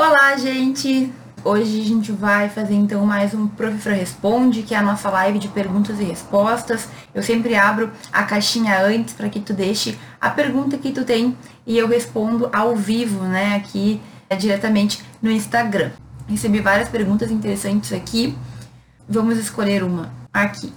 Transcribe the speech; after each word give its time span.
Olá, 0.00 0.36
gente! 0.36 1.12
Hoje 1.42 1.80
a 1.80 1.84
gente 1.84 2.12
vai 2.12 2.48
fazer 2.48 2.74
então 2.74 3.04
mais 3.04 3.34
um 3.34 3.48
Professor 3.48 3.94
Responde, 3.94 4.62
que 4.62 4.72
é 4.72 4.78
a 4.78 4.82
nossa 4.82 5.10
live 5.10 5.40
de 5.40 5.48
perguntas 5.48 5.98
e 5.98 6.04
respostas. 6.04 6.86
Eu 7.12 7.20
sempre 7.20 7.56
abro 7.56 7.90
a 8.12 8.22
caixinha 8.22 8.80
antes 8.80 9.12
para 9.12 9.28
que 9.28 9.40
tu 9.40 9.52
deixe 9.52 9.98
a 10.20 10.30
pergunta 10.30 10.78
que 10.78 10.92
tu 10.92 11.04
tem 11.04 11.36
e 11.66 11.76
eu 11.76 11.88
respondo 11.88 12.48
ao 12.52 12.76
vivo, 12.76 13.24
né, 13.24 13.56
aqui 13.56 14.00
é, 14.30 14.36
diretamente 14.36 15.02
no 15.20 15.32
Instagram. 15.32 15.90
Recebi 16.28 16.60
várias 16.60 16.88
perguntas 16.88 17.32
interessantes 17.32 17.92
aqui. 17.92 18.38
Vamos 19.08 19.36
escolher 19.36 19.82
uma 19.82 20.12
aqui. 20.32 20.72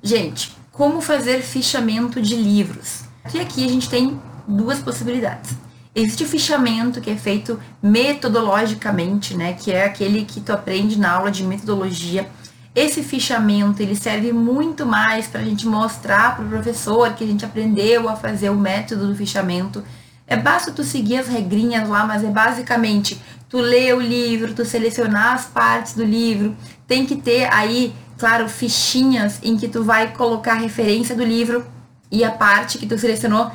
Gente, 0.00 0.56
como 0.70 1.00
fazer 1.00 1.42
fichamento 1.42 2.22
de 2.22 2.36
livros? 2.36 3.06
E 3.34 3.40
aqui 3.40 3.64
a 3.64 3.68
gente 3.68 3.90
tem 3.90 4.20
duas 4.46 4.78
possibilidades. 4.78 5.63
Existe 5.94 6.24
o 6.24 6.28
fichamento 6.28 7.00
que 7.00 7.08
é 7.08 7.16
feito 7.16 7.60
metodologicamente, 7.80 9.36
né, 9.36 9.52
que 9.52 9.70
é 9.70 9.84
aquele 9.84 10.24
que 10.24 10.40
tu 10.40 10.52
aprende 10.52 10.98
na 10.98 11.12
aula 11.12 11.30
de 11.30 11.44
metodologia. 11.44 12.28
Esse 12.74 13.00
fichamento 13.04 13.80
ele 13.80 13.94
serve 13.94 14.32
muito 14.32 14.84
mais 14.84 15.28
para 15.28 15.40
a 15.40 15.44
gente 15.44 15.68
mostrar 15.68 16.34
para 16.34 16.44
o 16.44 16.48
professor 16.48 17.12
que 17.12 17.22
a 17.22 17.26
gente 17.26 17.44
aprendeu 17.44 18.08
a 18.08 18.16
fazer 18.16 18.50
o 18.50 18.56
método 18.56 19.06
do 19.06 19.14
fichamento. 19.14 19.84
É 20.26 20.36
basta 20.36 20.72
tu 20.72 20.82
seguir 20.82 21.18
as 21.18 21.28
regrinhas 21.28 21.88
lá, 21.88 22.04
mas 22.04 22.24
é 22.24 22.28
basicamente 22.28 23.20
tu 23.48 23.58
ler 23.58 23.94
o 23.94 24.00
livro, 24.00 24.52
tu 24.52 24.64
selecionar 24.64 25.34
as 25.34 25.44
partes 25.44 25.94
do 25.94 26.02
livro, 26.02 26.56
tem 26.88 27.06
que 27.06 27.14
ter 27.14 27.44
aí, 27.52 27.94
claro, 28.18 28.48
fichinhas 28.48 29.38
em 29.44 29.56
que 29.56 29.68
tu 29.68 29.84
vai 29.84 30.12
colocar 30.12 30.54
a 30.54 30.58
referência 30.58 31.14
do 31.14 31.22
livro 31.22 31.64
e 32.10 32.24
a 32.24 32.32
parte 32.32 32.78
que 32.78 32.86
tu 32.86 32.98
selecionou 32.98 33.52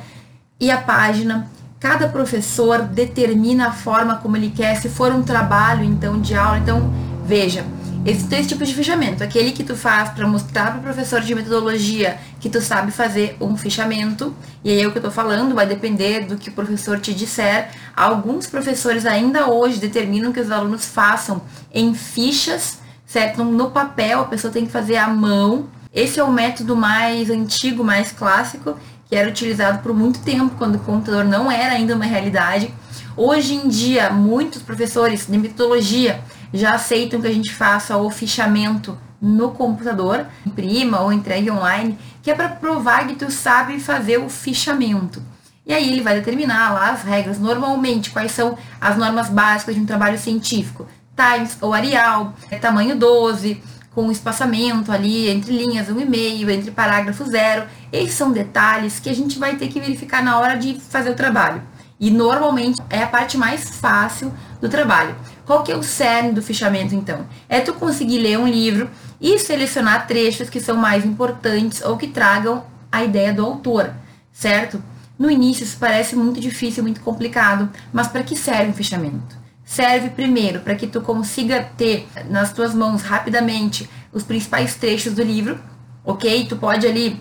e 0.58 0.70
a 0.70 0.78
página 0.78 1.46
Cada 1.80 2.08
professor 2.08 2.82
determina 2.82 3.68
a 3.68 3.72
forma 3.72 4.16
como 4.16 4.36
ele 4.36 4.50
quer, 4.54 4.76
se 4.76 4.90
for 4.90 5.12
um 5.12 5.22
trabalho 5.22 5.82
então 5.82 6.20
de 6.20 6.34
aula. 6.34 6.58
Então, 6.58 6.92
veja, 7.24 7.64
existem 8.04 8.28
dois 8.28 8.46
tipos 8.46 8.68
de 8.68 8.74
fichamento. 8.74 9.24
Aquele 9.24 9.50
que 9.52 9.64
tu 9.64 9.74
faz 9.74 10.10
para 10.10 10.26
mostrar 10.26 10.72
para 10.72 10.80
o 10.80 10.82
professor 10.82 11.22
de 11.22 11.34
metodologia 11.34 12.18
que 12.38 12.50
tu 12.50 12.60
sabe 12.60 12.92
fazer 12.92 13.34
um 13.40 13.56
fichamento, 13.56 14.36
e 14.62 14.68
aí 14.68 14.82
é 14.82 14.86
o 14.86 14.90
que 14.90 14.98
eu 14.98 15.00
estou 15.00 15.10
falando, 15.10 15.54
vai 15.54 15.64
depender 15.64 16.26
do 16.26 16.36
que 16.36 16.50
o 16.50 16.52
professor 16.52 17.00
te 17.00 17.14
disser. 17.14 17.70
Alguns 17.96 18.46
professores 18.46 19.06
ainda 19.06 19.50
hoje 19.50 19.78
determinam 19.78 20.32
que 20.32 20.40
os 20.40 20.50
alunos 20.50 20.84
façam 20.84 21.40
em 21.72 21.94
fichas, 21.94 22.78
certo? 23.06 23.42
No 23.42 23.70
papel, 23.70 24.20
a 24.20 24.26
pessoa 24.26 24.52
tem 24.52 24.66
que 24.66 24.72
fazer 24.72 24.96
à 24.96 25.08
mão. 25.08 25.66
Esse 25.94 26.20
é 26.20 26.22
o 26.22 26.30
método 26.30 26.76
mais 26.76 27.30
antigo, 27.30 27.82
mais 27.82 28.12
clássico, 28.12 28.76
que 29.10 29.16
era 29.16 29.28
utilizado 29.28 29.80
por 29.80 29.92
muito 29.92 30.20
tempo, 30.20 30.54
quando 30.56 30.76
o 30.76 30.78
computador 30.78 31.24
não 31.24 31.50
era 31.50 31.74
ainda 31.74 31.96
uma 31.96 32.04
realidade. 32.04 32.72
Hoje 33.16 33.54
em 33.54 33.68
dia, 33.68 34.08
muitos 34.08 34.62
professores 34.62 35.26
de 35.26 35.36
metodologia 35.36 36.22
já 36.54 36.74
aceitam 36.74 37.20
que 37.20 37.26
a 37.26 37.32
gente 37.32 37.52
faça 37.52 37.96
o 37.96 38.08
fichamento 38.08 38.96
no 39.20 39.50
computador, 39.50 40.26
imprima 40.46 41.00
ou 41.00 41.12
entregue 41.12 41.50
online, 41.50 41.98
que 42.22 42.30
é 42.30 42.34
para 42.36 42.50
provar 42.50 43.08
que 43.08 43.16
tu 43.16 43.30
sabe 43.32 43.80
fazer 43.80 44.18
o 44.18 44.28
fichamento. 44.28 45.20
E 45.66 45.74
aí 45.74 45.90
ele 45.90 46.02
vai 46.02 46.14
determinar 46.14 46.72
lá 46.72 46.90
as 46.90 47.02
regras, 47.02 47.38
normalmente, 47.38 48.10
quais 48.10 48.30
são 48.30 48.56
as 48.80 48.96
normas 48.96 49.28
básicas 49.28 49.74
de 49.74 49.80
um 49.80 49.86
trabalho 49.86 50.18
científico. 50.18 50.86
Times 51.16 51.58
ou 51.60 51.74
Arial, 51.74 52.32
é 52.50 52.58
tamanho 52.58 52.96
12, 52.96 53.60
com 53.94 54.10
espaçamento 54.10 54.92
ali 54.92 55.28
entre 55.28 55.52
linhas, 55.56 55.88
um 55.88 56.00
e 56.00 56.04
meio, 56.04 56.50
entre 56.50 56.70
parágrafo 56.70 57.24
zero. 57.24 57.66
Esses 57.92 58.14
são 58.14 58.30
detalhes 58.32 59.00
que 59.00 59.10
a 59.10 59.14
gente 59.14 59.38
vai 59.38 59.56
ter 59.56 59.68
que 59.68 59.80
verificar 59.80 60.22
na 60.22 60.38
hora 60.38 60.56
de 60.56 60.74
fazer 60.80 61.10
o 61.10 61.14
trabalho. 61.14 61.62
E 61.98 62.10
normalmente 62.10 62.80
é 62.88 63.02
a 63.02 63.06
parte 63.06 63.36
mais 63.36 63.68
fácil 63.76 64.32
do 64.60 64.68
trabalho. 64.68 65.14
Qual 65.44 65.62
que 65.62 65.72
é 65.72 65.76
o 65.76 65.82
cerne 65.82 66.32
do 66.32 66.42
fichamento 66.42 66.94
então? 66.94 67.26
É 67.48 67.60
tu 67.60 67.74
conseguir 67.74 68.18
ler 68.18 68.38
um 68.38 68.48
livro 68.48 68.88
e 69.20 69.38
selecionar 69.38 70.06
trechos 70.06 70.48
que 70.48 70.60
são 70.60 70.76
mais 70.76 71.04
importantes 71.04 71.82
ou 71.82 71.96
que 71.96 72.06
tragam 72.06 72.64
a 72.90 73.04
ideia 73.04 73.34
do 73.34 73.44
autor, 73.44 73.92
certo? 74.32 74.82
No 75.18 75.30
início 75.30 75.64
isso 75.64 75.76
parece 75.78 76.16
muito 76.16 76.40
difícil, 76.40 76.82
muito 76.82 77.00
complicado, 77.02 77.68
mas 77.92 78.08
para 78.08 78.22
que 78.22 78.34
serve 78.34 78.70
o 78.70 78.74
fichamento? 78.74 79.39
Serve 79.70 80.10
primeiro 80.10 80.58
para 80.58 80.74
que 80.74 80.84
tu 80.84 81.00
consiga 81.00 81.62
ter 81.76 82.08
nas 82.28 82.52
tuas 82.52 82.74
mãos 82.74 83.02
rapidamente 83.02 83.88
os 84.12 84.24
principais 84.24 84.74
trechos 84.74 85.12
do 85.12 85.22
livro, 85.22 85.60
ok? 86.04 86.44
Tu 86.48 86.56
pode 86.56 86.84
ali 86.88 87.20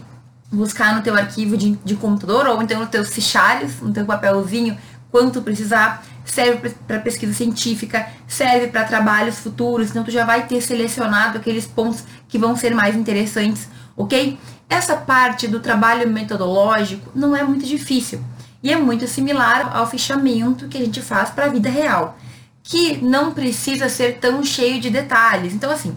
buscar 0.52 0.96
no 0.96 1.04
teu 1.04 1.14
arquivo 1.14 1.56
de, 1.56 1.76
de 1.86 1.96
computador 1.96 2.48
ou 2.48 2.60
então 2.60 2.80
no 2.80 2.88
teu 2.88 3.06
fichários, 3.06 3.80
no 3.82 3.94
teu 3.94 4.04
papelzinho, 4.04 4.76
quanto 5.12 5.44
precisar. 5.44 6.04
Serve 6.26 6.72
para 6.88 6.98
pesquisa 7.00 7.34
científica, 7.34 8.08
serve 8.28 8.68
para 8.68 8.84
trabalhos 8.84 9.38
futuros, 9.38 9.92
então 9.92 10.04
tu 10.04 10.10
já 10.10 10.26
vai 10.26 10.48
ter 10.48 10.60
selecionado 10.62 11.38
aqueles 11.38 11.68
pontos 11.68 12.04
que 12.28 12.40
vão 12.40 12.56
ser 12.56 12.74
mais 12.74 12.96
interessantes, 12.96 13.70
ok? 13.96 14.40
Essa 14.68 14.96
parte 14.96 15.48
do 15.48 15.60
trabalho 15.60 16.10
metodológico 16.10 17.12
não 17.14 17.36
é 17.36 17.44
muito 17.44 17.66
difícil 17.66 18.20
e 18.64 18.74
é 18.74 18.76
muito 18.76 19.08
similar 19.08 19.76
ao 19.76 19.88
fichamento 19.88 20.68
que 20.68 20.78
a 20.78 20.82
gente 20.82 21.00
faz 21.00 21.30
para 21.30 21.46
a 21.46 21.50
vida 21.50 21.70
real 21.70 22.18
que 22.64 22.98
não 22.98 23.32
precisa 23.32 23.90
ser 23.90 24.18
tão 24.20 24.44
cheio 24.44 24.80
de 24.80 24.90
detalhes. 24.90 25.54
Então, 25.54 25.72
assim, 25.72 25.96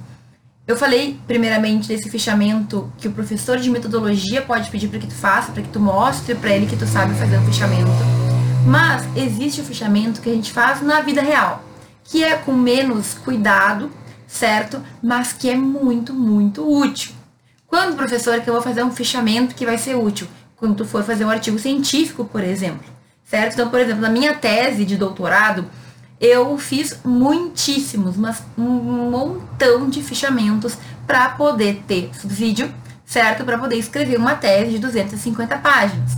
eu 0.67 0.77
falei 0.77 1.19
primeiramente 1.27 1.89
desse 1.89 2.09
fichamento 2.09 2.91
que 2.99 3.09
o 3.09 3.12
professor 3.12 3.59
de 3.59 3.69
metodologia 3.69 4.41
pode 4.43 4.71
pedir 4.71 4.89
para 4.89 5.01
que 5.01 5.06
tu 5.06 5.15
faça, 5.15 5.53
para 5.53 5.62
que 5.62 5.69
tu 5.69 5.81
mostre 5.81 6.34
para 6.34 6.51
ele 6.51 6.67
que 6.67 6.77
tu 6.77 6.87
sabe 6.87 7.15
fazer 7.15 7.37
um 7.37 7.45
fichamento. 7.45 7.91
Mas 8.65 9.05
existe 9.17 9.61
o 9.61 9.65
fichamento 9.65 10.21
que 10.21 10.31
a 10.31 10.33
gente 10.33 10.53
faz 10.53 10.81
na 10.81 11.01
vida 11.01 11.21
real, 11.21 11.65
que 12.05 12.22
é 12.22 12.37
com 12.37 12.53
menos 12.53 13.15
cuidado, 13.15 13.91
certo? 14.27 14.81
Mas 15.03 15.33
que 15.33 15.51
é 15.51 15.56
muito, 15.56 16.15
muito 16.15 16.67
útil. 16.67 17.12
Quando, 17.67 17.97
professor, 17.97 18.41
que 18.41 18.49
eu 18.49 18.55
vou 18.55 18.62
fazer 18.62 18.84
um 18.84 18.91
fichamento 18.93 19.55
que 19.55 19.67
vai 19.67 19.78
ser 19.78 19.97
útil? 19.97 20.28
Quando 20.56 20.77
tu 20.77 20.84
for 20.84 21.03
fazer 21.03 21.25
um 21.25 21.31
artigo 21.31 21.59
científico, 21.59 22.25
por 22.25 22.45
exemplo, 22.45 22.84
certo? 23.25 23.55
Então, 23.55 23.69
por 23.69 23.81
exemplo, 23.81 24.01
na 24.01 24.11
minha 24.11 24.34
tese 24.34 24.84
de 24.84 24.97
doutorado, 24.97 25.67
eu 26.22 26.56
fiz 26.56 27.00
muitíssimos, 27.05 28.16
mas 28.16 28.44
um 28.56 29.10
montão 29.10 29.91
de 29.91 30.00
fichamentos 30.00 30.78
para 31.05 31.31
poder 31.31 31.83
ter 31.88 32.10
subsídio, 32.15 32.72
certo? 33.05 33.44
Para 33.44 33.59
poder 33.59 33.75
escrever 33.75 34.16
uma 34.19 34.37
tese 34.37 34.71
de 34.71 34.78
250 34.78 35.59
páginas. 35.59 36.12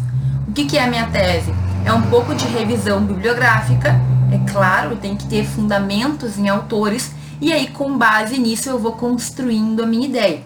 O 0.46 0.52
que, 0.52 0.66
que 0.66 0.76
é 0.76 0.84
a 0.84 0.86
minha 0.86 1.06
tese? 1.06 1.54
É 1.86 1.92
um 1.92 2.02
pouco 2.02 2.34
de 2.34 2.46
revisão 2.48 3.02
bibliográfica, 3.02 3.98
é 4.30 4.52
claro, 4.52 4.96
tem 4.96 5.16
que 5.16 5.26
ter 5.26 5.46
fundamentos 5.46 6.38
em 6.38 6.50
autores, 6.50 7.12
e 7.40 7.50
aí 7.50 7.68
com 7.68 7.96
base 7.96 8.36
nisso 8.36 8.68
eu 8.68 8.78
vou 8.78 8.92
construindo 8.92 9.82
a 9.82 9.86
minha 9.86 10.06
ideia. 10.06 10.42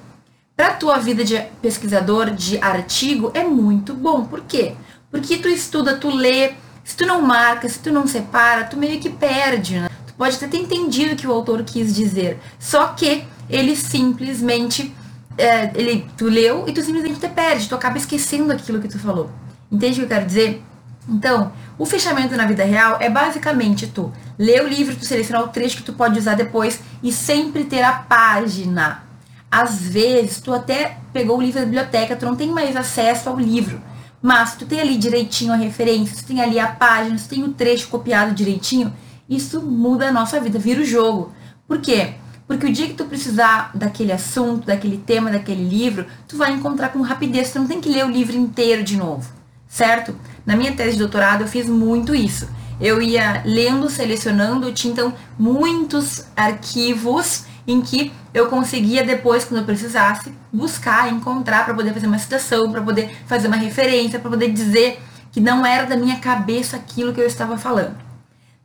Para 0.57 0.69
a 0.69 0.75
tua 0.75 0.99
vida 0.99 1.25
de 1.25 1.37
pesquisador 1.61 2.31
de 2.31 2.59
artigo 2.59 3.33
é 3.35 3.43
muito 3.43 3.93
bom. 3.93 4.25
Por 4.25 4.43
quê? 4.43 4.75
Porque 5.11 5.37
tu 5.37 5.49
estuda, 5.49 5.97
tu 5.97 6.11
lê, 6.11 6.53
se 6.89 6.97
tu 6.97 7.05
não 7.05 7.21
marca, 7.21 7.69
se 7.69 7.79
tu 7.81 7.93
não 7.93 8.07
separa, 8.07 8.65
tu 8.65 8.75
meio 8.75 8.99
que 8.99 9.11
perde, 9.11 9.79
né? 9.79 9.91
Tu 10.07 10.15
pode 10.15 10.37
até 10.37 10.49
ter 10.49 10.57
entendido 10.57 11.13
o 11.13 11.17
que 11.17 11.27
o 11.27 11.33
autor 11.33 11.63
quis 11.63 11.95
dizer, 11.95 12.41
só 12.59 12.87
que 12.95 13.25
ele 13.47 13.77
simplesmente, 13.77 14.95
é, 15.37 15.71
ele, 15.75 16.07
tu 16.17 16.25
leu 16.25 16.65
e 16.67 16.73
tu 16.73 16.83
simplesmente 16.83 17.21
te 17.21 17.29
perde, 17.29 17.69
tu 17.69 17.75
acaba 17.75 17.99
esquecendo 17.99 18.55
aquilo 18.55 18.81
que 18.81 18.89
tu 18.89 18.99
falou. 18.99 19.31
Entende 19.71 19.93
o 19.93 19.97
que 19.97 20.05
eu 20.05 20.17
quero 20.17 20.25
dizer? 20.25 20.63
Então, 21.07 21.53
o 21.79 21.85
fechamento 21.85 22.35
na 22.35 22.47
vida 22.47 22.65
real 22.65 22.97
é 23.01 23.11
basicamente 23.11 23.87
tu 23.87 24.11
ler 24.39 24.65
o 24.65 24.67
livro, 24.67 24.97
tu 24.97 25.05
selecionar 25.05 25.45
o 25.45 25.49
trecho 25.49 25.77
que 25.77 25.83
tu 25.83 25.93
pode 25.93 26.19
usar 26.19 26.37
depois 26.37 26.81
e 27.03 27.13
sempre 27.13 27.65
ter 27.65 27.83
a 27.83 27.93
página. 27.93 29.03
Às 29.51 29.79
vezes, 29.79 30.41
tu 30.41 30.55
até 30.55 30.97
pegou 31.13 31.37
o 31.37 31.43
livro 31.43 31.61
da 31.61 31.67
biblioteca, 31.67 32.17
tu 32.17 32.25
não 32.25 32.35
tem 32.35 32.49
mais 32.49 32.75
acesso 32.75 33.29
ao 33.29 33.39
livro. 33.39 33.79
Mas 34.21 34.57
tu 34.57 34.67
tem 34.67 34.81
ali 34.81 34.97
direitinho 34.97 35.53
a 35.53 35.57
referência, 35.57 36.17
tu 36.17 36.25
tem 36.25 36.41
ali 36.41 36.59
a 36.59 36.67
página, 36.67 37.17
tu 37.17 37.29
tem 37.29 37.45
o 37.45 37.53
trecho 37.53 37.89
copiado 37.89 38.35
direitinho, 38.35 38.93
isso 39.29 39.61
muda 39.61 40.09
a 40.09 40.13
nossa 40.13 40.41
vida, 40.41 40.59
vira 40.59 40.81
o 40.81 40.85
jogo. 40.85 41.33
Por 41.67 41.81
quê? 41.81 42.15
Porque 42.47 42.67
o 42.67 42.73
dia 42.73 42.87
que 42.87 42.95
tu 42.95 43.05
precisar 43.05 43.71
daquele 43.75 44.11
assunto, 44.11 44.67
daquele 44.67 44.97
tema, 44.97 45.31
daquele 45.31 45.63
livro, 45.63 46.07
tu 46.27 46.37
vai 46.37 46.51
encontrar 46.53 46.89
com 46.89 47.03
rapidez, 47.03 47.53
tu 47.53 47.59
não 47.59 47.67
tem 47.67 47.81
que 47.81 47.91
ler 47.91 48.07
o 48.07 48.11
livro 48.11 48.37
inteiro 48.37 48.83
de 48.83 48.97
novo, 48.97 49.31
certo? 49.69 50.17
Na 50.47 50.57
minha 50.57 50.73
tese 50.73 50.93
de 50.93 50.99
doutorado 50.99 51.43
eu 51.43 51.49
fiz 51.49 51.69
muito 51.69 52.15
isso. 52.15 52.49
Eu 52.81 53.03
ia 53.03 53.43
lendo, 53.45 53.91
selecionando, 53.91 54.73
tinha 54.73 54.93
então 54.93 55.15
muitos 55.39 56.25
arquivos 56.35 57.45
em 57.69 57.83
que 57.83 58.11
eu 58.33 58.47
conseguia 58.47 59.05
depois, 59.05 59.45
quando 59.45 59.61
eu 59.61 59.67
precisasse, 59.67 60.33
buscar, 60.51 61.13
encontrar 61.13 61.67
para 61.67 61.75
poder 61.75 61.93
fazer 61.93 62.07
uma 62.07 62.19
citação, 62.19 62.73
para 62.73 62.81
poder 62.81 63.15
fazer 63.27 63.47
uma 63.47 63.59
referência, 63.59 64.19
para 64.19 64.31
poder 64.31 64.51
dizer 64.51 64.99
que 65.31 65.39
não 65.39 65.67
era 65.67 65.85
da 65.85 65.95
minha 65.95 66.17
cabeça 66.17 66.77
aquilo 66.77 67.13
que 67.13 67.21
eu 67.21 67.27
estava 67.27 67.59
falando. 67.59 67.95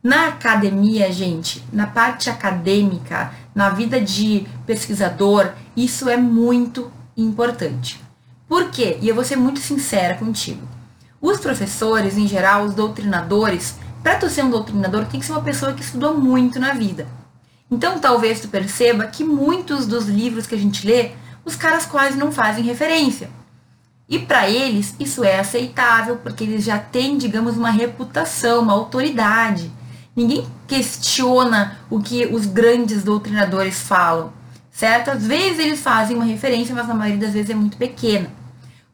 Na 0.02 0.28
academia, 0.28 1.12
gente, 1.12 1.62
na 1.70 1.86
parte 1.86 2.30
acadêmica, 2.30 3.30
na 3.54 3.68
vida 3.68 4.00
de 4.00 4.46
pesquisador, 4.66 5.52
isso 5.76 6.08
é 6.08 6.16
muito 6.16 6.90
importante. 7.14 8.02
Por 8.48 8.70
quê? 8.70 8.98
E 9.02 9.08
eu 9.08 9.14
vou 9.14 9.24
ser 9.24 9.36
muito 9.36 9.60
sincera 9.60 10.14
contigo. 10.14 10.66
Os 11.20 11.38
professores, 11.40 12.16
em 12.16 12.26
geral, 12.26 12.64
os 12.64 12.74
doutrinadores, 12.74 13.76
para 14.02 14.16
tu 14.16 14.30
ser 14.30 14.44
um 14.44 14.50
doutrinador, 14.50 15.04
tem 15.06 15.20
que 15.20 15.26
ser 15.26 15.32
uma 15.32 15.42
pessoa 15.42 15.74
que 15.74 15.82
estudou 15.82 16.18
muito 16.18 16.58
na 16.58 16.72
vida. 16.72 17.06
Então, 17.74 17.98
talvez 17.98 18.40
tu 18.40 18.46
perceba 18.46 19.08
que 19.08 19.24
muitos 19.24 19.84
dos 19.84 20.06
livros 20.06 20.46
que 20.46 20.54
a 20.54 20.58
gente 20.58 20.86
lê, 20.86 21.10
os 21.44 21.56
caras 21.56 21.84
quase 21.84 22.16
não 22.16 22.30
fazem 22.30 22.62
referência. 22.62 23.28
E 24.08 24.16
para 24.16 24.48
eles, 24.48 24.94
isso 25.00 25.24
é 25.24 25.40
aceitável, 25.40 26.16
porque 26.22 26.44
eles 26.44 26.62
já 26.62 26.78
têm, 26.78 27.18
digamos, 27.18 27.56
uma 27.56 27.70
reputação, 27.70 28.62
uma 28.62 28.72
autoridade. 28.72 29.72
Ninguém 30.14 30.46
questiona 30.68 31.80
o 31.90 31.98
que 32.00 32.26
os 32.26 32.46
grandes 32.46 33.02
doutrinadores 33.02 33.80
falam, 33.80 34.32
certo? 34.70 35.10
Às 35.10 35.26
vezes 35.26 35.58
eles 35.58 35.80
fazem 35.80 36.14
uma 36.14 36.24
referência, 36.24 36.76
mas 36.76 36.86
na 36.86 36.94
maioria 36.94 37.26
das 37.26 37.34
vezes 37.34 37.50
é 37.50 37.54
muito 37.54 37.76
pequena. 37.76 38.30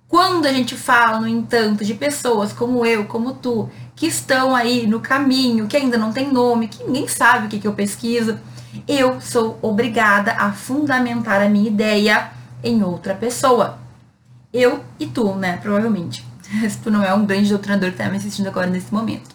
Quando 0.09 0.47
a 0.47 0.53
gente 0.55 0.75
fala, 0.75 1.21
no 1.21 1.29
entanto, 1.29 1.85
de 1.85 1.93
pessoas 1.93 2.51
como 2.51 2.87
eu, 2.87 3.05
como 3.05 3.35
tu, 3.35 3.69
que 3.95 4.07
estão 4.07 4.57
aí 4.57 4.87
no 4.87 5.01
caminho, 5.01 5.67
que 5.67 5.77
ainda 5.77 5.99
não 5.99 6.13
tem 6.13 6.33
nome, 6.33 6.69
que 6.69 6.83
ninguém 6.83 7.07
sabe 7.07 7.47
o 7.47 7.51
que, 7.51 7.59
que 7.59 7.67
eu 7.69 7.75
pesquiso, 7.75 8.39
eu 8.87 9.21
sou 9.21 9.59
obrigada 9.63 10.33
a 10.33 10.53
fundamentar 10.53 11.43
a 11.43 11.49
minha 11.49 11.69
ideia 11.69 12.31
em 12.63 12.83
outra 12.83 13.15
pessoa. 13.15 13.79
Eu 14.53 14.85
e 14.99 15.07
tu, 15.07 15.35
né? 15.35 15.59
Provavelmente. 15.59 16.25
Se 16.69 16.79
tu 16.79 16.91
não 16.91 17.03
é 17.03 17.15
um 17.15 17.25
grande 17.25 17.51
doutrinador 17.51 17.91
que 17.91 17.95
está 17.95 18.09
me 18.09 18.17
assistindo 18.17 18.49
agora 18.49 18.67
nesse 18.67 18.93
momento. 18.93 19.35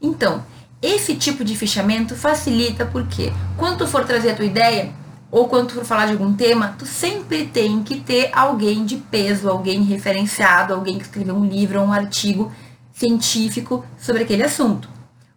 Então, 0.00 0.44
esse 0.80 1.14
tipo 1.14 1.44
de 1.44 1.56
fichamento 1.56 2.16
facilita 2.16 2.84
porque 2.84 3.32
quando 3.56 3.78
tu 3.78 3.86
for 3.86 4.04
trazer 4.04 4.30
a 4.30 4.34
tua 4.34 4.44
ideia, 4.44 4.92
ou 5.30 5.48
quando 5.48 5.68
tu 5.68 5.74
for 5.74 5.84
falar 5.84 6.06
de 6.06 6.12
algum 6.12 6.34
tema, 6.34 6.74
tu 6.78 6.84
sempre 6.84 7.46
tem 7.46 7.82
que 7.82 8.00
ter 8.00 8.30
alguém 8.32 8.84
de 8.84 8.96
peso, 8.96 9.48
alguém 9.48 9.82
referenciado, 9.82 10.74
alguém 10.74 10.98
que 10.98 11.04
escreveu 11.04 11.34
um 11.34 11.46
livro 11.46 11.80
ou 11.80 11.86
um 11.86 11.92
artigo 11.92 12.52
científico 12.92 13.84
sobre 13.98 14.24
aquele 14.24 14.42
assunto. 14.42 14.88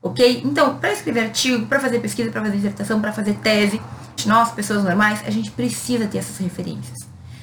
Ok? 0.05 0.43
Então, 0.45 0.77
para 0.77 0.93
escrever 0.93 1.21
artigo, 1.21 1.65
para 1.65 1.79
fazer 1.79 1.97
pesquisa, 1.97 2.29
para 2.29 2.41
fazer 2.41 2.57
dissertação, 2.57 3.01
para 3.01 3.11
fazer 3.11 3.33
tese, 3.37 3.81
nós, 4.27 4.51
pessoas 4.51 4.83
normais, 4.83 5.23
a 5.25 5.31
gente 5.31 5.49
precisa 5.49 6.05
ter 6.05 6.19
essas 6.19 6.37
referências. 6.37 6.99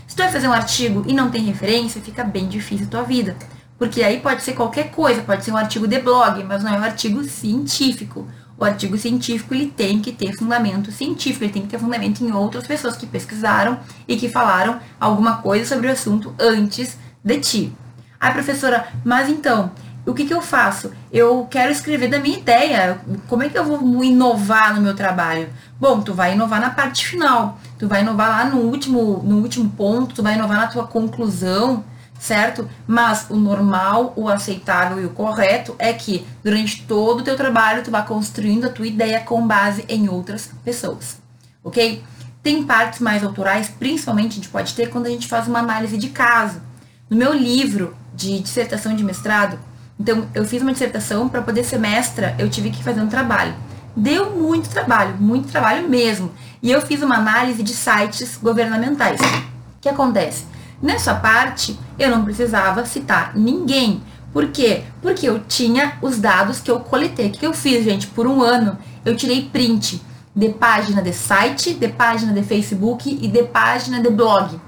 Se 0.07 0.15
tu 0.15 0.23
vai 0.23 0.31
fazer 0.31 0.47
um 0.47 0.53
artigo 0.53 1.03
e 1.09 1.13
não 1.13 1.29
tem 1.29 1.43
referência, 1.43 2.01
fica 2.01 2.23
bem 2.23 2.47
difícil 2.47 2.87
a 2.87 2.89
tua 2.89 3.03
vida. 3.03 3.35
Porque 3.77 4.01
aí 4.01 4.21
pode 4.21 4.45
ser 4.45 4.53
qualquer 4.53 4.93
coisa, 4.93 5.23
pode 5.23 5.45
ser 5.45 5.51
um 5.51 5.57
artigo 5.57 5.89
de 5.89 5.99
blog, 5.99 6.45
mas 6.45 6.63
não 6.63 6.73
é 6.73 6.79
um 6.79 6.85
artigo 6.85 7.25
científico. 7.25 8.29
O 8.57 8.65
artigo 8.65 8.97
científico 8.97 9.53
ele 9.53 9.67
tem 9.67 9.99
que 9.99 10.13
ter 10.13 10.33
fundamento 10.33 10.93
científico, 10.93 11.45
ele 11.45 11.53
tem 11.53 11.63
que 11.63 11.69
ter 11.69 11.81
fundamento 11.81 12.25
em 12.25 12.31
outras 12.31 12.65
pessoas 12.65 12.97
que 12.97 13.07
pesquisaram 13.07 13.81
e 14.07 14.15
que 14.17 14.29
falaram 14.29 14.79
alguma 15.01 15.39
coisa 15.39 15.65
sobre 15.65 15.89
o 15.89 15.91
assunto 15.91 16.33
antes 16.39 16.97
de 17.25 17.41
ti. 17.41 17.73
Ah, 18.21 18.31
professora, 18.31 18.87
mas 19.05 19.29
então, 19.29 19.73
o 20.05 20.15
que, 20.15 20.25
que 20.25 20.35
eu 20.35 20.43
faço? 20.43 20.91
Eu 21.13 21.47
quero 21.49 21.71
escrever 21.71 22.09
da 22.09 22.19
minha 22.19 22.39
ideia. 22.39 23.01
Como 23.29 23.43
é 23.43 23.49
que 23.49 23.57
eu 23.57 23.65
vou 23.65 24.03
inovar 24.03 24.75
no 24.75 24.81
meu 24.81 24.95
trabalho? 24.97 25.49
Bom, 25.79 26.01
tu 26.01 26.13
vai 26.13 26.35
inovar 26.35 26.61
na 26.61 26.71
parte 26.71 27.07
final. 27.07 27.59
Tu 27.79 27.87
vai 27.87 28.03
inovar 28.03 28.29
lá 28.29 28.45
no 28.47 28.63
último, 28.63 29.23
no 29.25 29.39
último 29.39 29.71
ponto, 29.71 30.15
tu 30.15 30.23
vai 30.23 30.35
inovar 30.35 30.57
na 30.57 30.67
tua 30.67 30.87
conclusão, 30.89 31.85
certo? 32.19 32.69
Mas 32.87 33.27
o 33.31 33.37
normal, 33.37 34.13
o 34.17 34.29
aceitável 34.29 35.01
e 35.01 35.07
o 35.07 35.11
correto 35.11 35.77
é 35.79 35.93
que 35.93 36.27
durante 36.43 36.83
todo 36.83 37.21
o 37.21 37.25
teu 37.25 37.37
trabalho 37.37 37.85
tu 37.85 37.91
vá 37.91 38.03
construindo 38.03 38.67
a 38.67 38.71
tua 38.71 38.87
ideia 38.87 39.21
com 39.21 39.47
base 39.47 39.85
em 39.89 40.09
outras 40.09 40.51
pessoas. 40.65 41.19
OK? 41.63 42.03
Tem 42.43 42.65
partes 42.65 42.99
mais 42.99 43.23
autorais, 43.23 43.69
principalmente 43.69 44.33
a 44.33 44.35
gente 44.35 44.49
pode 44.49 44.75
ter 44.75 44.91
quando 44.91 45.07
a 45.07 45.11
gente 45.11 45.29
faz 45.29 45.47
uma 45.47 45.61
análise 45.61 45.97
de 45.97 46.09
caso. 46.09 46.61
No 47.09 47.17
meu 47.17 47.33
livro 47.33 47.97
de 48.15 48.41
dissertação 48.41 48.97
de 48.97 49.05
mestrado, 49.05 49.59
então, 49.99 50.27
eu 50.35 50.45
fiz 50.45 50.63
uma 50.63 50.73
dissertação 50.73 51.29
para 51.29 51.43
poder 51.43 51.65
ser 51.65 51.79
mestra, 51.79 52.35
eu 52.39 52.49
tive 52.49 52.71
que 52.71 52.83
fazer 52.83 53.01
um 53.01 53.09
trabalho. 53.09 53.55
Deu 53.95 54.31
muito 54.31 54.69
trabalho, 54.71 55.17
muito 55.19 55.49
trabalho 55.49 55.89
mesmo. 55.89 56.31
E 56.63 56.71
eu 56.71 56.81
fiz 56.81 57.03
uma 57.03 57.17
análise 57.17 57.63
de 57.63 57.75
sites 57.75 58.37
governamentais. 58.37 59.21
O 59.21 59.81
que 59.81 59.89
acontece? 59.89 60.47
Nessa 60.81 61.15
parte, 61.15 61.79
eu 61.99 62.11
não 62.11 62.25
precisava 62.25 62.85
citar 62.87 63.33
ninguém. 63.37 64.03
Por 64.33 64.49
quê? 64.49 64.83
Porque 65.03 65.29
eu 65.29 65.41
tinha 65.41 65.99
os 66.01 66.19
dados 66.19 66.59
que 66.59 66.71
eu 66.71 66.81
coletei. 66.81 67.29
O 67.29 67.31
que 67.31 67.47
eu 67.47 67.53
fiz, 67.53 67.85
gente? 67.85 68.07
Por 68.07 68.27
um 68.27 68.41
ano, 68.43 68.79
eu 69.05 69.15
tirei 69.15 69.43
print 69.43 70.03
de 70.35 70.49
página 70.49 71.03
de 71.03 71.13
site, 71.13 71.75
de 71.75 71.89
página 71.89 72.33
de 72.33 72.43
Facebook 72.43 73.19
e 73.21 73.29
de 73.29 73.43
página 73.43 74.01
de 74.01 74.09
blog. 74.09 74.59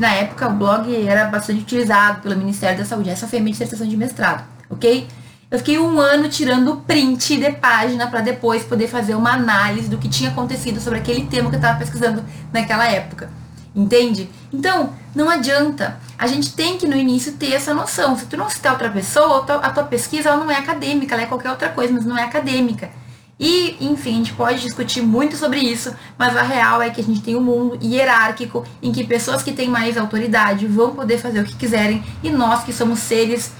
Na 0.00 0.12
época 0.14 0.48
o 0.48 0.52
blog 0.52 1.06
era 1.06 1.26
bastante 1.26 1.60
utilizado 1.60 2.22
pelo 2.22 2.36
Ministério 2.36 2.78
da 2.78 2.84
Saúde. 2.84 3.10
Essa 3.10 3.28
foi 3.28 3.38
a 3.38 3.42
minha 3.42 3.52
dissertação 3.52 3.86
de 3.86 3.96
mestrado 3.96 4.44
ok? 4.70 5.08
Eu 5.50 5.58
fiquei 5.58 5.78
um 5.80 5.98
ano 5.98 6.28
tirando 6.28 6.76
print 6.86 7.36
de 7.36 7.50
página 7.52 8.06
para 8.06 8.20
depois 8.20 8.62
poder 8.62 8.86
fazer 8.86 9.16
uma 9.16 9.32
análise 9.32 9.88
do 9.88 9.98
que 9.98 10.08
tinha 10.08 10.30
acontecido 10.30 10.80
sobre 10.80 11.00
aquele 11.00 11.26
tema 11.26 11.50
que 11.50 11.56
eu 11.56 11.58
estava 11.58 11.76
pesquisando 11.76 12.24
naquela 12.52 12.86
época. 12.88 13.28
Entende? 13.74 14.30
Então, 14.52 14.90
não 15.14 15.28
adianta. 15.28 15.98
A 16.16 16.28
gente 16.28 16.52
tem 16.52 16.78
que 16.78 16.86
no 16.86 16.96
início 16.96 17.32
ter 17.32 17.52
essa 17.52 17.74
noção. 17.74 18.16
Se 18.16 18.26
tu 18.26 18.36
não 18.36 18.48
citar 18.48 18.72
outra 18.72 18.90
pessoa, 18.90 19.44
a 19.60 19.70
tua 19.70 19.84
pesquisa 19.84 20.28
ela 20.28 20.38
não 20.38 20.50
é 20.50 20.56
acadêmica, 20.56 21.14
ela 21.14 21.24
é 21.24 21.26
qualquer 21.26 21.50
outra 21.50 21.68
coisa, 21.68 21.92
mas 21.92 22.04
não 22.04 22.16
é 22.16 22.22
acadêmica. 22.22 22.90
E, 23.40 23.74
enfim, 23.80 24.10
a 24.10 24.16
gente 24.16 24.34
pode 24.34 24.60
discutir 24.60 25.00
muito 25.00 25.34
sobre 25.34 25.60
isso, 25.60 25.94
mas 26.18 26.36
a 26.36 26.42
real 26.42 26.82
é 26.82 26.90
que 26.90 27.00
a 27.00 27.04
gente 27.04 27.22
tem 27.22 27.34
um 27.34 27.40
mundo 27.40 27.78
hierárquico 27.82 28.66
em 28.82 28.92
que 28.92 29.02
pessoas 29.02 29.42
que 29.42 29.50
têm 29.50 29.66
mais 29.66 29.96
autoridade 29.96 30.66
vão 30.66 30.94
poder 30.94 31.16
fazer 31.16 31.40
o 31.40 31.44
que 31.44 31.56
quiserem 31.56 32.04
e 32.22 32.28
nós 32.28 32.64
que 32.64 32.72
somos 32.72 32.98
seres 32.98 33.50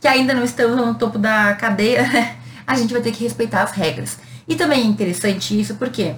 que 0.00 0.08
ainda 0.08 0.34
não 0.34 0.42
estamos 0.42 0.76
no 0.76 0.92
topo 0.92 1.20
da 1.20 1.54
cadeia, 1.54 2.34
a 2.66 2.74
gente 2.74 2.92
vai 2.92 3.00
ter 3.00 3.12
que 3.12 3.22
respeitar 3.22 3.62
as 3.62 3.70
regras. 3.70 4.18
E 4.48 4.56
também 4.56 4.80
é 4.80 4.84
interessante 4.86 5.58
isso 5.58 5.76
porque 5.76 6.16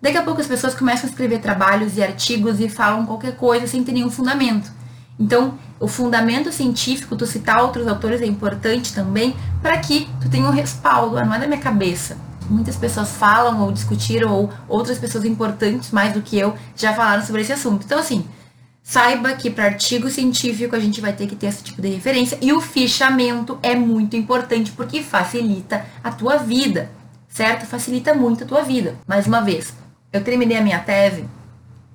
daqui 0.00 0.16
a 0.16 0.22
pouco 0.22 0.40
as 0.40 0.46
pessoas 0.46 0.74
começam 0.74 1.06
a 1.06 1.10
escrever 1.10 1.40
trabalhos 1.40 1.98
e 1.98 2.02
artigos 2.02 2.58
e 2.58 2.70
falam 2.70 3.04
qualquer 3.04 3.36
coisa 3.36 3.66
sem 3.66 3.84
ter 3.84 3.92
nenhum 3.92 4.10
fundamento. 4.10 4.72
Então, 5.20 5.58
o 5.78 5.86
fundamento 5.86 6.50
científico, 6.50 7.16
tu 7.16 7.26
citar 7.26 7.62
outros 7.62 7.86
autores 7.86 8.22
é 8.22 8.26
importante 8.26 8.94
também 8.94 9.36
para 9.60 9.76
que 9.76 10.08
tu 10.22 10.30
tenha 10.30 10.46
um 10.46 10.50
respaldo, 10.50 11.18
ah, 11.18 11.24
não 11.24 11.34
é 11.34 11.38
da 11.38 11.46
minha 11.46 11.60
cabeça. 11.60 12.31
Muitas 12.48 12.76
pessoas 12.76 13.10
falam 13.10 13.60
ou 13.62 13.72
discutiram, 13.72 14.32
ou 14.32 14.50
outras 14.68 14.98
pessoas 14.98 15.24
importantes, 15.24 15.90
mais 15.90 16.12
do 16.12 16.22
que 16.22 16.38
eu, 16.38 16.54
já 16.76 16.94
falaram 16.94 17.24
sobre 17.24 17.42
esse 17.42 17.52
assunto. 17.52 17.84
Então, 17.84 17.98
assim, 17.98 18.24
Saiba 18.82 19.32
que 19.34 19.48
para 19.48 19.66
artigo 19.66 20.10
científico 20.10 20.74
a 20.74 20.80
gente 20.80 21.00
vai 21.00 21.12
ter 21.12 21.28
que 21.28 21.36
ter 21.36 21.46
esse 21.46 21.62
tipo 21.62 21.80
de 21.80 21.88
referência 21.88 22.36
e 22.42 22.52
o 22.52 22.60
fichamento 22.60 23.56
é 23.62 23.76
muito 23.76 24.16
importante 24.16 24.72
porque 24.72 25.02
facilita 25.02 25.86
a 26.02 26.10
tua 26.10 26.36
vida, 26.36 26.90
certo? 27.28 27.64
Facilita 27.64 28.12
muito 28.12 28.42
a 28.42 28.46
tua 28.46 28.62
vida. 28.62 28.96
Mais 29.06 29.26
uma 29.26 29.40
vez, 29.40 29.72
eu 30.12 30.22
terminei 30.24 30.56
a 30.56 30.60
minha 30.60 30.80
tese 30.80 31.24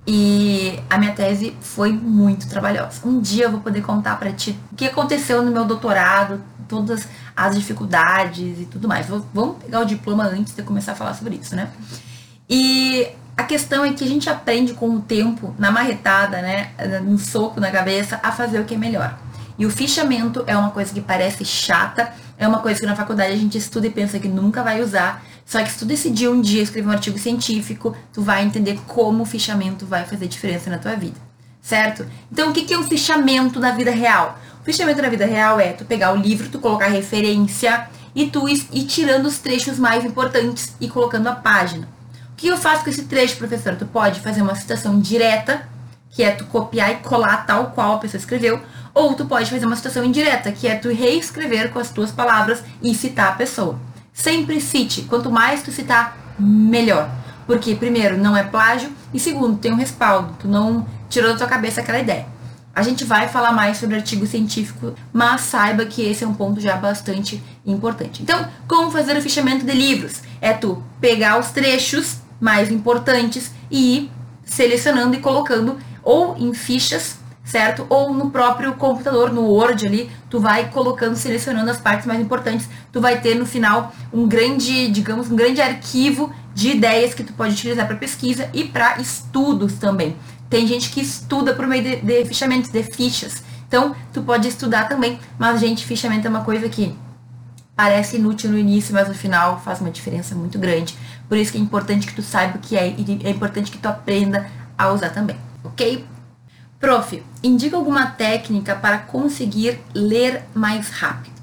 e 0.06 0.80
a 0.88 0.96
minha 0.96 1.12
tese 1.12 1.54
foi 1.60 1.92
muito 1.92 2.48
trabalhosa. 2.48 3.06
Um 3.06 3.20
dia 3.20 3.44
eu 3.44 3.50
vou 3.50 3.60
poder 3.60 3.82
contar 3.82 4.18
para 4.18 4.32
ti 4.32 4.58
o 4.72 4.74
que 4.74 4.86
aconteceu 4.86 5.42
no 5.42 5.50
meu 5.50 5.66
doutorado, 5.66 6.42
todas 6.66 7.06
as 7.38 7.54
dificuldades 7.54 8.60
e 8.60 8.64
tudo 8.64 8.88
mais. 8.88 9.06
Vamos 9.06 9.58
pegar 9.62 9.80
o 9.80 9.84
diploma 9.84 10.24
antes 10.24 10.54
de 10.54 10.62
começar 10.62 10.92
a 10.92 10.94
falar 10.96 11.14
sobre 11.14 11.36
isso, 11.36 11.54
né? 11.54 11.70
E 12.50 13.06
a 13.36 13.44
questão 13.44 13.84
é 13.84 13.92
que 13.92 14.02
a 14.02 14.06
gente 14.06 14.28
aprende 14.28 14.74
com 14.74 14.90
o 14.90 15.00
tempo, 15.00 15.54
na 15.56 15.70
marretada, 15.70 16.42
né, 16.42 16.70
no 17.04 17.16
soco 17.16 17.60
na 17.60 17.70
cabeça, 17.70 18.18
a 18.22 18.32
fazer 18.32 18.58
o 18.58 18.64
que 18.64 18.74
é 18.74 18.76
melhor. 18.78 19.16
E 19.56 19.64
o 19.64 19.70
fichamento 19.70 20.42
é 20.46 20.56
uma 20.56 20.70
coisa 20.70 20.92
que 20.92 21.00
parece 21.00 21.44
chata, 21.44 22.12
é 22.36 22.46
uma 22.48 22.58
coisa 22.58 22.80
que 22.80 22.86
na 22.86 22.96
faculdade 22.96 23.32
a 23.32 23.36
gente 23.36 23.56
estuda 23.56 23.86
e 23.86 23.90
pensa 23.90 24.18
que 24.18 24.28
nunca 24.28 24.62
vai 24.62 24.82
usar. 24.82 25.24
Só 25.46 25.62
que 25.62 25.70
se 25.70 25.78
tu 25.78 25.84
decidir 25.84 26.28
um 26.28 26.40
dia 26.40 26.62
escrever 26.62 26.88
um 26.88 26.92
artigo 26.92 27.18
científico, 27.18 27.96
tu 28.12 28.22
vai 28.22 28.44
entender 28.44 28.80
como 28.86 29.22
o 29.22 29.26
fichamento 29.26 29.86
vai 29.86 30.04
fazer 30.04 30.26
diferença 30.26 30.68
na 30.68 30.78
tua 30.78 30.96
vida. 30.96 31.16
Certo? 31.62 32.06
Então, 32.32 32.50
o 32.50 32.52
que 32.52 32.72
é 32.72 32.78
o 32.78 32.84
fichamento 32.84 33.60
da 33.60 33.72
vida 33.72 33.90
real? 33.90 34.38
O 34.68 34.70
fichamento 34.70 35.00
da 35.00 35.08
vida 35.08 35.24
real 35.24 35.58
é 35.58 35.72
tu 35.72 35.86
pegar 35.86 36.12
o 36.12 36.16
livro, 36.16 36.50
tu 36.50 36.58
colocar 36.58 36.88
referência 36.88 37.88
e 38.14 38.26
tu 38.26 38.46
ir 38.46 38.84
tirando 38.84 39.24
os 39.24 39.38
trechos 39.38 39.78
mais 39.78 40.04
importantes 40.04 40.74
e 40.78 40.86
colocando 40.88 41.26
a 41.26 41.34
página 41.34 41.88
que 42.36 42.48
eu 42.48 42.56
faço 42.58 42.84
com 42.84 42.90
esse 42.90 43.04
trecho, 43.04 43.38
professora? 43.38 43.76
Tu 43.76 43.86
pode 43.86 44.20
fazer 44.20 44.42
uma 44.42 44.54
citação 44.54 45.00
direta, 45.00 45.66
que 46.10 46.22
é 46.22 46.32
tu 46.32 46.44
copiar 46.44 46.90
e 46.90 46.96
colar 46.96 47.46
tal 47.46 47.70
qual 47.70 47.94
a 47.94 47.98
pessoa 47.98 48.18
escreveu, 48.18 48.60
ou 48.92 49.14
tu 49.14 49.24
pode 49.24 49.48
fazer 49.48 49.64
uma 49.64 49.74
citação 49.74 50.04
indireta, 50.04 50.52
que 50.52 50.68
é 50.68 50.74
tu 50.74 50.90
reescrever 50.90 51.70
com 51.70 51.78
as 51.78 51.88
tuas 51.88 52.10
palavras 52.10 52.62
e 52.82 52.94
citar 52.94 53.28
a 53.28 53.36
pessoa. 53.36 53.80
Sempre 54.12 54.60
cite, 54.60 55.00
quanto 55.04 55.30
mais 55.32 55.62
tu 55.62 55.72
citar, 55.72 56.14
melhor. 56.38 57.08
Porque, 57.46 57.74
primeiro, 57.74 58.18
não 58.18 58.36
é 58.36 58.42
plágio, 58.42 58.92
e 59.14 59.18
segundo, 59.18 59.56
tem 59.56 59.72
um 59.72 59.76
respaldo, 59.76 60.36
tu 60.38 60.46
não 60.46 60.86
tirou 61.08 61.32
da 61.32 61.38
tua 61.38 61.48
cabeça 61.48 61.80
aquela 61.80 61.98
ideia. 61.98 62.36
A 62.78 62.82
gente 62.82 63.02
vai 63.02 63.26
falar 63.26 63.50
mais 63.50 63.78
sobre 63.78 63.96
artigo 63.96 64.24
científico, 64.24 64.94
mas 65.12 65.40
saiba 65.40 65.84
que 65.84 66.00
esse 66.00 66.22
é 66.22 66.26
um 66.28 66.32
ponto 66.32 66.60
já 66.60 66.76
bastante 66.76 67.42
importante. 67.66 68.22
Então, 68.22 68.48
como 68.68 68.88
fazer 68.92 69.16
o 69.16 69.20
fichamento 69.20 69.66
de 69.66 69.72
livros? 69.72 70.22
É 70.40 70.52
tu 70.52 70.80
pegar 71.00 71.40
os 71.40 71.48
trechos 71.48 72.18
mais 72.40 72.70
importantes 72.70 73.50
e 73.68 73.96
ir 73.96 74.12
selecionando 74.44 75.16
e 75.16 75.18
colocando 75.18 75.76
ou 76.04 76.36
em 76.38 76.54
fichas, 76.54 77.18
certo? 77.42 77.84
Ou 77.88 78.14
no 78.14 78.30
próprio 78.30 78.72
computador, 78.74 79.32
no 79.32 79.42
Word 79.46 79.84
ali, 79.84 80.08
tu 80.30 80.38
vai 80.38 80.70
colocando, 80.70 81.16
selecionando 81.16 81.72
as 81.72 81.78
partes 81.78 82.06
mais 82.06 82.20
importantes. 82.20 82.68
Tu 82.92 83.00
vai 83.00 83.20
ter 83.20 83.34
no 83.34 83.44
final 83.44 83.92
um 84.12 84.28
grande, 84.28 84.86
digamos, 84.86 85.28
um 85.28 85.34
grande 85.34 85.60
arquivo 85.60 86.32
de 86.54 86.70
ideias 86.70 87.12
que 87.12 87.24
tu 87.24 87.32
pode 87.32 87.54
utilizar 87.54 87.88
para 87.88 87.96
pesquisa 87.96 88.48
e 88.54 88.62
para 88.62 89.00
estudos 89.00 89.74
também. 89.74 90.14
Tem 90.48 90.66
gente 90.66 90.90
que 90.90 91.00
estuda 91.00 91.54
por 91.54 91.66
meio 91.66 91.82
de, 91.82 91.96
de 91.96 92.24
fichamentos, 92.24 92.70
de 92.70 92.82
fichas. 92.82 93.42
Então, 93.66 93.94
tu 94.12 94.22
pode 94.22 94.48
estudar 94.48 94.88
também, 94.88 95.18
mas, 95.38 95.60
gente, 95.60 95.84
fichamento 95.84 96.26
é 96.26 96.30
uma 96.30 96.44
coisa 96.44 96.68
que 96.68 96.96
parece 97.76 98.16
inútil 98.16 98.50
no 98.50 98.58
início, 98.58 98.92
mas 98.92 99.06
no 99.06 99.14
final 99.14 99.60
faz 99.60 99.80
uma 99.80 99.90
diferença 99.90 100.34
muito 100.34 100.58
grande. 100.58 100.96
Por 101.28 101.36
isso 101.38 101.52
que 101.52 101.58
é 101.58 101.60
importante 101.60 102.06
que 102.06 102.14
tu 102.14 102.22
saiba 102.22 102.56
o 102.56 102.60
que 102.60 102.76
é 102.76 102.88
e 102.88 103.20
é 103.22 103.30
importante 103.30 103.70
que 103.70 103.78
tu 103.78 103.86
aprenda 103.86 104.50
a 104.76 104.90
usar 104.90 105.10
também, 105.10 105.36
ok? 105.62 106.04
Prof, 106.80 107.22
indica 107.42 107.76
alguma 107.76 108.06
técnica 108.06 108.74
para 108.74 108.98
conseguir 108.98 109.80
ler 109.94 110.44
mais 110.54 110.90
rápido. 110.90 111.38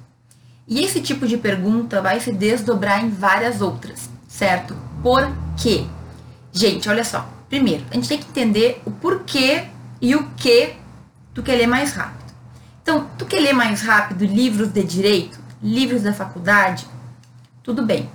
E 0.68 0.82
esse 0.84 1.00
tipo 1.00 1.28
de 1.28 1.38
pergunta 1.38 2.02
vai 2.02 2.20
se 2.20 2.32
desdobrar 2.32 3.04
em 3.04 3.10
várias 3.10 3.62
outras, 3.62 4.10
certo? 4.28 4.76
Por 5.04 5.32
quê? 5.56 5.86
Gente, 6.52 6.90
olha 6.90 7.04
só. 7.04 7.35
Primeiro, 7.50 7.86
a 7.92 7.96
gente 7.96 8.08
tem 8.08 8.18
que 8.18 8.30
entender 8.30 8.82
o 8.86 8.92
porquê 8.92 9.66
e 10.02 10.16
o 10.16 10.30
que 10.32 10.74
tu 11.34 11.44
quer 11.44 11.56
ler 11.56 11.68
mais 11.68 11.94
rápido. 11.94 12.34
Então, 12.82 13.08
tu 13.18 13.26
quer 13.26 13.40
ler 13.40 13.54
mais 13.54 13.82
rápido 13.82 14.26
livros 14.26 14.70
de 14.70 14.84
direito, 14.84 15.40
livros 15.62 16.04
da 16.04 16.14
faculdade? 16.14 16.88
Tudo 17.64 17.84
bem. 17.84 18.10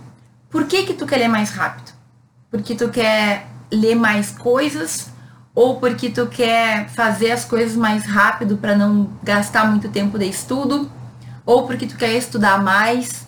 Por 0.49 0.67
que 0.67 0.85
que 0.85 0.95
tu 0.95 1.07
quer 1.07 1.19
ler 1.19 1.29
mais 1.29 1.51
rápido? 1.51 1.93
Porque 2.51 2.75
tu 2.75 2.89
quer 2.89 3.47
ler 3.71 3.95
mais 3.95 4.31
coisas 4.31 5.11
ou 5.55 5.79
porque 5.79 6.11
tu 6.11 6.27
quer 6.27 6.89
fazer 6.91 7.33
as 7.33 7.45
coisas 7.45 7.77
mais 7.77 8.05
rápido 8.05 8.57
para 8.57 8.77
não 8.77 9.11
gastar 9.23 9.69
muito 9.69 9.89
tempo 9.89 10.19
de 10.19 10.27
estudo, 10.27 10.91
ou 11.45 11.67
porque 11.67 11.87
tu 11.87 11.97
quer 11.97 12.15
estudar 12.15 12.63
mais. 12.63 13.27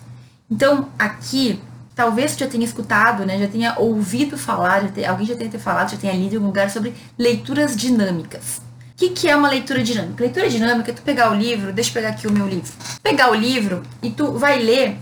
Então, 0.49 0.89
aqui, 0.97 1.61
talvez 1.95 2.35
já 2.35 2.47
tenha 2.47 2.65
escutado, 2.65 3.25
né, 3.25 3.37
já 3.37 3.47
tenha 3.47 3.75
ouvido 3.77 4.37
falar, 4.37 4.81
já 4.81 4.87
tenha, 4.89 5.09
alguém 5.09 5.25
já 5.25 5.35
tenha 5.35 5.51
falado, 5.59 5.91
já 5.91 5.97
tenha 5.97 6.13
lido 6.13 6.33
em 6.33 6.35
algum 6.35 6.47
lugar 6.47 6.69
sobre 6.69 6.93
leituras 7.17 7.75
dinâmicas. 7.75 8.61
O 8.93 8.95
que, 8.95 9.09
que 9.09 9.27
é 9.27 9.35
uma 9.35 9.49
leitura 9.49 9.83
dinâmica? 9.83 10.23
Leitura 10.23 10.49
dinâmica 10.49 10.91
é 10.91 10.93
tu 10.93 11.01
pegar 11.01 11.31
o 11.31 11.35
livro, 11.35 11.73
deixa 11.73 11.89
eu 11.89 11.93
pegar 11.93 12.09
aqui 12.09 12.27
o 12.27 12.31
meu 12.31 12.47
livro. 12.47 12.71
Pegar 13.01 13.31
o 13.31 13.35
livro 13.35 13.83
e 14.01 14.09
tu 14.09 14.33
vai 14.33 14.59
ler 14.59 14.97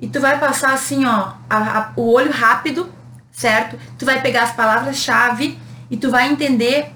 e 0.00 0.08
tu 0.08 0.20
vai 0.20 0.38
passar 0.38 0.72
assim, 0.72 1.04
ó, 1.04 1.32
a, 1.48 1.78
a, 1.78 1.92
o 1.96 2.12
olho 2.12 2.30
rápido, 2.30 2.88
certo? 3.32 3.78
Tu 3.98 4.06
vai 4.06 4.20
pegar 4.22 4.44
as 4.44 4.52
palavras-chave 4.52 5.58
e 5.90 5.96
tu 5.96 6.10
vai 6.10 6.30
entender 6.30 6.92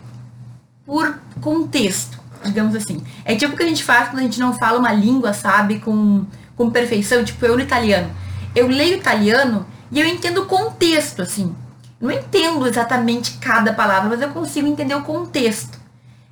por 0.87 1.19
contexto, 1.41 2.19
digamos 2.45 2.75
assim. 2.75 3.03
É 3.25 3.35
tipo 3.35 3.55
o 3.55 3.57
que 3.57 3.63
a 3.63 3.69
gente 3.69 3.85
faz 3.85 4.09
quando 4.09 4.21
a 4.21 4.23
gente 4.23 4.41
não 4.41 4.53
fala 4.53 4.79
uma 4.79 4.93
língua, 4.93 5.33
sabe, 5.33 5.81
com, 5.81 6.25
com 6.57 6.71
perfeição, 6.71 7.25
tipo 7.25 7.45
eu 7.45 7.57
no 7.57 7.63
italiano. 7.63 8.11
Eu 8.59 8.67
leio 8.67 8.97
italiano 8.97 9.65
e 9.93 10.01
eu 10.01 10.07
entendo 10.07 10.43
o 10.43 10.47
contexto, 10.47 11.23
assim. 11.23 11.55
Não 12.01 12.11
entendo 12.11 12.67
exatamente 12.67 13.39
cada 13.39 13.73
palavra, 13.73 14.09
mas 14.09 14.21
eu 14.21 14.31
consigo 14.31 14.67
entender 14.67 14.97
o 14.97 15.03
contexto. 15.03 15.79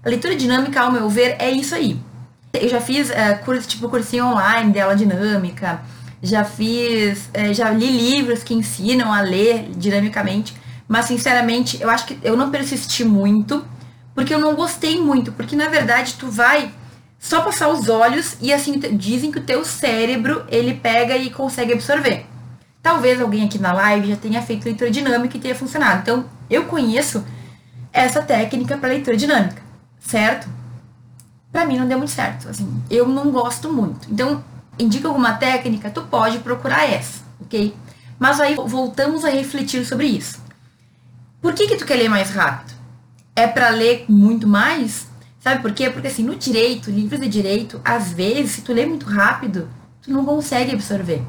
A 0.04 0.08
leitura 0.08 0.34
dinâmica, 0.34 0.80
ao 0.80 0.90
meu 0.90 1.08
ver, 1.08 1.36
é 1.38 1.50
isso 1.50 1.74
aí. 1.74 1.98
Eu 2.52 2.68
já 2.68 2.80
fiz 2.80 3.10
uh, 3.10 3.44
curso, 3.44 3.68
tipo 3.68 3.88
cursinho 3.88 4.26
online 4.26 4.72
dela 4.72 4.96
dinâmica, 4.96 5.82
já 6.20 6.42
fiz, 6.42 7.28
uh, 7.28 7.54
já 7.54 7.70
li 7.70 7.90
livros 7.90 8.42
que 8.42 8.54
ensinam 8.54 9.12
a 9.12 9.20
ler 9.20 9.70
dinamicamente. 9.76 10.56
Mas, 10.88 11.06
sinceramente, 11.06 11.80
eu 11.80 11.88
acho 11.88 12.06
que 12.06 12.18
eu 12.24 12.36
não 12.36 12.50
persisti 12.50 13.04
muito, 13.04 13.64
porque 14.14 14.34
eu 14.34 14.38
não 14.38 14.54
gostei 14.54 15.00
muito. 15.00 15.30
Porque, 15.30 15.54
na 15.54 15.68
verdade, 15.68 16.14
tu 16.18 16.28
vai 16.28 16.72
só 17.18 17.40
passar 17.40 17.68
os 17.68 17.88
olhos 17.88 18.36
e, 18.40 18.52
assim, 18.52 18.78
dizem 18.78 19.32
que 19.32 19.38
o 19.38 19.44
teu 19.44 19.64
cérebro, 19.64 20.44
ele 20.48 20.74
pega 20.74 21.16
e 21.16 21.30
consegue 21.30 21.72
absorver. 21.72 22.26
Talvez 22.82 23.20
alguém 23.20 23.44
aqui 23.44 23.58
na 23.58 23.72
live 23.72 24.08
já 24.08 24.16
tenha 24.16 24.42
feito 24.42 24.64
leitura 24.64 24.90
dinâmica 24.90 25.36
e 25.36 25.40
tenha 25.40 25.54
funcionado. 25.54 26.02
Então, 26.02 26.24
eu 26.48 26.64
conheço 26.66 27.24
essa 27.92 28.22
técnica 28.22 28.76
para 28.76 28.90
leitura 28.90 29.16
dinâmica, 29.16 29.60
certo? 29.98 30.48
Para 31.50 31.64
mim 31.64 31.78
não 31.78 31.88
deu 31.88 31.98
muito 31.98 32.12
certo, 32.12 32.48
assim, 32.48 32.68
eu 32.90 33.08
não 33.08 33.30
gosto 33.30 33.72
muito. 33.72 34.06
Então, 34.12 34.44
indica 34.78 35.08
alguma 35.08 35.32
técnica, 35.32 35.90
tu 35.90 36.02
pode 36.02 36.38
procurar 36.40 36.84
essa, 36.88 37.22
ok? 37.40 37.74
Mas 38.18 38.40
aí 38.40 38.54
voltamos 38.54 39.24
a 39.24 39.30
refletir 39.30 39.84
sobre 39.84 40.06
isso. 40.06 40.38
Por 41.40 41.54
que 41.54 41.66
que 41.66 41.76
tu 41.76 41.86
quer 41.86 41.96
ler 41.96 42.08
mais 42.08 42.30
rápido? 42.30 42.74
É 43.34 43.46
para 43.46 43.70
ler 43.70 44.04
muito 44.08 44.46
mais? 44.46 45.06
Sabe 45.46 45.62
por 45.62 45.72
quê? 45.72 45.88
Porque 45.88 46.08
assim, 46.08 46.24
no 46.24 46.34
direito, 46.34 46.90
livros 46.90 47.20
de 47.20 47.28
direito, 47.28 47.80
às 47.84 48.10
vezes, 48.10 48.50
se 48.50 48.62
tu 48.62 48.72
lê 48.72 48.84
muito 48.84 49.06
rápido, 49.06 49.68
tu 50.02 50.10
não 50.10 50.24
consegue 50.24 50.72
absorver. 50.72 51.22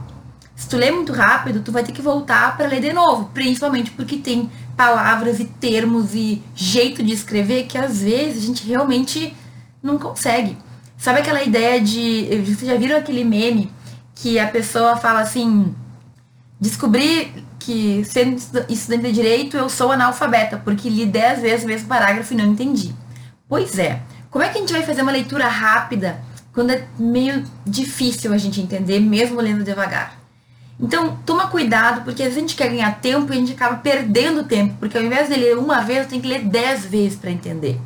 Se 0.56 0.68
tu 0.68 0.76
lê 0.76 0.90
muito 0.90 1.14
rápido, 1.14 1.62
tu 1.62 1.72
vai 1.72 1.84
ter 1.84 1.92
que 1.92 2.02
voltar 2.02 2.58
para 2.58 2.66
ler 2.66 2.82
de 2.82 2.92
novo, 2.92 3.30
principalmente 3.32 3.92
porque 3.92 4.18
tem 4.18 4.50
palavras 4.76 5.40
e 5.40 5.46
termos 5.46 6.16
e 6.16 6.42
jeito 6.56 7.04
de 7.04 7.14
escrever 7.14 7.68
que 7.68 7.78
às 7.78 8.02
vezes 8.02 8.42
a 8.42 8.48
gente 8.48 8.68
realmente 8.68 9.38
não 9.84 10.00
consegue. 10.00 10.58
Sabe 10.98 11.20
aquela 11.20 11.44
ideia 11.44 11.80
de. 11.80 12.28
Vocês 12.44 12.72
já 12.72 12.76
viram 12.76 12.98
aquele 12.98 13.24
meme 13.24 13.72
que 14.16 14.40
a 14.40 14.48
pessoa 14.48 14.98
fala 14.98 15.20
assim: 15.20 15.76
descobrir 16.60 17.46
que, 17.60 18.04
sendo 18.04 18.42
estudante 18.68 19.04
de 19.04 19.12
direito, 19.12 19.58
eu 19.58 19.70
sou 19.70 19.92
analfabeta, 19.92 20.58
porque 20.58 20.90
li 20.90 21.06
dez 21.06 21.40
vezes 21.40 21.66
o 21.66 21.68
mesmo 21.68 21.88
parágrafo 21.88 22.34
e 22.34 22.36
não 22.36 22.48
entendi. 22.48 22.96
Pois 23.48 23.80
é, 23.80 24.02
como 24.30 24.44
é 24.44 24.50
que 24.50 24.58
a 24.58 24.62
gente 24.62 24.74
vai 24.74 24.84
fazer 24.84 25.02
uma 25.02 25.12
leitura 25.12 25.48
rápida 25.48 26.20
quando 26.54 26.72
é 26.72 26.86
meio 27.00 27.46
difícil 27.66 28.34
a 28.34 28.38
gente 28.38 28.60
entender, 28.60 29.00
mesmo 29.00 29.40
lendo 29.40 29.64
devagar? 29.64 30.18
Então, 30.80 31.18
toma 31.26 31.48
cuidado, 31.48 32.04
porque 32.04 32.22
às 32.22 32.30
vezes 32.30 32.38
a 32.38 32.42
gente 32.42 32.56
quer 32.56 32.70
ganhar 32.70 33.00
tempo 33.00 33.34
e 33.34 33.36
a 33.36 33.40
gente 33.40 33.54
acaba 33.54 33.78
perdendo 33.78 34.44
tempo, 34.44 34.76
porque 34.80 34.98
ao 34.98 35.04
invés 35.04 35.28
de 35.28 35.36
ler 35.36 35.58
uma 35.58 35.82
vez, 35.82 36.00
eu 36.00 36.08
tenho 36.08 36.22
que 36.22 36.28
ler 36.28 36.44
dez 36.44 36.86
vezes 36.86 37.18
para 37.18 37.32
entender. 37.32 37.80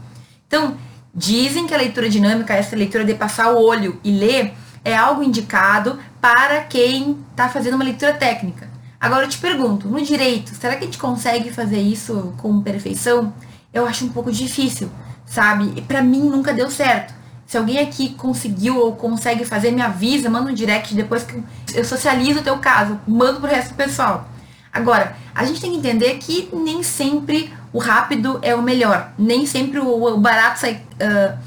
Então, 0.48 0.76
dizem 1.14 1.66
que 1.66 1.74
a 1.74 1.78
leitura 1.78 2.10
dinâmica, 2.10 2.54
essa 2.54 2.76
leitura 2.76 3.06
de 3.06 3.14
passar 3.14 3.54
o 3.54 3.62
olho 3.62 4.00
e 4.04 4.12
ler, 4.12 4.54
é 4.84 4.96
algo 4.96 5.24
indicado 5.24 6.00
para 6.20 6.62
quem 6.62 7.18
está 7.32 7.48
fazendo 7.48 7.76
uma 7.76 7.84
leitura 7.84 8.14
técnica. 8.14 8.70
Agora 9.00 9.26
eu 9.26 9.30
te 9.30 9.38
pergunto, 9.38 9.88
no 9.88 10.02
direito, 10.02 10.54
será 10.54 10.76
que 10.76 10.84
a 10.84 10.86
gente 10.86 10.98
consegue 10.98 11.52
fazer 11.52 11.80
isso 11.80 12.34
com 12.38 12.62
perfeição? 12.62 13.34
Eu 13.74 13.86
acho 13.86 14.06
um 14.06 14.10
pouco 14.10 14.32
difícil, 14.32 14.92
sabe? 15.32 15.74
E 15.76 15.82
para 15.82 16.02
mim 16.02 16.30
nunca 16.30 16.54
deu 16.54 16.70
certo. 16.70 17.14
Se 17.48 17.58
alguém 17.58 17.80
aqui 17.80 18.10
conseguiu 18.10 18.78
ou 18.78 18.96
consegue 18.96 19.44
fazer, 19.44 19.72
me 19.72 19.82
avisa, 19.82 20.30
manda 20.30 20.52
um 20.52 20.54
direct 20.54 20.94
depois 20.94 21.24
que 21.24 21.42
eu 21.74 21.84
socializo 21.84 22.40
o 22.40 22.44
teu 22.44 22.58
caso, 22.60 23.00
mando 23.08 23.40
pro 23.40 23.50
resto 23.50 23.70
do 23.70 23.76
pessoal. 23.76 24.30
Agora, 24.72 25.16
a 25.34 25.44
gente 25.44 25.60
tem 25.60 25.72
que 25.72 25.78
entender 25.78 26.16
que 26.16 26.50
nem 26.54 26.82
sempre 26.84 27.52
o 27.74 27.80
rápido 27.80 28.40
é 28.42 28.56
o 28.56 28.62
melhor. 28.62 29.12
Nem 29.18 29.46
sempre 29.46 29.80
o, 29.80 30.18
barato 30.18 30.60
sai. 30.60 30.82
Uh, 30.96 31.38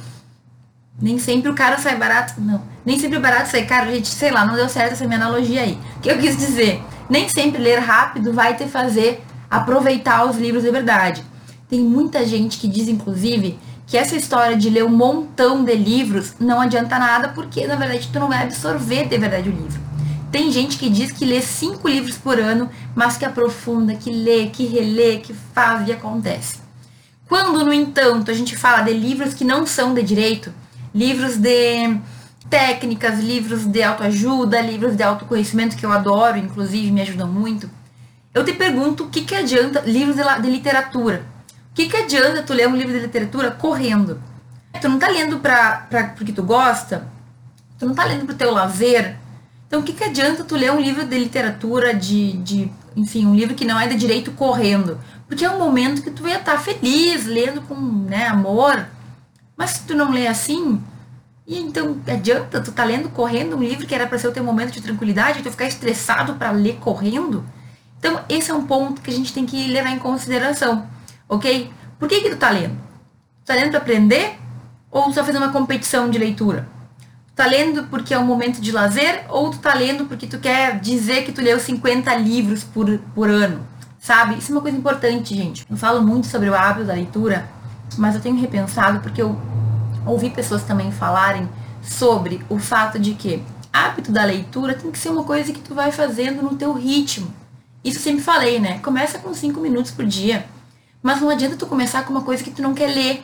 nem 1.00 1.18
sempre 1.18 1.50
o 1.50 1.54
caro 1.54 1.80
sai 1.80 1.96
barato. 1.96 2.34
Não. 2.38 2.60
Nem 2.84 2.98
sempre 2.98 3.16
o 3.16 3.20
barato 3.20 3.50
sai 3.50 3.64
caro. 3.64 3.90
Gente, 3.90 4.08
sei 4.08 4.30
lá, 4.30 4.44
não 4.44 4.54
deu 4.54 4.68
certo 4.68 4.92
essa 4.92 5.06
minha 5.06 5.18
analogia 5.18 5.62
aí. 5.62 5.78
O 5.96 6.00
que 6.00 6.10
eu 6.10 6.18
quis 6.18 6.36
dizer? 6.36 6.82
nem 7.08 7.28
sempre 7.28 7.62
ler 7.62 7.78
rápido 7.78 8.32
vai 8.32 8.56
te 8.56 8.64
fazer 8.64 9.22
aproveitar 9.50 10.28
os 10.28 10.36
livros 10.36 10.62
de 10.62 10.70
verdade. 10.70 11.24
Tem 11.68 11.80
muita 11.80 12.26
gente 12.26 12.58
que 12.58 12.68
diz, 12.68 12.88
inclusive, 12.88 13.58
que 13.86 13.96
essa 13.96 14.16
história 14.16 14.56
de 14.56 14.70
ler 14.70 14.84
um 14.84 14.88
montão 14.88 15.64
de 15.64 15.74
livros 15.74 16.34
não 16.40 16.60
adianta 16.60 16.98
nada, 16.98 17.28
porque 17.30 17.66
na 17.66 17.76
verdade 17.76 18.08
tu 18.12 18.18
não 18.18 18.28
vai 18.28 18.42
absorver 18.42 19.06
de 19.08 19.18
verdade 19.18 19.48
o 19.48 19.52
livro. 19.52 19.80
Tem 20.32 20.50
gente 20.50 20.78
que 20.78 20.88
diz 20.88 21.12
que 21.12 21.24
lê 21.24 21.40
cinco 21.40 21.86
livros 21.86 22.16
por 22.16 22.40
ano, 22.40 22.68
mas 22.94 23.16
que 23.16 23.24
aprofunda, 23.24 23.94
que 23.94 24.10
lê, 24.10 24.46
que 24.46 24.66
relê, 24.66 25.18
que 25.18 25.32
faz 25.32 25.86
e 25.86 25.92
acontece. 25.92 26.58
Quando, 27.28 27.64
no 27.64 27.72
entanto, 27.72 28.30
a 28.30 28.34
gente 28.34 28.56
fala 28.56 28.82
de 28.82 28.92
livros 28.92 29.32
que 29.32 29.44
não 29.44 29.64
são 29.64 29.94
de 29.94 30.02
direito, 30.02 30.52
livros 30.94 31.36
de 31.36 31.98
técnicas, 32.50 33.20
livros 33.20 33.64
de 33.64 33.82
autoajuda, 33.82 34.60
livros 34.60 34.96
de 34.96 35.02
autoconhecimento 35.02 35.76
que 35.76 35.86
eu 35.86 35.92
adoro, 35.92 36.36
inclusive 36.36 36.90
me 36.90 37.02
ajudam 37.02 37.28
muito. 37.28 37.70
Eu 38.32 38.44
te 38.44 38.52
pergunto 38.52 39.04
o 39.04 39.08
que, 39.08 39.22
que 39.22 39.34
adianta 39.34 39.80
livros 39.80 40.16
de, 40.16 40.42
de 40.42 40.50
literatura. 40.50 41.24
Que, 41.74 41.88
que 41.88 41.96
adianta 41.96 42.42
tu 42.42 42.52
ler 42.52 42.68
um 42.68 42.76
livro 42.76 42.92
de 42.92 43.00
literatura 43.00 43.50
correndo? 43.50 44.22
Tu 44.80 44.88
não 44.88 44.98
tá 44.98 45.08
lendo 45.08 45.40
pra, 45.40 45.86
pra, 45.90 46.04
porque 46.08 46.32
tu 46.32 46.42
gosta, 46.42 47.08
tu 47.78 47.86
não 47.86 47.94
tá 47.94 48.04
lendo 48.04 48.24
pro 48.26 48.34
teu 48.34 48.52
lazer. 48.52 49.16
Então 49.66 49.80
o 49.80 49.82
que, 49.82 49.92
que 49.92 50.04
adianta 50.04 50.44
tu 50.44 50.54
ler 50.54 50.70
um 50.70 50.80
livro 50.80 51.04
de 51.04 51.18
literatura, 51.18 51.92
de, 51.92 52.32
de 52.34 52.70
enfim, 52.96 53.26
um 53.26 53.34
livro 53.34 53.56
que 53.56 53.64
não 53.64 53.78
é 53.78 53.88
de 53.88 53.96
direito 53.96 54.30
correndo? 54.32 55.00
Porque 55.26 55.44
é 55.44 55.50
um 55.50 55.58
momento 55.58 56.02
que 56.02 56.12
tu 56.12 56.28
ia 56.28 56.38
estar 56.38 56.52
tá 56.52 56.58
feliz, 56.58 57.26
lendo 57.26 57.60
com 57.62 57.74
né, 57.74 58.28
amor. 58.28 58.86
Mas 59.56 59.70
se 59.70 59.82
tu 59.82 59.96
não 59.96 60.12
lê 60.12 60.28
assim, 60.28 60.80
e 61.46 61.58
então, 61.58 61.98
adianta 62.06 62.60
tu 62.60 62.72
tá 62.72 62.84
lendo 62.84 63.08
correndo 63.10 63.56
um 63.56 63.62
livro 63.62 63.86
que 63.86 63.94
era 63.94 64.06
para 64.06 64.18
ser 64.18 64.28
o 64.28 64.32
teu 64.32 64.44
momento 64.44 64.72
de 64.72 64.80
tranquilidade, 64.80 65.42
tu 65.42 65.50
ficar 65.50 65.66
estressado 65.66 66.34
para 66.34 66.50
ler 66.52 66.76
correndo? 66.76 67.44
Então, 67.98 68.20
esse 68.28 68.50
é 68.50 68.54
um 68.54 68.66
ponto 68.66 69.00
que 69.00 69.10
a 69.10 69.12
gente 69.12 69.32
tem 69.32 69.44
que 69.44 69.66
levar 69.68 69.90
em 69.90 69.98
consideração, 69.98 70.86
ok? 71.28 71.70
Por 71.98 72.08
que 72.08 72.20
que 72.20 72.30
tu 72.30 72.36
tá 72.36 72.50
lendo? 72.50 72.76
Tu 73.44 73.46
tá 73.46 73.54
lendo 73.54 73.70
para 73.70 73.78
aprender 73.78 74.38
Ou 74.90 75.04
tu 75.04 75.14
tá 75.14 75.24
fazendo 75.24 75.42
uma 75.42 75.52
competição 75.52 76.08
de 76.10 76.18
leitura? 76.18 76.68
Tu 77.28 77.32
tá 77.34 77.46
lendo 77.46 77.84
porque 77.84 78.14
é 78.14 78.18
um 78.18 78.24
momento 78.24 78.60
de 78.60 78.70
lazer 78.70 79.24
ou 79.28 79.50
tu 79.50 79.58
tá 79.58 79.74
lendo 79.74 80.06
porque 80.06 80.26
tu 80.26 80.38
quer 80.38 80.78
dizer 80.78 81.24
que 81.24 81.32
tu 81.32 81.40
leu 81.40 81.58
50 81.58 82.14
livros 82.16 82.62
por, 82.62 82.98
por 83.14 83.28
ano? 83.28 83.66
Sabe? 83.98 84.38
Isso 84.38 84.52
é 84.52 84.54
uma 84.54 84.60
coisa 84.60 84.76
importante, 84.76 85.34
gente. 85.34 85.66
Eu 85.68 85.76
falo 85.76 86.02
muito 86.02 86.26
sobre 86.26 86.48
o 86.48 86.54
hábito 86.54 86.86
da 86.86 86.92
leitura, 86.92 87.48
mas 87.96 88.14
eu 88.14 88.20
tenho 88.20 88.38
repensado 88.38 89.00
porque 89.00 89.20
eu 89.20 89.36
ouvi 90.06 90.30
pessoas 90.30 90.62
também 90.62 90.92
falarem 90.92 91.48
sobre 91.82 92.44
o 92.48 92.58
fato 92.58 92.98
de 92.98 93.14
que 93.14 93.42
hábito 93.72 94.12
da 94.12 94.24
leitura 94.24 94.74
tem 94.74 94.90
que 94.90 94.98
ser 94.98 95.08
uma 95.08 95.24
coisa 95.24 95.52
que 95.52 95.60
tu 95.60 95.74
vai 95.74 95.90
fazendo 95.90 96.42
no 96.42 96.54
teu 96.54 96.72
ritmo. 96.72 97.32
Isso 97.82 97.98
eu 97.98 98.02
sempre 98.02 98.22
falei, 98.22 98.60
né? 98.60 98.78
Começa 98.78 99.18
com 99.18 99.34
5 99.34 99.60
minutos 99.60 99.90
por 99.90 100.04
dia. 100.06 100.46
Mas 101.04 101.20
não 101.20 101.28
adianta 101.28 101.54
tu 101.54 101.66
começar 101.66 102.02
com 102.06 102.12
uma 102.12 102.22
coisa 102.22 102.42
que 102.42 102.50
tu 102.50 102.62
não 102.62 102.72
quer 102.72 102.86
ler. 102.86 103.22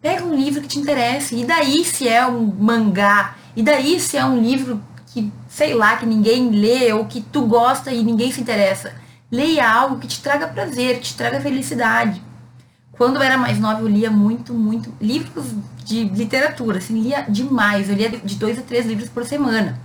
Pega 0.00 0.24
um 0.24 0.36
livro 0.36 0.62
que 0.62 0.68
te 0.68 0.78
interesse. 0.78 1.34
E 1.34 1.44
daí 1.44 1.84
se 1.84 2.06
é 2.06 2.24
um 2.24 2.46
mangá? 2.46 3.34
E 3.56 3.62
daí 3.62 3.98
se 3.98 4.16
é 4.16 4.24
um 4.24 4.40
livro 4.40 4.80
que, 5.08 5.32
sei 5.48 5.74
lá, 5.74 5.96
que 5.96 6.06
ninguém 6.06 6.50
lê 6.50 6.92
ou 6.92 7.04
que 7.06 7.20
tu 7.20 7.44
gosta 7.44 7.90
e 7.90 8.04
ninguém 8.04 8.30
se 8.30 8.40
interessa? 8.40 8.94
Leia 9.32 9.68
algo 9.68 9.98
que 9.98 10.06
te 10.06 10.22
traga 10.22 10.46
prazer, 10.46 11.00
que 11.00 11.06
te 11.06 11.16
traga 11.16 11.40
felicidade. 11.40 12.22
Quando 12.92 13.16
eu 13.16 13.22
era 13.22 13.36
mais 13.36 13.58
nova, 13.58 13.80
eu 13.80 13.88
lia 13.88 14.10
muito, 14.10 14.54
muito 14.54 14.94
livros 15.00 15.46
de 15.84 16.04
literatura, 16.04 16.78
assim, 16.78 17.02
lia 17.02 17.22
demais. 17.22 17.88
Eu 17.88 17.96
lia 17.96 18.10
de 18.10 18.36
dois 18.36 18.56
a 18.60 18.62
três 18.62 18.86
livros 18.86 19.08
por 19.08 19.24
semana. 19.24 19.76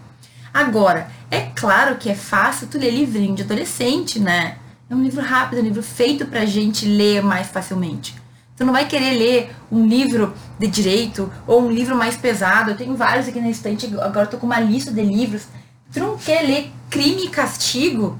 Agora, 0.53 1.09
é 1.31 1.49
claro 1.55 1.95
que 1.95 2.11
é 2.11 2.15
fácil 2.15 2.67
tu 2.67 2.77
ler 2.77 2.91
livrinho 2.91 3.33
de 3.33 3.41
adolescente, 3.41 4.19
né? 4.19 4.59
É 4.89 4.95
um 4.95 5.03
livro 5.03 5.21
rápido, 5.21 5.59
é 5.59 5.61
um 5.61 5.65
livro 5.65 5.83
feito 5.83 6.25
pra 6.25 6.45
gente 6.45 6.85
ler 6.85 7.21
mais 7.21 7.47
facilmente. 7.47 8.15
Tu 8.55 8.65
não 8.65 8.73
vai 8.73 8.87
querer 8.87 9.17
ler 9.17 9.55
um 9.71 9.85
livro 9.85 10.33
de 10.57 10.67
direito 10.67 11.31
ou 11.45 11.61
um 11.61 11.71
livro 11.71 11.95
mais 11.95 12.15
pesado. 12.15 12.71
Eu 12.71 12.77
tenho 12.77 12.95
vários 12.95 13.27
aqui 13.27 13.39
na 13.39 13.49
estante, 13.49 13.85
agora 13.99 14.25
tô 14.27 14.37
com 14.37 14.45
uma 14.45 14.59
lista 14.59 14.91
de 14.91 15.01
livros. 15.01 15.43
Tu 15.91 15.99
não 15.99 16.17
quer 16.17 16.41
ler 16.41 16.71
Crime 16.89 17.25
e 17.25 17.29
Castigo? 17.29 18.17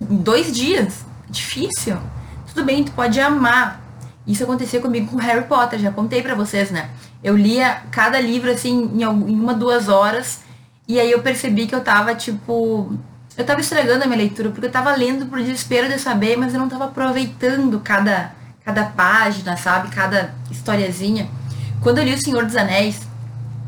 em 0.00 0.16
dois 0.16 0.52
dias. 0.52 1.04
Difícil. 1.28 1.96
Tudo 2.48 2.64
bem, 2.64 2.84
tu 2.84 2.92
pode 2.92 3.18
amar. 3.20 3.82
Isso 4.26 4.42
acontecia 4.44 4.80
comigo 4.80 5.10
com 5.10 5.16
Harry 5.16 5.44
Potter, 5.44 5.78
já 5.78 5.90
contei 5.90 6.22
para 6.22 6.34
vocês, 6.34 6.70
né? 6.70 6.90
Eu 7.22 7.36
lia 7.36 7.82
cada 7.90 8.20
livro 8.20 8.50
assim 8.50 8.90
em 8.94 9.04
uma, 9.04 9.54
duas 9.54 9.88
horas. 9.88 10.40
E 10.86 11.00
aí 11.00 11.10
eu 11.10 11.22
percebi 11.22 11.66
que 11.66 11.74
eu 11.74 11.82
tava, 11.82 12.14
tipo. 12.14 12.96
Eu 13.36 13.44
tava 13.44 13.60
estragando 13.60 14.04
a 14.04 14.06
minha 14.06 14.18
leitura, 14.18 14.50
porque 14.50 14.66
eu 14.66 14.70
tava 14.70 14.94
lendo 14.94 15.26
por 15.26 15.38
desespero 15.38 15.88
de 15.88 15.98
saber, 15.98 16.36
mas 16.36 16.54
eu 16.54 16.60
não 16.60 16.68
tava 16.68 16.84
aproveitando 16.84 17.80
cada, 17.80 18.32
cada 18.64 18.84
página, 18.84 19.56
sabe? 19.56 19.88
Cada 19.88 20.34
historiazinha. 20.50 21.28
Quando 21.80 21.98
eu 21.98 22.04
li 22.04 22.14
O 22.14 22.22
Senhor 22.22 22.44
dos 22.44 22.56
Anéis, 22.56 23.00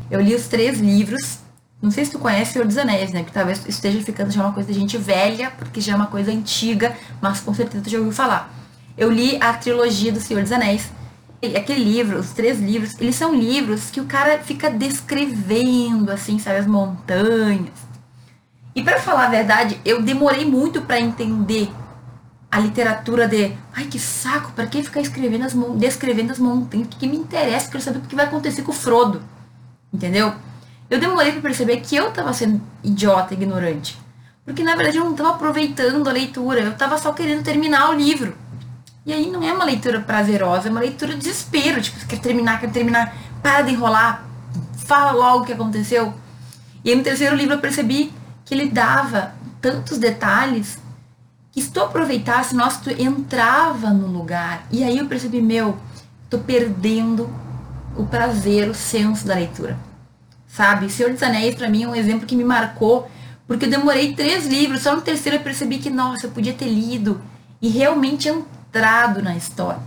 eu 0.09 0.21
li 0.21 0.33
os 0.33 0.47
três 0.47 0.79
livros 0.79 1.39
não 1.81 1.91
sei 1.91 2.05
se 2.05 2.11
tu 2.11 2.17
conhece 2.17 2.53
Senhor 2.53 2.65
dos 2.65 2.77
Anéis, 2.77 3.11
né? 3.11 3.23
Que 3.23 3.31
talvez 3.31 3.63
esteja 3.67 4.01
ficando 4.01 4.31
já 4.31 4.41
uma 4.41 4.51
coisa 4.51 4.71
de 4.71 4.79
gente 4.79 4.97
velha, 4.97 5.51
porque 5.51 5.79
já 5.79 5.93
é 5.93 5.95
uma 5.95 6.07
coisa 6.07 6.31
antiga, 6.31 6.95
mas 7.21 7.39
com 7.39 7.53
certeza 7.53 7.83
tu 7.83 7.89
já 7.89 7.99
ouviu 7.99 8.13
falar. 8.13 8.51
Eu 8.97 9.11
li 9.11 9.37
a 9.39 9.53
trilogia 9.53 10.11
do 10.11 10.19
Senhor 10.19 10.41
dos 10.41 10.51
Anéis. 10.51 10.89
Aquele 11.55 11.83
livro, 11.83 12.17
os 12.17 12.31
três 12.31 12.59
livros, 12.59 12.99
eles 12.99 13.15
são 13.15 13.33
livros 13.35 13.91
que 13.91 14.01
o 14.01 14.05
cara 14.05 14.39
fica 14.39 14.71
descrevendo, 14.71 16.11
assim, 16.11 16.39
sabe, 16.39 16.57
as 16.57 16.65
montanhas. 16.65 17.86
E 18.77 18.83
para 18.83 18.99
falar 18.99 19.25
a 19.25 19.29
verdade, 19.29 19.81
eu 19.83 20.03
demorei 20.03 20.45
muito 20.45 20.83
para 20.83 20.99
entender 20.99 21.67
a 22.51 22.59
literatura 22.59 23.27
de, 23.27 23.51
ai 23.73 23.85
que 23.85 23.97
saco, 23.97 24.51
para 24.51 24.67
que 24.67 24.83
ficar 24.83 25.01
escrevendo 25.01 25.45
as 25.45 25.53
descrevendo 25.79 26.31
as 26.31 26.37
montanhas? 26.37 26.85
O 26.85 26.89
que, 26.91 26.97
que 26.99 27.07
me 27.07 27.17
interessa? 27.17 27.71
Quero 27.71 27.83
saber 27.83 27.97
o 27.97 28.01
que 28.01 28.15
vai 28.15 28.25
acontecer 28.25 28.61
com 28.61 28.71
o 28.71 28.75
Frodo. 28.75 29.23
Entendeu? 29.91 30.31
Eu 30.91 30.99
demorei 30.99 31.31
para 31.31 31.41
perceber 31.41 31.77
que 31.77 31.95
eu 31.95 32.09
estava 32.09 32.31
sendo 32.33 32.61
idiota, 32.83 33.33
ignorante. 33.33 33.97
Porque 34.45 34.61
na 34.61 34.75
verdade 34.75 34.97
eu 34.97 35.05
não 35.05 35.13
estava 35.13 35.31
aproveitando 35.31 36.07
a 36.07 36.11
leitura, 36.11 36.59
eu 36.59 36.73
estava 36.73 36.99
só 36.99 37.11
querendo 37.13 37.43
terminar 37.43 37.89
o 37.89 37.93
livro. 37.93 38.37
E 39.07 39.11
aí 39.11 39.31
não 39.31 39.41
é 39.41 39.51
uma 39.51 39.65
leitura 39.65 40.01
prazerosa, 40.01 40.67
é 40.67 40.71
uma 40.71 40.81
leitura 40.81 41.13
de 41.13 41.21
desespero. 41.21 41.81
Tipo, 41.81 42.05
quer 42.05 42.19
terminar, 42.19 42.59
quer 42.59 42.69
terminar, 42.69 43.11
para 43.41 43.63
de 43.63 43.71
enrolar, 43.71 44.23
fala 44.85 45.13
logo 45.13 45.45
o 45.45 45.45
que 45.47 45.53
aconteceu. 45.53 46.13
E 46.85 46.91
aí 46.91 46.95
no 46.95 47.01
terceiro 47.01 47.35
livro 47.35 47.55
eu 47.55 47.59
percebi 47.59 48.13
que 48.47 48.55
ele 48.55 48.69
dava 48.69 49.35
tantos 49.61 49.99
detalhes 49.99 50.79
que 51.51 51.61
se 51.61 51.69
tu 51.69 51.79
aproveitasse, 51.79 52.55
nossa, 52.55 52.81
tu 52.81 52.89
entrava 52.89 53.91
no 53.91 54.07
lugar. 54.07 54.65
E 54.71 54.83
aí 54.83 54.97
eu 54.97 55.05
percebi, 55.05 55.41
meu, 55.41 55.77
tô 56.29 56.39
perdendo 56.39 57.29
o 57.95 58.05
prazer, 58.05 58.67
o 58.67 58.73
senso 58.73 59.27
da 59.27 59.35
leitura 59.35 59.77
sabe? 60.57 60.89
Senhor 60.89 61.11
dos 61.11 61.21
Anéis, 61.21 61.53
para 61.53 61.69
mim, 61.69 61.83
é 61.83 61.87
um 61.87 61.95
exemplo 61.95 62.25
que 62.25 62.35
me 62.35 62.43
marcou, 62.43 63.09
porque 63.45 63.65
eu 63.65 63.69
demorei 63.69 64.15
três 64.15 64.47
livros, 64.47 64.81
só 64.81 64.95
no 64.95 65.01
terceiro 65.03 65.37
eu 65.37 65.41
percebi 65.43 65.77
que, 65.77 65.91
nossa, 65.91 66.25
eu 66.25 66.31
podia 66.31 66.53
ter 66.53 66.67
lido 66.67 67.21
e 67.61 67.69
realmente 67.69 68.27
entrado 68.27 69.21
na 69.21 69.35
história. 69.35 69.79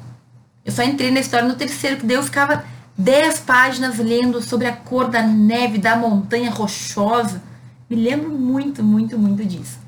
Eu 0.64 0.70
só 0.70 0.85
entrei 0.85 1.11
na 1.11 1.18
história 1.18 1.49
no 1.49 1.57
terceiro, 1.57 1.96
que 1.96 2.12
eu 2.12 2.23
ficava 2.23 2.64
dez 2.96 3.40
páginas 3.40 3.99
lendo 3.99 4.40
sobre 4.40 4.68
a 4.68 4.73
cor 4.73 5.09
da 5.09 5.23
neve 5.23 5.79
da 5.79 5.96
montanha 5.96 6.51
rochosa. 6.51 7.42
Me 7.90 7.96
lembro 7.96 8.31
muito, 8.31 8.85
muito, 8.85 9.18
muito 9.18 9.44
disso. 9.44 9.81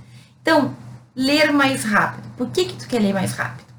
Então, 0.43 0.75
ler 1.15 1.53
mais 1.53 1.85
rápido. 1.85 2.29
Por 2.37 2.49
que, 2.49 2.65
que 2.65 2.75
tu 2.75 2.89
quer 2.89 3.01
ler 3.01 3.15
mais 3.15 3.33
rápido? 3.33 3.73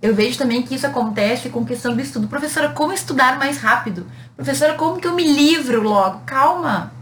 Eu 0.00 0.14
vejo 0.14 0.38
também 0.38 0.62
que 0.62 0.76
isso 0.76 0.86
acontece 0.86 1.48
com 1.48 1.64
questão 1.64 1.92
do 1.92 2.00
estudo. 2.00 2.28
Professora, 2.28 2.68
como 2.68 2.92
estudar 2.92 3.36
mais 3.36 3.58
rápido? 3.58 4.06
Professora, 4.36 4.74
como 4.74 5.00
que 5.00 5.08
eu 5.08 5.14
me 5.16 5.26
livro 5.26 5.82
logo? 5.82 6.20
Calma. 6.24 6.92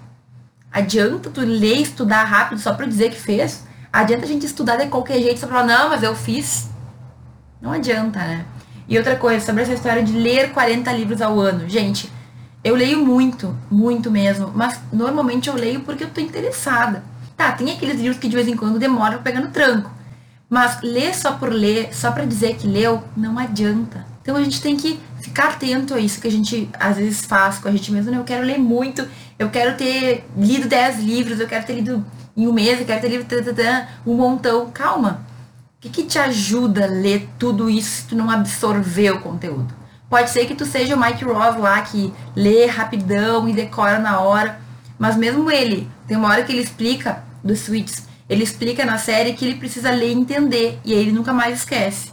Adianta 0.72 1.28
tu 1.28 1.42
ler 1.42 1.76
e 1.76 1.82
estudar 1.82 2.24
rápido 2.24 2.58
só 2.58 2.72
para 2.72 2.86
dizer 2.86 3.10
que 3.10 3.20
fez? 3.20 3.66
Adianta 3.92 4.24
a 4.24 4.28
gente 4.28 4.46
estudar 4.46 4.76
de 4.76 4.86
qualquer 4.86 5.20
jeito 5.20 5.40
só 5.40 5.46
pra 5.46 5.60
falar, 5.60 5.78
não, 5.78 5.90
mas 5.90 6.02
eu 6.02 6.16
fiz. 6.16 6.70
Não 7.60 7.72
adianta, 7.72 8.18
né? 8.20 8.46
E 8.88 8.96
outra 8.96 9.16
coisa, 9.16 9.44
sobre 9.44 9.62
essa 9.62 9.74
história 9.74 10.02
de 10.02 10.12
ler 10.12 10.52
40 10.52 10.90
livros 10.92 11.20
ao 11.20 11.38
ano. 11.38 11.68
Gente, 11.68 12.10
eu 12.64 12.76
leio 12.76 13.04
muito, 13.04 13.56
muito 13.70 14.10
mesmo, 14.10 14.52
mas 14.54 14.78
normalmente 14.92 15.48
eu 15.48 15.54
leio 15.54 15.80
porque 15.80 16.04
eu 16.04 16.10
tô 16.10 16.20
interessada. 16.20 17.02
Tá, 17.36 17.50
tem 17.52 17.72
aqueles 17.72 17.96
livros 17.96 18.18
que 18.18 18.28
de 18.28 18.36
vez 18.36 18.46
em 18.46 18.56
quando 18.56 18.78
demoram 18.78 19.14
pra 19.14 19.32
pegar 19.32 19.40
no 19.40 19.50
tranco. 19.50 19.90
Mas 20.48 20.80
ler 20.82 21.14
só 21.14 21.32
por 21.32 21.50
ler, 21.50 21.92
só 21.92 22.12
para 22.12 22.24
dizer 22.24 22.56
que 22.56 22.68
leu, 22.68 23.02
não 23.16 23.38
adianta. 23.38 24.06
Então 24.20 24.36
a 24.36 24.42
gente 24.44 24.62
tem 24.62 24.76
que 24.76 25.00
ficar 25.20 25.48
atento 25.48 25.94
a 25.94 25.98
isso 25.98 26.20
que 26.20 26.28
a 26.28 26.30
gente 26.30 26.68
às 26.78 26.96
vezes 26.96 27.24
faz 27.24 27.58
com 27.58 27.66
a 27.66 27.72
gente 27.72 27.90
mesmo. 27.90 28.12
Né? 28.12 28.18
Eu 28.18 28.24
quero 28.24 28.46
ler 28.46 28.58
muito, 28.58 29.08
eu 29.38 29.50
quero 29.50 29.76
ter 29.76 30.24
lido 30.36 30.68
10 30.68 31.00
livros, 31.00 31.40
eu 31.40 31.48
quero 31.48 31.66
ter 31.66 31.74
lido 31.74 32.04
em 32.36 32.46
um 32.46 32.52
mês, 32.52 32.78
eu 32.78 32.86
quero 32.86 33.00
ter 33.00 33.08
lido 33.08 33.26
um 34.06 34.14
montão. 34.14 34.70
Calma. 34.70 35.26
O 35.78 35.82
que, 35.82 35.88
que 35.88 36.02
te 36.04 36.18
ajuda 36.18 36.84
a 36.84 36.88
ler 36.88 37.28
tudo 37.40 37.68
isso 37.68 38.02
se 38.02 38.04
tu 38.04 38.14
não 38.14 38.30
absorver 38.30 39.10
o 39.10 39.20
conteúdo? 39.20 39.81
Pode 40.12 40.28
ser 40.28 40.44
que 40.44 40.54
tu 40.54 40.66
seja 40.66 40.94
o 40.94 41.00
Mike 41.00 41.24
Ross 41.24 41.56
lá, 41.56 41.80
que 41.80 42.12
lê 42.36 42.66
rapidão 42.66 43.48
e 43.48 43.54
decora 43.54 43.98
na 43.98 44.20
hora. 44.20 44.60
Mas 44.98 45.16
mesmo 45.16 45.50
ele, 45.50 45.88
tem 46.06 46.18
uma 46.18 46.28
hora 46.28 46.42
que 46.42 46.52
ele 46.52 46.60
explica 46.60 47.24
dos 47.42 47.60
switches 47.60 48.12
ele 48.28 48.44
explica 48.44 48.84
na 48.84 48.98
série 48.98 49.32
que 49.34 49.44
ele 49.44 49.56
precisa 49.56 49.90
ler 49.90 50.10
e 50.10 50.14
entender. 50.14 50.78
E 50.84 50.92
aí 50.92 51.00
ele 51.00 51.12
nunca 51.12 51.32
mais 51.32 51.58
esquece. 51.58 52.10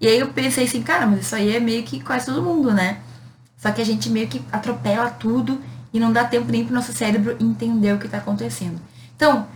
E 0.00 0.06
aí 0.06 0.18
eu 0.18 0.28
pensei 0.28 0.64
assim, 0.64 0.82
cara, 0.82 1.06
mas 1.06 1.20
isso 1.20 1.34
aí 1.34 1.54
é 1.54 1.60
meio 1.60 1.82
que 1.82 2.00
quase 2.00 2.26
todo 2.26 2.42
mundo, 2.42 2.72
né? 2.72 2.98
Só 3.58 3.70
que 3.70 3.82
a 3.82 3.84
gente 3.84 4.08
meio 4.08 4.26
que 4.26 4.40
atropela 4.50 5.10
tudo 5.10 5.60
e 5.92 6.00
não 6.00 6.12
dá 6.12 6.24
tempo 6.24 6.50
nem 6.50 6.64
pro 6.64 6.74
nosso 6.74 6.92
cérebro 6.92 7.36
entender 7.40 7.92
o 7.92 7.98
que 7.98 8.06
está 8.06 8.18
acontecendo. 8.18 8.80
Então, 9.14 9.46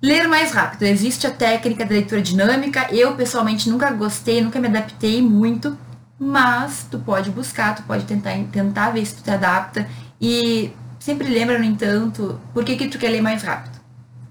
ler 0.00 0.28
mais 0.28 0.52
rápido. 0.52 0.84
Existe 0.84 1.26
a 1.26 1.30
técnica 1.32 1.84
da 1.84 1.94
leitura 1.94 2.22
dinâmica. 2.22 2.86
Eu, 2.94 3.16
pessoalmente, 3.16 3.68
nunca 3.68 3.90
gostei, 3.90 4.40
nunca 4.40 4.60
me 4.60 4.68
adaptei 4.68 5.20
muito. 5.20 5.76
Mas 6.22 6.86
tu 6.90 6.98
pode 6.98 7.30
buscar, 7.30 7.74
tu 7.74 7.82
pode 7.84 8.04
tentar, 8.04 8.32
tentar 8.52 8.90
ver 8.90 9.06
se 9.06 9.14
tu 9.14 9.22
te 9.22 9.30
adapta. 9.30 9.88
E 10.20 10.70
sempre 10.98 11.26
lembra, 11.26 11.58
no 11.58 11.64
entanto, 11.64 12.38
por 12.52 12.62
que, 12.62 12.76
que 12.76 12.88
tu 12.88 12.98
quer 12.98 13.08
ler 13.08 13.22
mais 13.22 13.42
rápido. 13.42 13.80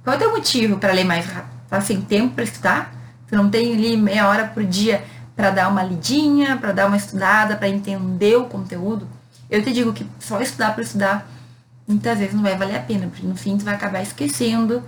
Qual 0.04 0.14
é 0.14 0.18
o 0.18 0.20
teu 0.20 0.32
motivo 0.32 0.78
para 0.78 0.94
ler 0.94 1.04
mais 1.04 1.26
rápido? 1.26 1.60
Tá 1.68 1.82
sem 1.82 2.00
tempo 2.00 2.36
para 2.36 2.44
estudar? 2.44 2.94
Tu 3.28 3.36
não 3.36 3.50
tem 3.50 3.74
ali 3.74 3.98
meia 3.98 4.28
hora 4.28 4.46
por 4.46 4.64
dia 4.64 5.04
para 5.36 5.50
dar 5.50 5.68
uma 5.68 5.82
lidinha, 5.82 6.58
para 6.58 6.74
dar 6.74 6.86
uma 6.86 6.98
estudada, 6.98 7.56
para 7.56 7.68
entender 7.68 8.38
o 8.38 8.46
conteúdo? 8.46 9.08
Eu 9.50 9.64
te 9.64 9.74
digo 9.74 9.92
que 9.92 10.06
só 10.20 10.40
estudar 10.40 10.76
para 10.76 10.84
estudar 10.84 11.28
muitas 11.88 12.20
vezes 12.20 12.36
não 12.36 12.44
vai 12.44 12.56
valer 12.56 12.76
a 12.76 12.82
pena, 12.82 13.08
porque 13.08 13.26
no 13.26 13.36
fim 13.36 13.58
tu 13.58 13.66
vai 13.66 13.74
acabar 13.74 14.04
esquecendo. 14.04 14.84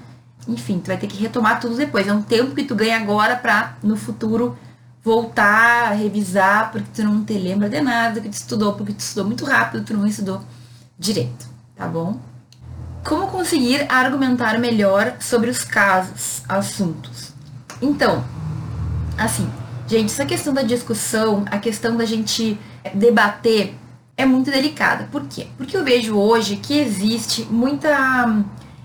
Enfim, 0.48 0.80
tu 0.80 0.88
vai 0.88 0.98
ter 0.98 1.08
que 1.08 1.18
retomar 1.18 1.60
tudo 1.60 1.76
depois. 1.76 2.08
É 2.08 2.14
um 2.14 2.22
tempo 2.22 2.54
que 2.54 2.64
tu 2.64 2.76
ganha 2.76 2.98
agora 2.98 3.36
para 3.36 3.76
no 3.82 3.98
futuro 3.98 4.56
voltar, 5.04 5.92
revisar, 5.94 6.72
porque 6.72 6.88
tu 6.94 7.04
não 7.04 7.24
te 7.24 7.34
lembra 7.34 7.70
de 7.70 7.82
nada 7.82 8.22
que 8.22 8.30
tu 8.30 8.34
estudou, 8.34 8.74
porque 8.74 8.94
tu 8.94 9.00
estudou 9.00 9.26
muito 9.26 9.46
rápido, 9.46 9.84
tu 9.84 9.96
não 9.96 10.06
estudou 10.06 10.42
direito, 10.98 11.48
tá 11.76 11.88
bom? 11.88 12.20
Como 13.04 13.28
conseguir 13.28 13.86
argumentar 13.90 14.60
melhor 14.60 15.16
sobre 15.20 15.50
os 15.50 15.64
casos, 15.64 16.44
assuntos? 16.48 17.34
Então, 17.82 18.24
assim, 19.18 19.50
gente, 19.88 20.12
essa 20.12 20.26
questão 20.26 20.54
da 20.54 20.62
discussão, 20.62 21.44
a 21.50 21.58
questão 21.58 21.98
da 21.98 22.06
gente 22.06 22.60
debater, 22.94 23.76
é 24.16 24.26
muito 24.26 24.52
delicada. 24.52 25.08
Por 25.12 25.24
quê? 25.26 25.48
Porque 25.58 25.76
eu 25.76 25.84
vejo 25.84 26.16
hoje 26.16 26.58
que 26.58 26.78
existe 26.78 27.44
muita 27.50 28.44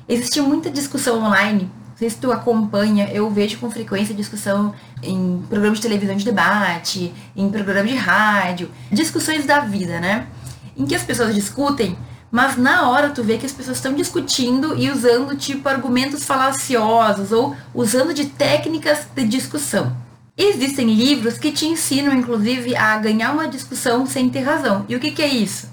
existe 0.08 0.40
muita 0.40 0.70
discussão 0.70 1.22
online. 1.22 1.70
Sei 1.96 2.10
se 2.10 2.16
tu 2.16 2.30
acompanha, 2.30 3.08
eu 3.10 3.30
vejo 3.30 3.58
com 3.58 3.70
frequência 3.70 4.14
discussão 4.14 4.74
em 5.02 5.42
programas 5.48 5.78
de 5.78 5.82
televisão 5.82 6.14
de 6.14 6.26
debate, 6.26 7.12
em 7.34 7.48
programas 7.48 7.90
de 7.90 7.96
rádio, 7.96 8.70
discussões 8.92 9.46
da 9.46 9.60
vida, 9.60 9.98
né? 9.98 10.26
Em 10.76 10.84
que 10.84 10.94
as 10.94 11.02
pessoas 11.02 11.34
discutem, 11.34 11.96
mas 12.30 12.58
na 12.58 12.88
hora 12.90 13.08
tu 13.08 13.24
vê 13.24 13.38
que 13.38 13.46
as 13.46 13.52
pessoas 13.52 13.78
estão 13.78 13.94
discutindo 13.94 14.78
e 14.78 14.90
usando 14.90 15.34
tipo 15.36 15.66
argumentos 15.70 16.24
falaciosos 16.24 17.32
ou 17.32 17.56
usando 17.72 18.12
de 18.12 18.26
técnicas 18.26 19.06
de 19.14 19.26
discussão. 19.26 19.96
Existem 20.36 20.92
livros 20.92 21.38
que 21.38 21.50
te 21.50 21.64
ensinam, 21.64 22.12
inclusive, 22.12 22.76
a 22.76 22.98
ganhar 22.98 23.32
uma 23.32 23.48
discussão 23.48 24.04
sem 24.04 24.28
ter 24.28 24.42
razão. 24.42 24.84
E 24.86 24.94
o 24.94 25.00
que, 25.00 25.12
que 25.12 25.22
é 25.22 25.28
isso? 25.28 25.70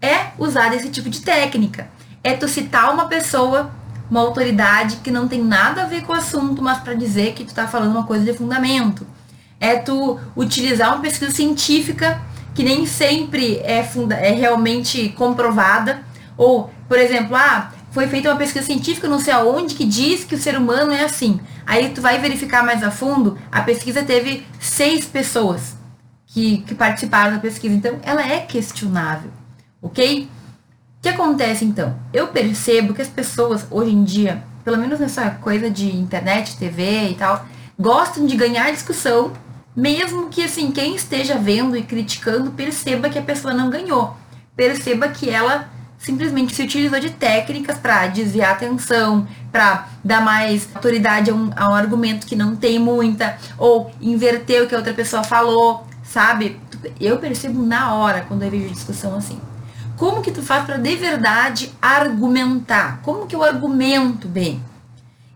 É 0.00 0.28
usar 0.38 0.74
esse 0.74 0.88
tipo 0.88 1.10
de 1.10 1.20
técnica. 1.20 1.90
É 2.24 2.32
tu 2.32 2.48
citar 2.48 2.94
uma 2.94 3.08
pessoa, 3.08 3.70
uma 4.10 4.20
autoridade 4.20 4.96
que 4.96 5.10
não 5.10 5.26
tem 5.26 5.42
nada 5.42 5.82
a 5.82 5.86
ver 5.86 6.02
com 6.02 6.12
o 6.12 6.16
assunto, 6.16 6.62
mas 6.62 6.78
para 6.78 6.94
dizer 6.94 7.32
que 7.34 7.44
tu 7.44 7.48
está 7.48 7.66
falando 7.66 7.92
uma 7.92 8.04
coisa 8.04 8.24
de 8.24 8.32
fundamento. 8.32 9.06
É 9.60 9.76
tu 9.76 10.18
utilizar 10.36 10.94
uma 10.94 11.02
pesquisa 11.02 11.30
científica 11.32 12.20
que 12.54 12.62
nem 12.62 12.86
sempre 12.86 13.58
é, 13.58 13.82
funda 13.82 14.14
é 14.14 14.30
realmente 14.30 15.10
comprovada. 15.10 16.02
Ou, 16.36 16.70
por 16.88 16.98
exemplo, 16.98 17.36
ah, 17.36 17.72
foi 17.90 18.06
feita 18.06 18.30
uma 18.30 18.36
pesquisa 18.36 18.64
científica 18.64 19.08
não 19.08 19.18
sei 19.18 19.32
aonde 19.32 19.74
que 19.74 19.84
diz 19.84 20.24
que 20.24 20.34
o 20.34 20.38
ser 20.38 20.56
humano 20.56 20.92
é 20.92 21.02
assim. 21.02 21.40
Aí 21.66 21.90
tu 21.90 22.00
vai 22.00 22.18
verificar 22.18 22.62
mais 22.62 22.82
a 22.82 22.90
fundo, 22.90 23.38
a 23.50 23.62
pesquisa 23.62 24.02
teve 24.02 24.46
seis 24.60 25.04
pessoas 25.04 25.76
que, 26.26 26.58
que 26.58 26.74
participaram 26.74 27.32
da 27.32 27.38
pesquisa, 27.38 27.74
então 27.74 27.98
ela 28.02 28.22
é 28.22 28.40
questionável, 28.40 29.30
ok? 29.80 30.28
Que 31.06 31.10
acontece 31.10 31.64
então? 31.64 31.96
Eu 32.12 32.26
percebo 32.26 32.92
que 32.92 33.00
as 33.00 33.06
pessoas 33.06 33.64
hoje 33.70 33.92
em 33.92 34.02
dia, 34.02 34.42
pelo 34.64 34.76
menos 34.76 34.98
nessa 34.98 35.30
coisa 35.30 35.70
de 35.70 35.94
internet, 35.94 36.56
TV 36.56 37.10
e 37.10 37.14
tal, 37.14 37.46
gostam 37.78 38.26
de 38.26 38.36
ganhar 38.36 38.72
discussão, 38.72 39.32
mesmo 39.76 40.28
que 40.28 40.42
assim, 40.42 40.72
quem 40.72 40.96
esteja 40.96 41.38
vendo 41.38 41.76
e 41.76 41.84
criticando 41.84 42.50
perceba 42.50 43.08
que 43.08 43.20
a 43.20 43.22
pessoa 43.22 43.54
não 43.54 43.70
ganhou. 43.70 44.16
Perceba 44.56 45.06
que 45.06 45.30
ela 45.30 45.68
simplesmente 45.96 46.56
se 46.56 46.64
utilizou 46.64 46.98
de 46.98 47.10
técnicas 47.10 47.78
para 47.78 48.08
desviar 48.08 48.50
a 48.50 48.54
atenção, 48.54 49.28
para 49.52 49.86
dar 50.02 50.20
mais 50.20 50.68
autoridade 50.74 51.30
a 51.30 51.34
um, 51.36 51.52
a 51.54 51.70
um, 51.70 51.74
argumento 51.76 52.26
que 52.26 52.34
não 52.34 52.56
tem 52.56 52.80
muita, 52.80 53.38
ou 53.56 53.92
inverter 54.00 54.64
o 54.64 54.66
que 54.66 54.74
a 54.74 54.78
outra 54.78 54.92
pessoa 54.92 55.22
falou, 55.22 55.86
sabe? 56.02 56.58
Eu 57.00 57.18
percebo 57.18 57.64
na 57.64 57.94
hora 57.94 58.24
quando 58.26 58.42
eu 58.42 58.50
vejo 58.50 58.74
discussão 58.74 59.16
assim. 59.16 59.38
Como 59.96 60.20
que 60.20 60.30
tu 60.30 60.42
faz 60.42 60.64
para 60.66 60.76
de 60.76 60.94
verdade 60.94 61.72
argumentar? 61.80 63.00
Como 63.02 63.26
que 63.26 63.34
eu 63.34 63.42
argumento 63.42 64.28
bem? 64.28 64.62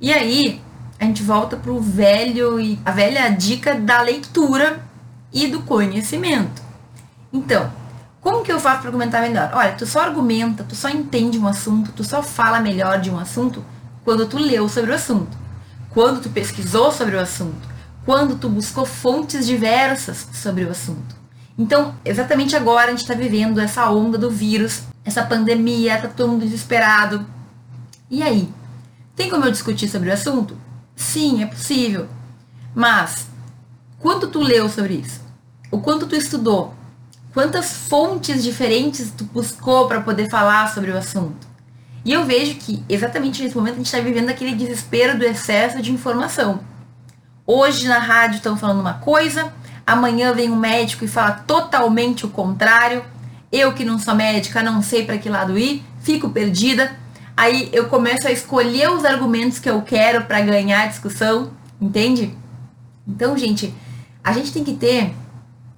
E 0.00 0.12
aí, 0.12 0.60
a 0.98 1.04
gente 1.04 1.22
volta 1.22 1.56
pro 1.56 1.80
velho 1.80 2.60
e 2.60 2.78
a 2.84 2.90
velha 2.90 3.28
dica 3.30 3.74
da 3.74 4.02
leitura 4.02 4.82
e 5.32 5.46
do 5.46 5.62
conhecimento. 5.62 6.62
Então, 7.32 7.72
como 8.20 8.42
que 8.42 8.52
eu 8.52 8.60
faço 8.60 8.80
para 8.80 8.88
argumentar 8.88 9.22
melhor? 9.22 9.50
Olha, 9.54 9.72
tu 9.72 9.86
só 9.86 10.00
argumenta, 10.00 10.62
tu 10.62 10.76
só 10.76 10.90
entende 10.90 11.38
um 11.38 11.46
assunto, 11.46 11.92
tu 11.92 12.04
só 12.04 12.22
fala 12.22 12.60
melhor 12.60 13.00
de 13.00 13.10
um 13.10 13.18
assunto 13.18 13.64
quando 14.04 14.26
tu 14.26 14.36
leu 14.36 14.68
sobre 14.68 14.90
o 14.90 14.94
assunto, 14.94 15.38
quando 15.88 16.20
tu 16.20 16.28
pesquisou 16.28 16.92
sobre 16.92 17.16
o 17.16 17.20
assunto, 17.20 17.66
quando 18.04 18.36
tu 18.36 18.48
buscou 18.48 18.84
fontes 18.84 19.46
diversas 19.46 20.28
sobre 20.34 20.64
o 20.64 20.70
assunto. 20.70 21.19
Então, 21.60 21.94
exatamente 22.04 22.56
agora 22.56 22.86
a 22.86 22.90
gente 22.90 23.02
está 23.02 23.12
vivendo 23.12 23.60
essa 23.60 23.90
onda 23.90 24.16
do 24.16 24.30
vírus, 24.30 24.84
essa 25.04 25.22
pandemia, 25.22 26.00
tá 26.00 26.08
todo 26.08 26.30
mundo 26.30 26.46
desesperado. 26.46 27.26
E 28.10 28.22
aí? 28.22 28.48
Tem 29.14 29.28
como 29.28 29.44
eu 29.44 29.50
discutir 29.50 29.88
sobre 29.88 30.08
o 30.08 30.12
assunto? 30.12 30.56
Sim, 30.96 31.42
é 31.42 31.46
possível. 31.46 32.08
Mas, 32.74 33.28
quanto 33.98 34.28
tu 34.28 34.40
leu 34.40 34.70
sobre 34.70 34.94
isso? 34.94 35.20
O 35.70 35.80
quanto 35.80 36.06
tu 36.06 36.16
estudou? 36.16 36.74
quantas 37.32 37.72
fontes 37.72 38.42
diferentes 38.42 39.12
tu 39.16 39.24
buscou 39.24 39.86
para 39.86 40.00
poder 40.00 40.28
falar 40.28 40.72
sobre 40.72 40.90
o 40.90 40.96
assunto. 40.96 41.48
E 42.04 42.12
eu 42.12 42.24
vejo 42.24 42.56
que 42.56 42.82
exatamente 42.88 43.42
nesse 43.42 43.56
momento 43.56 43.74
a 43.74 43.76
gente 43.76 43.86
está 43.86 44.00
vivendo 44.00 44.30
aquele 44.30 44.54
desespero 44.54 45.18
do 45.18 45.24
excesso 45.24 45.80
de 45.80 45.92
informação. 45.92 46.60
Hoje 47.46 47.86
na 47.86 47.98
rádio 47.98 48.36
estão 48.36 48.56
falando 48.56 48.80
uma 48.80 48.94
coisa, 48.94 49.52
amanhã 49.90 50.32
vem 50.32 50.50
um 50.50 50.56
médico 50.56 51.04
e 51.04 51.08
fala 51.08 51.32
totalmente 51.32 52.24
o 52.24 52.28
contrário. 52.28 53.04
Eu 53.50 53.72
que 53.72 53.84
não 53.84 53.98
sou 53.98 54.14
médica, 54.14 54.62
não 54.62 54.82
sei 54.82 55.04
para 55.04 55.18
que 55.18 55.28
lado 55.28 55.58
ir, 55.58 55.82
fico 56.00 56.30
perdida. 56.30 56.96
Aí 57.36 57.68
eu 57.72 57.88
começo 57.88 58.28
a 58.28 58.30
escolher 58.30 58.90
os 58.90 59.04
argumentos 59.04 59.58
que 59.58 59.68
eu 59.68 59.82
quero 59.82 60.24
para 60.24 60.40
ganhar 60.40 60.82
a 60.82 60.86
discussão, 60.86 61.50
entende? 61.80 62.36
Então, 63.06 63.36
gente, 63.36 63.74
a 64.22 64.32
gente 64.32 64.52
tem 64.52 64.62
que 64.62 64.74
ter 64.74 65.12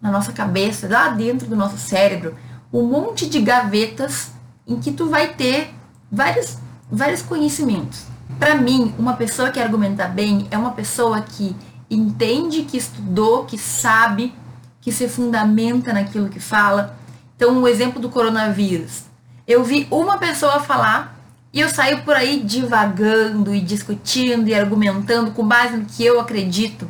na 0.00 0.10
nossa 0.10 0.32
cabeça, 0.32 0.88
lá 0.88 1.08
dentro 1.08 1.46
do 1.46 1.56
nosso 1.56 1.78
cérebro, 1.78 2.34
um 2.72 2.82
monte 2.82 3.28
de 3.28 3.40
gavetas 3.40 4.32
em 4.66 4.78
que 4.78 4.92
tu 4.92 5.08
vai 5.08 5.28
ter 5.28 5.72
vários, 6.10 6.58
vários 6.90 7.22
conhecimentos. 7.22 8.04
Para 8.38 8.56
mim, 8.56 8.92
uma 8.98 9.14
pessoa 9.14 9.50
que 9.50 9.60
argumenta 9.60 10.06
bem 10.06 10.48
é 10.50 10.58
uma 10.58 10.72
pessoa 10.72 11.20
que 11.22 11.56
entende, 11.94 12.62
que 12.62 12.76
estudou, 12.76 13.44
que 13.44 13.58
sabe, 13.58 14.34
que 14.80 14.90
se 14.90 15.08
fundamenta 15.08 15.92
naquilo 15.92 16.28
que 16.28 16.40
fala. 16.40 16.96
Então, 17.36 17.62
o 17.62 17.68
exemplo 17.68 18.00
do 18.00 18.08
coronavírus. 18.08 19.04
Eu 19.46 19.64
vi 19.64 19.86
uma 19.90 20.18
pessoa 20.18 20.60
falar 20.60 21.18
e 21.52 21.60
eu 21.60 21.68
saio 21.68 22.02
por 22.02 22.14
aí 22.14 22.42
divagando 22.42 23.54
e 23.54 23.60
discutindo 23.60 24.48
e 24.48 24.54
argumentando 24.54 25.32
com 25.32 25.46
base 25.46 25.76
no 25.76 25.84
que 25.84 26.04
eu 26.04 26.20
acredito. 26.20 26.88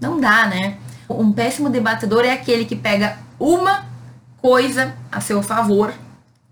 Não 0.00 0.20
dá, 0.20 0.46
né? 0.46 0.78
Um 1.08 1.32
péssimo 1.32 1.70
debatedor 1.70 2.24
é 2.24 2.32
aquele 2.32 2.64
que 2.64 2.76
pega 2.76 3.18
uma 3.38 3.86
coisa 4.40 4.94
a 5.10 5.20
seu 5.20 5.42
favor 5.42 5.92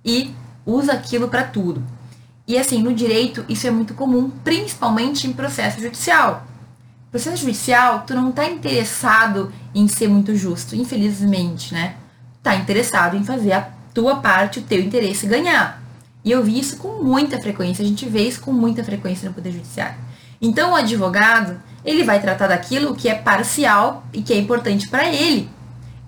e 0.05 0.35
usa 0.67 0.93
aquilo 0.93 1.29
para 1.29 1.45
tudo. 1.45 1.83
E 2.47 2.59
assim, 2.59 2.83
no 2.83 2.93
direito, 2.93 3.45
isso 3.49 3.67
é 3.67 3.71
muito 3.71 3.95
comum, 3.95 4.31
principalmente 4.43 5.27
em 5.27 5.33
processo 5.33 5.81
judicial. 5.81 6.45
Processo 7.15 7.43
judicial, 7.43 8.03
tu 8.05 8.13
não 8.13 8.31
está 8.31 8.45
interessado 8.45 9.53
em 9.73 9.87
ser 9.87 10.09
muito 10.09 10.35
justo, 10.35 10.75
infelizmente, 10.75 11.73
né? 11.73 11.95
Tá 12.43 12.57
interessado 12.57 13.17
em 13.17 13.23
fazer 13.23 13.53
a 13.53 13.69
tua 13.95 14.17
parte, 14.17 14.59
o 14.59 14.63
teu 14.63 14.81
interesse 14.81 15.25
ganhar. 15.29 15.81
E 16.25 16.33
eu 16.33 16.43
vi 16.43 16.59
isso 16.59 16.77
com 16.77 17.05
muita 17.05 17.39
frequência, 17.39 17.85
a 17.85 17.87
gente 17.87 18.05
vê 18.09 18.27
isso 18.27 18.41
com 18.41 18.53
muita 18.53 18.83
frequência 18.83 19.29
no 19.29 19.33
Poder 19.33 19.53
Judiciário. 19.53 19.95
Então, 20.43 20.73
o 20.73 20.75
advogado, 20.75 21.63
ele 21.85 22.03
vai 22.03 22.21
tratar 22.21 22.49
daquilo 22.49 22.97
que 22.97 23.09
é 23.09 23.15
parcial 23.15 24.05
e 24.13 24.21
que 24.21 24.33
é 24.33 24.37
importante 24.37 24.89
para 24.89 25.07
ele. 25.07 25.49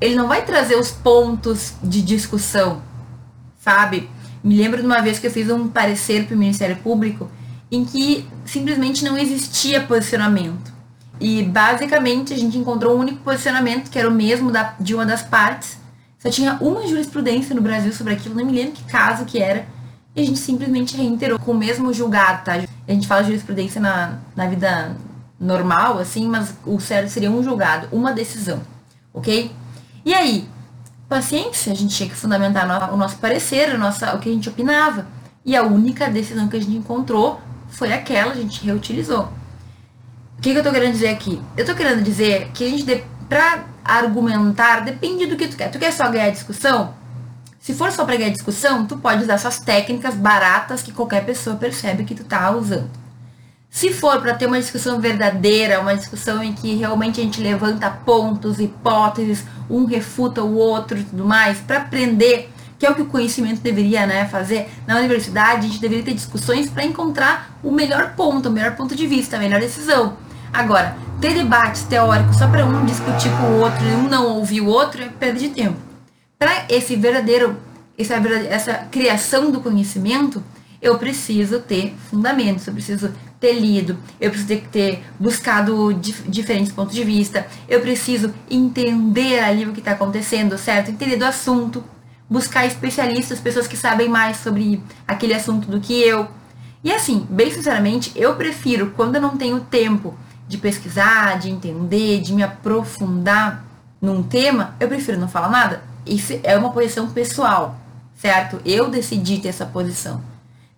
Ele 0.00 0.16
não 0.16 0.26
vai 0.26 0.44
trazer 0.44 0.74
os 0.74 0.90
pontos 0.90 1.74
de 1.84 2.02
discussão, 2.02 2.82
sabe? 3.60 4.10
Me 4.42 4.56
lembro 4.56 4.80
de 4.80 4.86
uma 4.86 5.00
vez 5.00 5.20
que 5.20 5.28
eu 5.28 5.30
fiz 5.30 5.48
um 5.50 5.68
parecer 5.68 6.26
para 6.26 6.34
o 6.34 6.38
Ministério 6.38 6.74
Público 6.78 7.30
em 7.70 7.84
que 7.84 8.26
simplesmente 8.44 9.04
não 9.04 9.16
existia 9.16 9.80
posicionamento. 9.80 10.74
E 11.20 11.42
basicamente 11.42 12.34
a 12.34 12.36
gente 12.36 12.58
encontrou 12.58 12.96
um 12.96 13.00
único 13.00 13.18
posicionamento, 13.22 13.90
que 13.90 13.98
era 13.98 14.08
o 14.08 14.12
mesmo 14.12 14.50
da, 14.50 14.74
de 14.78 14.94
uma 14.94 15.06
das 15.06 15.22
partes. 15.22 15.78
Só 16.18 16.30
tinha 16.30 16.54
uma 16.60 16.86
jurisprudência 16.86 17.54
no 17.54 17.62
Brasil 17.62 17.92
sobre 17.92 18.14
aquilo, 18.14 18.34
não 18.34 18.44
me 18.44 18.52
lembro 18.52 18.72
que 18.72 18.84
caso 18.84 19.24
que 19.24 19.40
era. 19.40 19.66
E 20.14 20.20
a 20.22 20.24
gente 20.24 20.38
simplesmente 20.38 20.96
reiterou 20.96 21.38
com 21.38 21.52
o 21.52 21.56
mesmo 21.56 21.92
julgado, 21.92 22.44
tá? 22.44 22.54
A 22.54 22.92
gente 22.92 23.06
fala 23.06 23.22
jurisprudência 23.22 23.80
na, 23.80 24.18
na 24.34 24.46
vida 24.46 24.96
normal, 25.38 25.98
assim, 25.98 26.26
mas 26.26 26.54
o 26.64 26.80
certo 26.80 27.10
seria 27.10 27.30
um 27.30 27.42
julgado, 27.42 27.88
uma 27.92 28.12
decisão, 28.12 28.60
ok? 29.12 29.52
E 30.04 30.14
aí, 30.14 30.48
paciência, 31.08 31.72
a 31.72 31.76
gente 31.76 31.94
tinha 31.94 32.08
que 32.08 32.14
fundamentar 32.14 32.92
o 32.92 32.96
nosso 32.96 33.16
parecer, 33.18 33.74
o, 33.74 33.78
nosso, 33.78 34.04
o 34.06 34.18
que 34.18 34.28
a 34.28 34.32
gente 34.32 34.48
opinava. 34.48 35.06
E 35.44 35.54
a 35.54 35.62
única 35.62 36.08
decisão 36.08 36.48
que 36.48 36.56
a 36.56 36.60
gente 36.60 36.76
encontrou 36.76 37.40
foi 37.68 37.92
aquela, 37.92 38.32
a 38.32 38.36
gente 38.36 38.64
reutilizou. 38.64 39.28
O 40.38 40.42
que, 40.42 40.52
que 40.52 40.58
eu 40.58 40.62
tô 40.62 40.70
querendo 40.70 40.92
dizer 40.92 41.08
aqui? 41.08 41.40
Eu 41.56 41.64
tô 41.64 41.74
querendo 41.74 42.02
dizer 42.02 42.50
que 42.52 42.64
a 42.64 42.68
gente, 42.68 42.84
de, 42.84 43.02
pra 43.28 43.64
argumentar, 43.84 44.80
depende 44.80 45.26
do 45.26 45.36
que 45.36 45.48
tu 45.48 45.56
quer. 45.56 45.70
Tu 45.70 45.78
quer 45.78 45.92
só 45.92 46.08
ganhar 46.08 46.30
discussão? 46.30 46.94
Se 47.58 47.74
for 47.74 47.90
só 47.90 48.04
pra 48.04 48.16
ganhar 48.16 48.30
discussão, 48.30 48.86
tu 48.86 48.96
pode 48.96 49.24
usar 49.24 49.34
essas 49.34 49.58
técnicas 49.58 50.14
baratas 50.14 50.82
que 50.82 50.92
qualquer 50.92 51.24
pessoa 51.24 51.56
percebe 51.56 52.04
que 52.04 52.14
tu 52.14 52.22
tá 52.22 52.50
usando. 52.50 52.90
Se 53.68 53.92
for 53.92 54.20
para 54.20 54.34
ter 54.34 54.46
uma 54.46 54.60
discussão 54.60 55.00
verdadeira, 55.00 55.80
uma 55.80 55.96
discussão 55.96 56.42
em 56.42 56.52
que 56.52 56.76
realmente 56.76 57.20
a 57.20 57.24
gente 57.24 57.40
levanta 57.40 57.90
pontos, 57.90 58.60
hipóteses, 58.60 59.44
um 59.68 59.84
refuta 59.84 60.42
o 60.42 60.54
outro 60.56 60.98
e 60.98 61.04
tudo 61.04 61.24
mais, 61.24 61.58
para 61.58 61.78
aprender, 61.78 62.50
que 62.78 62.86
é 62.86 62.90
o 62.90 62.94
que 62.94 63.02
o 63.02 63.06
conhecimento 63.06 63.60
deveria 63.60 64.06
né, 64.06 64.26
fazer 64.26 64.70
na 64.86 64.96
universidade, 64.98 65.66
a 65.66 65.68
gente 65.68 65.80
deveria 65.80 66.04
ter 66.04 66.14
discussões 66.14 66.70
para 66.70 66.84
encontrar 66.84 67.58
o 67.62 67.70
melhor 67.70 68.14
ponto, 68.14 68.48
o 68.48 68.52
melhor 68.52 68.76
ponto 68.76 68.94
de 68.94 69.06
vista, 69.06 69.36
a 69.36 69.40
melhor 69.40 69.60
decisão. 69.60 70.16
Agora, 70.52 70.96
ter 71.20 71.34
debates 71.34 71.82
teóricos 71.82 72.36
só 72.36 72.46
para 72.48 72.64
um 72.64 72.84
discutir 72.84 73.30
com 73.40 73.46
o 73.46 73.60
outro 73.60 73.84
e 73.84 73.92
um 73.92 74.08
não 74.08 74.26
ouvir 74.36 74.60
o 74.60 74.66
outro 74.66 75.02
é 75.02 75.08
perda 75.08 75.38
de 75.38 75.48
tempo. 75.48 75.78
Para 76.38 76.66
esse 76.68 76.96
verdadeiro 76.96 77.56
essa, 77.98 78.14
essa 78.14 78.74
criação 78.90 79.50
do 79.50 79.60
conhecimento, 79.60 80.42
eu 80.80 80.98
preciso 80.98 81.60
ter 81.60 81.94
fundamentos, 82.10 82.66
eu 82.66 82.72
preciso 82.74 83.12
ter 83.40 83.54
lido, 83.54 83.98
eu 84.20 84.30
preciso 84.30 84.60
ter, 84.70 85.02
buscado 85.18 85.92
dif 85.94 86.22
diferentes 86.28 86.72
pontos 86.72 86.94
de 86.94 87.04
vista, 87.04 87.46
eu 87.68 87.80
preciso 87.80 88.32
entender 88.50 89.40
ali 89.40 89.66
o 89.66 89.72
que 89.72 89.80
está 89.80 89.92
acontecendo, 89.92 90.56
certo? 90.58 90.90
Entender 90.90 91.16
do 91.16 91.24
assunto, 91.24 91.82
buscar 92.28 92.66
especialistas, 92.66 93.40
pessoas 93.40 93.66
que 93.66 93.76
sabem 93.76 94.08
mais 94.08 94.38
sobre 94.38 94.82
aquele 95.06 95.34
assunto 95.34 95.70
do 95.70 95.80
que 95.80 96.00
eu. 96.02 96.28
E 96.84 96.92
assim, 96.92 97.26
bem 97.28 97.50
sinceramente, 97.50 98.12
eu 98.14 98.36
prefiro 98.36 98.92
quando 98.94 99.16
eu 99.16 99.20
não 99.20 99.36
tenho 99.36 99.60
tempo 99.60 100.14
de 100.46 100.58
pesquisar, 100.58 101.38
de 101.38 101.50
entender, 101.50 102.20
de 102.20 102.32
me 102.32 102.42
aprofundar 102.42 103.64
num 104.00 104.22
tema, 104.22 104.74
eu 104.78 104.88
prefiro 104.88 105.18
não 105.18 105.28
falar 105.28 105.48
nada. 105.48 105.82
Isso 106.04 106.38
é 106.42 106.56
uma 106.56 106.70
posição 106.70 107.10
pessoal, 107.10 107.76
certo? 108.14 108.60
Eu 108.64 108.88
decidi 108.88 109.38
ter 109.38 109.48
essa 109.48 109.66
posição. 109.66 110.20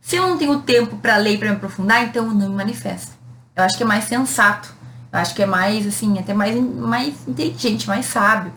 Se 0.00 0.16
eu 0.16 0.26
não 0.26 0.38
tenho 0.38 0.60
tempo 0.62 0.96
para 0.96 1.16
ler 1.16 1.34
e 1.34 1.38
para 1.38 1.50
me 1.50 1.56
aprofundar, 1.56 2.02
então 2.04 2.26
eu 2.26 2.32
não 2.32 2.48
me 2.48 2.54
manifesto. 2.54 3.12
Eu 3.54 3.64
acho 3.64 3.76
que 3.76 3.82
é 3.82 3.86
mais 3.86 4.04
sensato. 4.04 4.74
Eu 5.12 5.18
acho 5.18 5.34
que 5.34 5.42
é 5.42 5.46
mais, 5.46 5.86
assim, 5.86 6.18
até 6.18 6.32
mais, 6.32 6.58
mais 6.58 7.14
inteligente, 7.26 7.86
mais 7.86 8.06
sábio. 8.06 8.52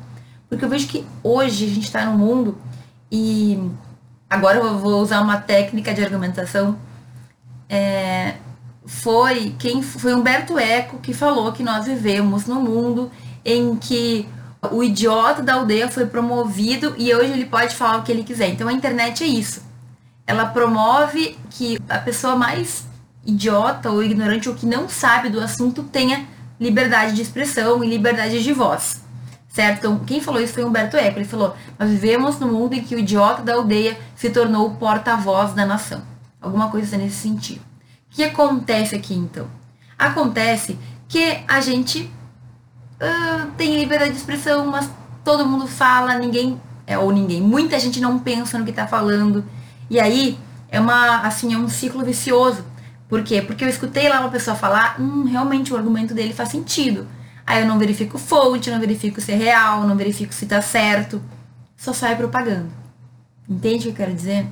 Porque 0.47 0.63
eu 0.63 0.69
vejo 0.69 0.87
que 0.87 1.05
hoje 1.23 1.65
a 1.65 1.67
gente 1.67 1.85
está 1.85 2.05
num 2.05 2.17
mundo 2.17 2.57
e 3.11 3.69
agora 4.29 4.59
eu 4.59 4.77
vou 4.77 5.01
usar 5.01 5.21
uma 5.21 5.37
técnica 5.37 5.93
de 5.93 6.03
argumentação. 6.03 6.77
É, 7.69 8.35
foi 8.85 9.55
quem 9.59 9.81
foi 9.81 10.13
Humberto 10.13 10.57
Eco 10.57 10.97
que 10.99 11.13
falou 11.13 11.51
que 11.51 11.63
nós 11.63 11.85
vivemos 11.85 12.45
num 12.45 12.61
mundo 12.61 13.11
em 13.43 13.75
que 13.75 14.27
o 14.71 14.83
idiota 14.83 15.41
da 15.41 15.55
aldeia 15.55 15.89
foi 15.89 16.05
promovido 16.05 16.93
e 16.97 17.13
hoje 17.13 17.31
ele 17.31 17.45
pode 17.45 17.75
falar 17.75 17.97
o 17.97 18.03
que 18.03 18.11
ele 18.11 18.23
quiser. 18.23 18.49
Então 18.49 18.67
a 18.67 18.73
internet 18.73 19.23
é 19.23 19.27
isso 19.27 19.71
ela 20.31 20.45
promove 20.45 21.37
que 21.49 21.77
a 21.89 21.97
pessoa 21.97 22.35
mais 22.35 22.85
idiota 23.25 23.91
ou 23.91 24.01
ignorante 24.01 24.47
ou 24.47 24.55
que 24.55 24.65
não 24.65 24.87
sabe 24.87 25.29
do 25.29 25.41
assunto 25.41 25.83
tenha 25.83 26.25
liberdade 26.59 27.13
de 27.13 27.21
expressão 27.21 27.83
e 27.83 27.89
liberdade 27.89 28.41
de 28.41 28.53
voz. 28.53 29.01
Certo? 29.49 29.79
Então, 29.79 29.99
quem 29.99 30.21
falou 30.21 30.41
isso 30.41 30.53
foi 30.53 30.63
Humberto 30.63 30.95
Eco. 30.95 31.19
Ele 31.19 31.27
falou: 31.27 31.53
Nós 31.77 31.89
vivemos 31.89 32.39
no 32.39 32.47
mundo 32.47 32.73
em 32.73 32.81
que 32.81 32.95
o 32.95 32.99
idiota 32.99 33.41
da 33.41 33.55
aldeia 33.55 33.97
se 34.15 34.29
tornou 34.29 34.67
o 34.67 34.75
porta-voz 34.75 35.53
da 35.53 35.65
nação. 35.65 36.01
Alguma 36.39 36.69
coisa 36.69 36.95
nesse 36.95 37.17
sentido. 37.17 37.70
O 38.11 38.15
que 38.15 38.23
acontece 38.23 38.93
aqui 38.93 39.13
então? 39.13 39.47
Acontece 39.97 40.77
que 41.07 41.39
a 41.47 41.61
gente 41.61 42.11
uh, 43.01 43.51
tem 43.57 43.77
liberdade 43.77 44.11
de 44.11 44.17
expressão, 44.17 44.67
mas 44.67 44.89
todo 45.23 45.45
mundo 45.45 45.65
fala, 45.65 46.15
ninguém, 46.15 46.59
é, 46.85 46.97
ou 46.97 47.09
ninguém, 47.11 47.41
muita 47.41 47.79
gente 47.79 48.01
não 48.01 48.19
pensa 48.19 48.59
no 48.59 48.65
que 48.65 48.71
está 48.71 48.85
falando 48.85 49.45
e 49.89 49.97
aí 49.97 50.37
é 50.69 50.79
uma 50.79 51.21
assim, 51.21 51.53
é 51.53 51.57
um 51.57 51.69
ciclo 51.69 52.03
vicioso. 52.03 52.65
Por 53.07 53.23
quê? 53.23 53.41
Porque 53.41 53.63
eu 53.63 53.69
escutei 53.69 54.09
lá 54.09 54.19
uma 54.19 54.29
pessoa 54.29 54.55
falar, 54.55 54.99
hum, 54.99 55.23
realmente 55.23 55.73
o 55.73 55.77
argumento 55.77 56.13
dele 56.13 56.33
faz 56.33 56.49
sentido. 56.49 57.07
Aí 57.45 57.61
eu 57.61 57.67
não 57.67 57.79
verifico 57.79 58.17
fonte, 58.17 58.69
não 58.69 58.79
verifico 58.79 59.21
se 59.21 59.31
é 59.31 59.35
real, 59.35 59.85
não 59.85 59.95
verifico 59.95 60.33
se 60.33 60.45
tá 60.45 60.61
certo. 60.61 61.21
Só 61.77 61.93
sai 61.93 62.15
propaganda. 62.15 62.69
Entende 63.49 63.79
o 63.79 63.81
que 63.81 63.89
eu 63.89 64.05
quero 64.05 64.13
dizer? 64.13 64.47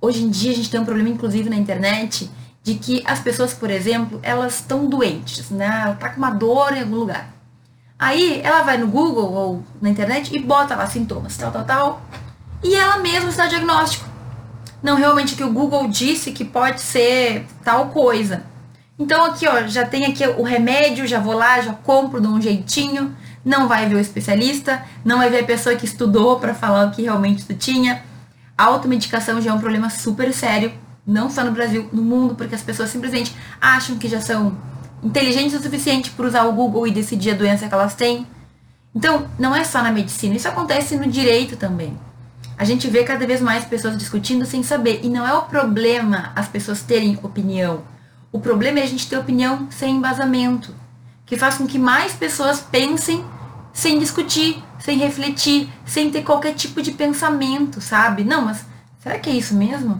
Hoje 0.00 0.22
em 0.22 0.30
dia 0.30 0.52
a 0.52 0.54
gente 0.54 0.70
tem 0.70 0.80
um 0.80 0.84
problema, 0.84 1.08
inclusive, 1.08 1.48
na 1.48 1.56
internet, 1.56 2.30
de 2.62 2.74
que 2.74 3.02
as 3.06 3.20
pessoas, 3.20 3.54
por 3.54 3.70
exemplo, 3.70 4.20
elas 4.22 4.56
estão 4.56 4.86
doentes, 4.86 5.50
né? 5.50 5.82
Ela 5.84 5.94
tá 5.94 6.10
com 6.10 6.18
uma 6.18 6.30
dor 6.30 6.76
em 6.76 6.80
algum 6.80 6.96
lugar. 6.96 7.32
Aí 7.98 8.40
ela 8.42 8.62
vai 8.62 8.78
no 8.78 8.86
Google 8.86 9.32
ou 9.32 9.64
na 9.80 9.90
internet 9.90 10.34
e 10.34 10.38
bota 10.38 10.74
lá 10.74 10.86
sintomas, 10.86 11.36
tal, 11.36 11.50
tal, 11.50 11.64
tal. 11.64 12.02
E 12.62 12.74
ela 12.74 12.98
mesma 12.98 13.30
está 13.30 13.46
diagnóstico 13.46 14.10
não 14.82 14.96
realmente 14.96 15.34
que 15.34 15.44
o 15.44 15.52
Google 15.52 15.88
disse 15.88 16.32
que 16.32 16.44
pode 16.44 16.80
ser 16.80 17.46
tal 17.62 17.88
coisa. 17.88 18.42
Então 18.98 19.24
aqui, 19.24 19.46
ó, 19.46 19.66
já 19.66 19.86
tem 19.86 20.04
aqui 20.06 20.26
o 20.26 20.42
remédio, 20.42 21.06
já 21.06 21.20
vou 21.20 21.34
lá, 21.34 21.60
já 21.60 21.72
compro 21.72 22.20
de 22.20 22.26
um 22.26 22.40
jeitinho, 22.40 23.14
não 23.44 23.66
vai 23.66 23.88
ver 23.88 23.94
o 23.94 24.00
especialista, 24.00 24.82
não 25.04 25.18
vai 25.18 25.30
ver 25.30 25.40
a 25.40 25.46
pessoa 25.46 25.74
que 25.74 25.86
estudou 25.86 26.38
para 26.38 26.54
falar 26.54 26.86
o 26.86 26.90
que 26.90 27.02
realmente 27.02 27.44
tu 27.44 27.54
tinha. 27.54 28.02
A 28.56 28.64
automedicação 28.64 29.40
já 29.40 29.50
é 29.50 29.54
um 29.54 29.58
problema 29.58 29.88
super 29.88 30.32
sério, 30.34 30.72
não 31.06 31.30
só 31.30 31.44
no 31.44 31.52
Brasil, 31.52 31.88
no 31.92 32.02
mundo, 32.02 32.34
porque 32.34 32.54
as 32.54 32.62
pessoas 32.62 32.90
simplesmente 32.90 33.34
acham 33.60 33.96
que 33.96 34.08
já 34.08 34.20
são 34.20 34.56
inteligentes 35.02 35.58
o 35.58 35.62
suficiente 35.62 36.10
por 36.10 36.26
usar 36.26 36.44
o 36.44 36.52
Google 36.52 36.86
e 36.86 36.90
decidir 36.90 37.30
a 37.30 37.34
doença 37.34 37.68
que 37.68 37.74
elas 37.74 37.94
têm. 37.94 38.26
Então, 38.94 39.26
não 39.38 39.54
é 39.54 39.64
só 39.64 39.82
na 39.82 39.90
medicina, 39.90 40.34
isso 40.34 40.48
acontece 40.48 40.96
no 40.96 41.06
direito 41.06 41.56
também 41.56 41.96
a 42.60 42.64
gente 42.64 42.88
vê 42.88 43.04
cada 43.04 43.26
vez 43.26 43.40
mais 43.40 43.64
pessoas 43.64 43.96
discutindo 43.96 44.44
sem 44.44 44.62
saber. 44.62 45.00
E 45.02 45.08
não 45.08 45.26
é 45.26 45.32
o 45.32 45.44
problema 45.44 46.30
as 46.36 46.46
pessoas 46.46 46.82
terem 46.82 47.18
opinião. 47.22 47.84
O 48.30 48.38
problema 48.38 48.80
é 48.80 48.82
a 48.82 48.86
gente 48.86 49.08
ter 49.08 49.16
opinião 49.16 49.66
sem 49.70 49.96
embasamento, 49.96 50.74
que 51.24 51.38
faz 51.38 51.54
com 51.54 51.66
que 51.66 51.78
mais 51.78 52.12
pessoas 52.12 52.60
pensem 52.60 53.24
sem 53.72 53.98
discutir, 53.98 54.62
sem 54.78 54.98
refletir, 54.98 55.70
sem 55.86 56.10
ter 56.10 56.20
qualquer 56.20 56.52
tipo 56.52 56.82
de 56.82 56.92
pensamento, 56.92 57.80
sabe? 57.80 58.24
Não, 58.24 58.42
mas 58.42 58.62
será 59.02 59.18
que 59.18 59.30
é 59.30 59.32
isso 59.32 59.54
mesmo? 59.54 59.98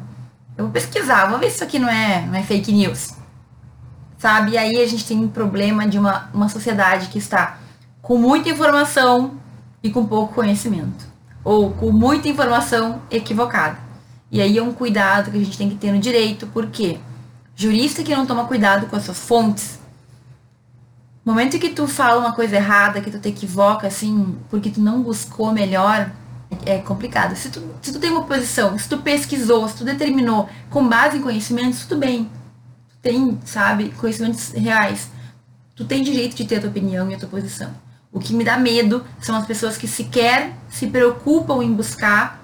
Eu 0.60 0.64
vou 0.64 0.72
pesquisar, 0.72 1.26
vou 1.26 1.38
ver 1.38 1.48
se 1.48 1.56
isso 1.56 1.64
aqui 1.64 1.78
não 1.78 1.88
é, 1.88 2.26
não 2.26 2.34
é 2.34 2.42
fake 2.42 2.70
news. 2.70 3.14
Sabe? 4.18 4.52
E 4.52 4.58
aí 4.58 4.82
a 4.82 4.86
gente 4.86 5.06
tem 5.06 5.18
um 5.18 5.28
problema 5.28 5.88
de 5.88 5.98
uma, 5.98 6.28
uma 6.34 6.48
sociedade 6.50 7.08
que 7.08 7.18
está 7.18 7.58
com 8.02 8.18
muita 8.18 8.50
informação 8.50 9.40
e 9.82 9.88
com 9.88 10.04
pouco 10.04 10.34
conhecimento 10.34 11.08
ou 11.42 11.70
com 11.70 11.90
muita 11.90 12.28
informação 12.28 13.00
equivocada. 13.10 13.78
E 14.30 14.40
aí 14.42 14.58
é 14.58 14.62
um 14.62 14.72
cuidado 14.72 15.30
que 15.30 15.38
a 15.38 15.40
gente 15.40 15.56
tem 15.56 15.70
que 15.70 15.76
ter 15.76 15.90
no 15.90 15.98
direito, 15.98 16.46
porque 16.48 17.00
jurista 17.56 18.02
que 18.02 18.14
não 18.14 18.26
toma 18.26 18.44
cuidado 18.44 18.86
com 18.86 18.96
as 18.96 19.04
suas 19.04 19.18
fontes, 19.18 19.80
no 21.24 21.32
momento 21.32 21.58
que 21.58 21.70
tu 21.70 21.86
fala 21.86 22.20
uma 22.20 22.32
coisa 22.32 22.56
errada, 22.56 23.00
que 23.00 23.10
tu 23.10 23.18
te 23.18 23.28
equivoca, 23.30 23.86
assim, 23.86 24.36
porque 24.50 24.70
tu 24.70 24.80
não 24.80 25.02
buscou 25.02 25.52
melhor, 25.52 26.10
é 26.66 26.78
complicado. 26.78 27.34
Se 27.36 27.50
tu, 27.50 27.62
se 27.82 27.92
tu 27.92 27.98
tem 27.98 28.10
uma 28.10 28.24
posição, 28.24 28.78
se 28.78 28.88
tu 28.88 28.98
pesquisou, 28.98 29.68
se 29.68 29.76
tu 29.76 29.84
determinou 29.84 30.48
com 30.68 30.86
base 30.86 31.18
em 31.18 31.22
conhecimentos, 31.22 31.86
tudo 31.86 32.00
bem. 32.00 32.30
Tu 32.88 32.96
tem, 33.02 33.38
sabe, 33.44 33.90
conhecimentos 33.90 34.52
reais. 34.52 35.10
Tu 35.74 35.84
tem 35.84 36.02
direito 36.02 36.36
de 36.36 36.44
ter 36.44 36.56
a 36.56 36.60
tua 36.60 36.70
opinião 36.70 37.10
e 37.10 37.14
a 37.14 37.18
tua 37.18 37.28
posição. 37.28 37.70
O 38.12 38.18
que 38.18 38.34
me 38.34 38.44
dá 38.44 38.56
medo 38.56 39.04
são 39.20 39.36
as 39.36 39.46
pessoas 39.46 39.76
que 39.76 39.86
sequer 39.86 40.52
se 40.68 40.86
preocupam 40.86 41.62
em 41.62 41.72
buscar 41.72 42.40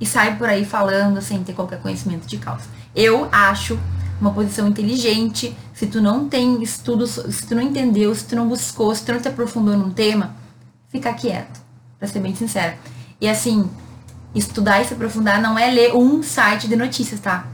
e 0.00 0.06
saem 0.06 0.36
por 0.36 0.48
aí 0.48 0.64
falando 0.64 1.20
sem 1.20 1.42
ter 1.42 1.52
qualquer 1.52 1.80
conhecimento 1.80 2.26
de 2.26 2.36
causa. 2.38 2.64
Eu 2.94 3.28
acho 3.30 3.78
uma 4.20 4.32
posição 4.32 4.66
inteligente, 4.66 5.56
se 5.72 5.86
tu 5.86 6.00
não 6.00 6.28
tem 6.28 6.60
estudos, 6.62 7.12
se 7.30 7.46
tu 7.46 7.54
não 7.54 7.62
entendeu, 7.62 8.14
se 8.14 8.24
tu 8.24 8.34
não 8.34 8.48
buscou, 8.48 8.94
se 8.94 9.04
tu 9.04 9.12
não 9.12 9.20
te 9.20 9.28
aprofundou 9.28 9.76
num 9.76 9.90
tema, 9.90 10.34
ficar 10.88 11.14
quieto, 11.14 11.60
para 11.98 12.08
ser 12.08 12.20
bem 12.20 12.34
sincero. 12.34 12.76
E 13.20 13.28
assim, 13.28 13.68
estudar 14.34 14.80
e 14.80 14.84
se 14.84 14.94
aprofundar 14.94 15.40
não 15.40 15.58
é 15.58 15.70
ler 15.70 15.94
um 15.94 16.22
site 16.22 16.68
de 16.68 16.76
notícias, 16.76 17.20
tá? 17.20 17.46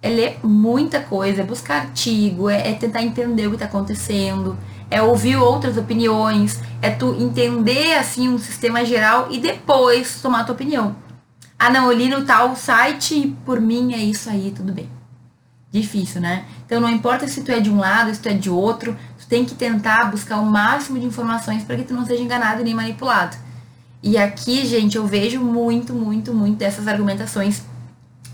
É 0.00 0.08
ler 0.08 0.40
muita 0.42 1.00
coisa, 1.00 1.42
é 1.42 1.44
buscar 1.44 1.82
artigo, 1.82 2.50
é, 2.50 2.70
é 2.70 2.74
tentar 2.74 3.02
entender 3.02 3.46
o 3.46 3.50
que 3.50 3.56
está 3.56 3.66
acontecendo, 3.66 4.58
é 4.90 5.00
ouvir 5.00 5.36
outras 5.36 5.76
opiniões, 5.76 6.58
é 6.82 6.90
tu 6.90 7.14
entender 7.18 7.94
assim 7.94 8.28
um 8.28 8.38
sistema 8.38 8.84
geral 8.84 9.28
e 9.30 9.38
depois 9.38 10.20
tomar 10.20 10.44
tua 10.44 10.54
opinião. 10.54 10.96
Ah, 11.58 11.70
não, 11.70 11.90
eu 11.90 11.96
li 11.96 12.08
no 12.08 12.24
tal 12.24 12.56
site 12.56 13.14
e 13.14 13.30
por 13.44 13.60
mim 13.60 13.94
é 13.94 13.98
isso 13.98 14.28
aí, 14.28 14.52
tudo 14.54 14.72
bem. 14.72 14.90
Difícil, 15.70 16.20
né? 16.20 16.44
Então 16.66 16.80
não 16.80 16.90
importa 16.90 17.26
se 17.28 17.42
tu 17.42 17.52
é 17.52 17.60
de 17.60 17.70
um 17.70 17.78
lado, 17.78 18.12
se 18.12 18.20
tu 18.20 18.28
é 18.28 18.34
de 18.34 18.50
outro, 18.50 18.96
tu 19.18 19.26
tem 19.26 19.44
que 19.44 19.54
tentar 19.54 20.10
buscar 20.10 20.38
o 20.38 20.44
máximo 20.44 20.98
de 20.98 21.06
informações 21.06 21.62
para 21.62 21.76
que 21.76 21.84
tu 21.84 21.94
não 21.94 22.04
seja 22.04 22.22
enganado 22.22 22.64
nem 22.64 22.74
manipulado. 22.74 23.36
E 24.02 24.18
aqui, 24.18 24.66
gente, 24.66 24.96
eu 24.96 25.06
vejo 25.06 25.40
muito, 25.40 25.94
muito, 25.94 26.34
muito 26.34 26.58
dessas 26.58 26.88
argumentações, 26.88 27.62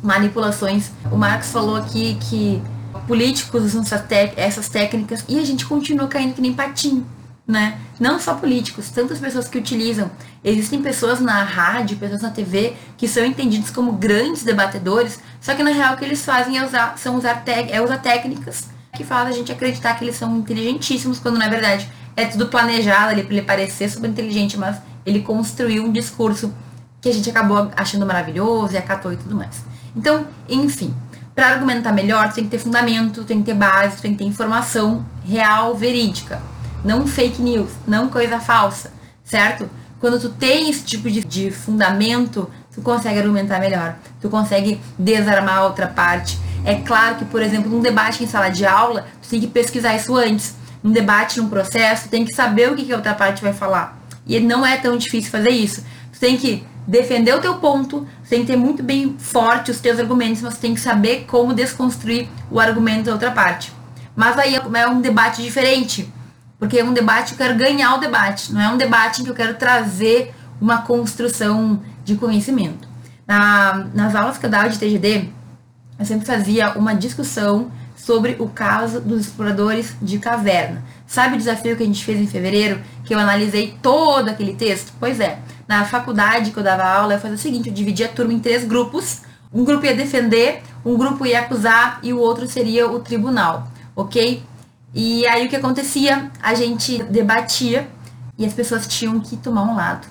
manipulações. 0.02 0.90
O 1.12 1.16
Marcos 1.16 1.50
falou 1.50 1.76
aqui 1.76 2.16
que 2.28 2.62
políticos 3.06 3.74
usam 3.74 3.84
essas 4.36 4.68
técnicas 4.68 5.24
e 5.28 5.38
a 5.38 5.44
gente 5.44 5.66
continua 5.66 6.08
caindo 6.08 6.34
que 6.34 6.40
nem 6.40 6.54
patinho, 6.54 7.06
né? 7.46 7.78
Não 8.00 8.18
só 8.18 8.34
políticos, 8.34 8.88
tantas 8.90 9.18
pessoas 9.18 9.46
que 9.46 9.58
utilizam. 9.58 10.10
Existem 10.42 10.80
pessoas 10.80 11.20
na 11.20 11.42
rádio, 11.42 11.98
pessoas 11.98 12.22
na 12.22 12.30
TV 12.30 12.74
que 12.96 13.06
são 13.06 13.24
entendidos 13.24 13.70
como 13.70 13.92
grandes 13.92 14.42
debatedores, 14.42 15.20
só 15.38 15.54
que 15.54 15.62
na 15.62 15.70
real 15.70 15.94
o 15.94 15.96
que 15.98 16.04
eles 16.04 16.24
fazem 16.24 16.56
é 16.56 16.64
usar, 16.64 16.96
são 16.96 17.16
usar, 17.16 17.42
é 17.46 17.80
usar 17.82 17.98
técnicas 17.98 18.68
que 18.94 19.04
fazem 19.04 19.34
a 19.34 19.36
gente 19.36 19.52
acreditar 19.52 19.94
que 19.94 20.04
eles 20.04 20.16
são 20.16 20.38
inteligentíssimos, 20.38 21.18
quando 21.18 21.38
na 21.38 21.48
verdade 21.48 21.88
é 22.16 22.24
tudo 22.24 22.46
planejado 22.46 23.10
ali 23.10 23.22
para 23.22 23.32
ele 23.34 23.42
parecer 23.42 23.88
super 23.88 24.08
inteligente, 24.08 24.56
mas 24.56 24.76
ele 25.08 25.20
construiu 25.20 25.84
um 25.84 25.92
discurso 25.92 26.52
que 27.00 27.08
a 27.08 27.12
gente 27.12 27.30
acabou 27.30 27.70
achando 27.76 28.04
maravilhoso 28.04 28.74
e 28.74 28.76
acatou 28.76 29.12
e 29.12 29.16
tudo 29.16 29.34
mais. 29.34 29.62
Então, 29.96 30.26
enfim, 30.48 30.94
para 31.34 31.48
argumentar 31.48 31.92
melhor, 31.92 32.32
tem 32.32 32.44
que 32.44 32.50
ter 32.50 32.58
fundamento, 32.58 33.24
tem 33.24 33.38
que 33.38 33.46
ter 33.46 33.54
base, 33.54 34.02
tem 34.02 34.12
que 34.12 34.18
ter 34.18 34.24
informação 34.24 35.04
real, 35.24 35.74
verídica. 35.74 36.40
Não 36.84 37.06
fake 37.06 37.40
news, 37.40 37.70
não 37.86 38.08
coisa 38.08 38.38
falsa, 38.40 38.92
certo? 39.24 39.68
Quando 40.00 40.20
tu 40.20 40.28
tem 40.28 40.70
esse 40.70 40.84
tipo 40.84 41.10
de, 41.10 41.24
de 41.24 41.50
fundamento, 41.50 42.48
tu 42.72 42.80
consegue 42.80 43.18
argumentar 43.18 43.58
melhor, 43.58 43.96
tu 44.20 44.28
consegue 44.28 44.80
desarmar 44.98 45.58
a 45.58 45.64
outra 45.64 45.86
parte. 45.86 46.38
É 46.64 46.76
claro 46.76 47.16
que, 47.16 47.24
por 47.24 47.42
exemplo, 47.42 47.70
num 47.70 47.80
debate 47.80 48.22
em 48.22 48.26
sala 48.26 48.48
de 48.48 48.66
aula, 48.66 49.06
tu 49.22 49.28
tem 49.28 49.40
que 49.40 49.46
pesquisar 49.46 49.96
isso 49.96 50.16
antes. 50.16 50.54
Num 50.82 50.92
debate, 50.92 51.40
num 51.40 51.48
processo, 51.48 52.04
tu 52.04 52.08
tem 52.10 52.24
que 52.24 52.32
saber 52.32 52.70
o 52.70 52.76
que, 52.76 52.84
que 52.84 52.92
a 52.92 52.96
outra 52.96 53.14
parte 53.14 53.42
vai 53.42 53.52
falar. 53.52 53.97
E 54.28 54.38
não 54.38 54.64
é 54.64 54.76
tão 54.76 54.96
difícil 54.96 55.30
fazer 55.30 55.50
isso. 55.50 55.82
Tu 56.12 56.20
tem 56.20 56.36
que 56.36 56.62
defender 56.86 57.34
o 57.34 57.40
teu 57.40 57.54
ponto, 57.56 58.06
tu 58.22 58.28
tem 58.28 58.40
que 58.40 58.46
ter 58.46 58.56
muito 58.56 58.82
bem 58.82 59.16
forte 59.18 59.70
os 59.70 59.80
teus 59.80 59.98
argumentos, 59.98 60.42
mas 60.42 60.54
tu 60.54 60.60
tem 60.60 60.74
que 60.74 60.80
saber 60.80 61.24
como 61.26 61.52
desconstruir 61.54 62.28
o 62.50 62.60
argumento 62.60 63.04
da 63.04 63.12
outra 63.12 63.30
parte. 63.30 63.72
Mas 64.14 64.38
aí 64.38 64.54
é 64.54 64.88
um 64.88 65.00
debate 65.00 65.42
diferente, 65.42 66.12
porque 66.58 66.78
é 66.78 66.84
um 66.84 66.92
debate 66.92 67.34
que 67.34 67.42
eu 67.42 67.46
quero 67.46 67.58
ganhar 67.58 67.94
o 67.94 67.98
debate, 67.98 68.52
não 68.52 68.60
é 68.60 68.68
um 68.68 68.76
debate 68.76 69.20
em 69.20 69.24
que 69.24 69.30
eu 69.30 69.34
quero 69.34 69.54
trazer 69.54 70.34
uma 70.60 70.82
construção 70.82 71.80
de 72.04 72.16
conhecimento. 72.16 72.88
Na, 73.26 73.86
nas 73.94 74.14
aulas 74.14 74.38
que 74.38 74.46
eu 74.46 74.50
dava 74.50 74.68
de 74.68 74.78
TGD, 74.78 75.28
eu 75.98 76.04
sempre 76.04 76.26
fazia 76.26 76.72
uma 76.72 76.94
discussão 76.94 77.70
sobre 77.96 78.36
o 78.38 78.48
caso 78.48 79.00
dos 79.00 79.20
exploradores 79.26 79.94
de 80.00 80.18
caverna. 80.18 80.82
Sabe 81.08 81.36
o 81.36 81.38
desafio 81.38 81.74
que 81.74 81.82
a 81.82 81.86
gente 81.86 82.04
fez 82.04 82.20
em 82.20 82.26
fevereiro, 82.26 82.82
que 83.02 83.14
eu 83.14 83.18
analisei 83.18 83.78
todo 83.80 84.28
aquele 84.28 84.54
texto? 84.54 84.92
Pois 85.00 85.18
é, 85.20 85.38
na 85.66 85.86
faculdade 85.86 86.50
que 86.50 86.58
eu 86.58 86.62
dava 86.62 86.84
aula, 86.84 87.14
eu 87.14 87.18
fazia 87.18 87.34
o 87.34 87.40
seguinte, 87.40 87.70
eu 87.70 87.74
dividia 87.74 88.04
a 88.04 88.10
turma 88.10 88.34
em 88.34 88.38
três 88.38 88.62
grupos. 88.62 89.22
Um 89.50 89.64
grupo 89.64 89.86
ia 89.86 89.96
defender, 89.96 90.62
um 90.84 90.98
grupo 90.98 91.24
ia 91.24 91.40
acusar 91.40 91.98
e 92.02 92.12
o 92.12 92.18
outro 92.18 92.46
seria 92.46 92.86
o 92.86 93.00
tribunal, 93.00 93.68
ok? 93.96 94.42
E 94.94 95.26
aí 95.26 95.46
o 95.46 95.48
que 95.48 95.56
acontecia? 95.56 96.30
A 96.42 96.52
gente 96.52 97.02
debatia 97.04 97.88
e 98.36 98.44
as 98.44 98.52
pessoas 98.52 98.86
tinham 98.86 99.18
que 99.18 99.34
tomar 99.38 99.62
um 99.62 99.74
lado. 99.74 100.06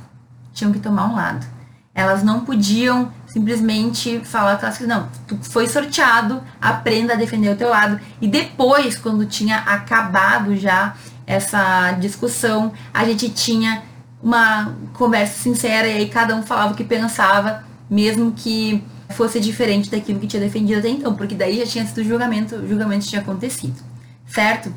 Tinham 0.52 0.74
que 0.74 0.80
tomar 0.80 1.12
um 1.12 1.16
lado. 1.16 1.46
Elas 1.94 2.24
não 2.24 2.40
podiam 2.44 3.12
simplesmente 3.38 4.20
falar 4.22 4.58
que 4.58 4.88
não, 4.88 5.08
tu 5.28 5.38
foi 5.44 5.68
sorteado, 5.68 6.42
aprenda 6.60 7.14
a 7.14 7.16
defender 7.16 7.52
o 7.52 7.56
teu 7.56 7.70
lado. 7.70 8.00
E 8.20 8.28
depois, 8.28 8.98
quando 8.98 9.26
tinha 9.28 9.58
acabado 9.58 10.56
já 10.56 10.96
essa 11.28 11.92
discussão, 11.92 12.74
a 12.92 13.06
gente 13.06 13.30
tinha 13.30 13.84
uma 14.24 14.74
conversa 14.94 15.40
sincera 15.40 15.88
e 15.88 15.98
aí 15.98 16.10
cada 16.10 16.36
um 16.36 16.42
falava 16.42 16.74
o 16.74 16.76
que 16.76 16.84
pensava, 16.84 17.64
mesmo 17.88 18.32
que 18.32 18.84
fosse 19.12 19.40
diferente 19.40 19.92
daquilo 19.92 20.20
que 20.20 20.28
tinha 20.28 20.42
defendido 20.42 20.80
até 20.80 20.90
então, 20.90 21.14
porque 21.14 21.36
daí 21.36 21.60
já 21.60 21.66
tinha 21.66 21.86
sido 21.86 22.04
julgamento, 22.04 22.56
o 22.56 22.68
julgamento 22.68 23.06
tinha 23.06 23.22
acontecido, 23.22 23.80
certo? 24.28 24.74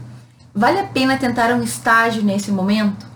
Vale 0.54 0.80
a 0.80 0.84
pena 0.84 1.16
tentar 1.16 1.54
um 1.54 1.62
estágio 1.62 2.22
nesse 2.22 2.50
momento? 2.50 3.06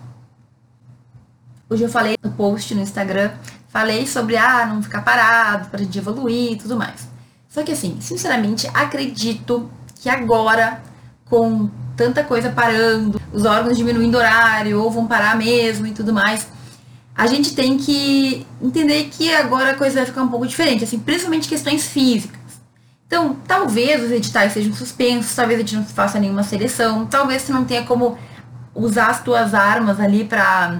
Hoje 1.69 1.83
eu 1.83 1.89
falei 1.89 2.15
no 2.23 2.31
post 2.31 2.73
no 2.73 2.81
Instagram, 2.81 3.31
falei 3.75 4.07
sobre 4.07 4.37
ah, 4.37 4.65
não 4.65 4.81
ficar 4.81 5.01
parado 5.01 5.67
para 5.67 5.79
gente 5.79 5.97
evoluir 5.97 6.53
e 6.53 6.55
tudo 6.55 6.77
mais. 6.77 7.09
Só 7.49 7.61
que 7.61 7.73
assim, 7.73 7.97
sinceramente, 7.99 8.69
acredito 8.73 9.69
que 9.99 10.07
agora 10.07 10.81
com 11.25 11.69
tanta 11.93 12.23
coisa 12.23 12.49
parando, 12.49 13.19
os 13.33 13.43
órgãos 13.43 13.77
diminuindo 13.77 14.17
horário, 14.17 14.81
ou 14.81 14.89
vão 14.89 15.05
parar 15.05 15.35
mesmo 15.35 15.85
e 15.87 15.91
tudo 15.91 16.13
mais. 16.13 16.47
A 17.13 17.27
gente 17.27 17.53
tem 17.53 17.77
que 17.77 18.47
entender 18.61 19.09
que 19.11 19.33
agora 19.35 19.71
a 19.71 19.75
coisa 19.75 19.95
vai 19.95 20.05
ficar 20.05 20.23
um 20.23 20.29
pouco 20.29 20.47
diferente, 20.47 20.85
assim, 20.85 20.97
principalmente 20.97 21.49
questões 21.49 21.85
físicas. 21.85 22.39
Então, 23.05 23.35
talvez 23.45 24.01
os 24.01 24.11
editais 24.11 24.53
sejam 24.53 24.73
suspensos, 24.73 25.35
talvez 25.35 25.59
a 25.59 25.63
gente 25.63 25.75
não 25.75 25.83
faça 25.83 26.17
nenhuma 26.17 26.43
seleção, 26.43 27.05
talvez 27.05 27.41
você 27.41 27.51
não 27.51 27.65
tenha 27.65 27.83
como 27.83 28.17
usar 28.73 29.07
as 29.07 29.21
tuas 29.21 29.53
armas 29.53 29.99
ali 29.99 30.23
para 30.23 30.79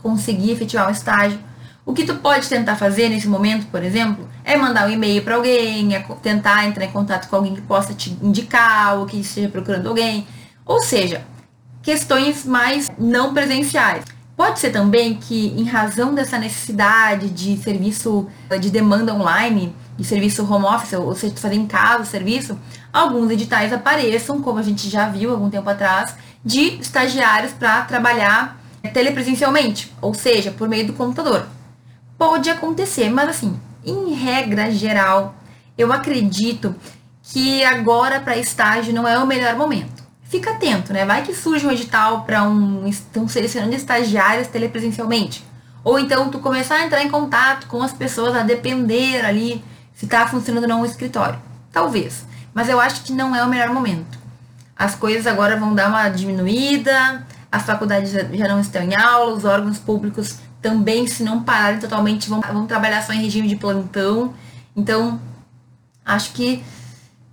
conseguir 0.00 0.52
efetivar 0.52 0.86
um 0.86 0.92
estágio. 0.92 1.50
O 1.84 1.92
que 1.92 2.04
tu 2.04 2.14
pode 2.14 2.48
tentar 2.48 2.76
fazer 2.76 3.08
nesse 3.08 3.26
momento, 3.26 3.66
por 3.66 3.82
exemplo, 3.82 4.28
é 4.44 4.56
mandar 4.56 4.86
um 4.86 4.90
e-mail 4.90 5.22
para 5.22 5.34
alguém, 5.34 5.96
é 5.96 6.00
tentar 6.22 6.64
entrar 6.64 6.84
em 6.84 6.92
contato 6.92 7.28
com 7.28 7.36
alguém 7.36 7.54
que 7.56 7.60
possa 7.62 7.92
te 7.92 8.16
indicar 8.22 8.98
ou 8.98 9.06
que 9.06 9.18
esteja 9.18 9.48
procurando 9.48 9.88
alguém. 9.88 10.26
Ou 10.64 10.80
seja, 10.80 11.22
questões 11.82 12.46
mais 12.46 12.88
não 12.96 13.34
presenciais. 13.34 14.04
Pode 14.36 14.60
ser 14.60 14.70
também 14.70 15.14
que, 15.14 15.48
em 15.48 15.64
razão 15.64 16.14
dessa 16.14 16.38
necessidade 16.38 17.28
de 17.30 17.56
serviço 17.56 18.28
de 18.60 18.70
demanda 18.70 19.12
online, 19.12 19.74
de 19.96 20.04
serviço 20.04 20.50
home 20.50 20.64
office, 20.64 20.92
ou 20.94 21.14
seja, 21.16 21.34
fazer 21.36 21.56
em 21.56 21.66
casa 21.66 22.02
o 22.02 22.06
serviço, 22.06 22.56
alguns 22.92 23.30
editais 23.30 23.72
apareçam, 23.72 24.40
como 24.40 24.58
a 24.58 24.62
gente 24.62 24.88
já 24.88 25.08
viu 25.08 25.32
algum 25.32 25.50
tempo 25.50 25.68
atrás, 25.68 26.14
de 26.44 26.80
estagiários 26.80 27.52
para 27.52 27.82
trabalhar 27.82 28.60
telepresencialmente, 28.92 29.92
ou 30.00 30.14
seja, 30.14 30.50
por 30.52 30.68
meio 30.68 30.86
do 30.86 30.92
computador. 30.92 31.46
Pode 32.18 32.50
acontecer, 32.50 33.10
mas 33.10 33.30
assim, 33.30 33.58
em 33.84 34.14
regra 34.14 34.70
geral, 34.70 35.34
eu 35.76 35.92
acredito 35.92 36.74
que 37.22 37.64
agora 37.64 38.20
para 38.20 38.36
estágio 38.36 38.94
não 38.94 39.06
é 39.06 39.18
o 39.18 39.26
melhor 39.26 39.56
momento. 39.56 40.02
Fica 40.24 40.52
atento, 40.52 40.92
né? 40.92 41.04
Vai 41.04 41.22
que 41.22 41.34
surge 41.34 41.66
um 41.66 41.70
edital 41.70 42.24
para 42.24 42.42
um. 42.42 42.86
estão 42.86 43.28
selecionando 43.28 43.74
estagiários 43.74 44.48
telepresencialmente. 44.48 45.44
Ou 45.84 45.98
então 45.98 46.30
tu 46.30 46.38
começar 46.38 46.76
a 46.76 46.84
entrar 46.84 47.02
em 47.02 47.10
contato 47.10 47.66
com 47.66 47.82
as 47.82 47.92
pessoas 47.92 48.34
a 48.34 48.42
depender 48.42 49.24
ali 49.24 49.62
se 49.94 50.06
está 50.06 50.26
funcionando 50.26 50.64
ou 50.64 50.68
não 50.68 50.80
o 50.82 50.86
escritório. 50.86 51.38
Talvez. 51.70 52.24
Mas 52.54 52.68
eu 52.68 52.80
acho 52.80 53.02
que 53.02 53.12
não 53.12 53.34
é 53.34 53.44
o 53.44 53.48
melhor 53.48 53.70
momento. 53.70 54.18
As 54.76 54.94
coisas 54.94 55.26
agora 55.26 55.56
vão 55.56 55.74
dar 55.74 55.88
uma 55.88 56.08
diminuída, 56.08 57.26
as 57.50 57.62
faculdades 57.64 58.12
já 58.12 58.48
não 58.48 58.60
estão 58.60 58.82
em 58.82 58.94
aula, 58.94 59.34
os 59.34 59.44
órgãos 59.44 59.78
públicos 59.78 60.38
também, 60.62 61.06
se 61.08 61.24
não 61.24 61.42
pararem 61.42 61.80
totalmente, 61.80 62.30
vão, 62.30 62.40
vão 62.40 62.66
trabalhar 62.66 63.02
só 63.02 63.12
em 63.12 63.20
regime 63.20 63.48
de 63.48 63.56
plantão. 63.56 64.32
Então, 64.74 65.20
acho 66.04 66.32
que 66.32 66.62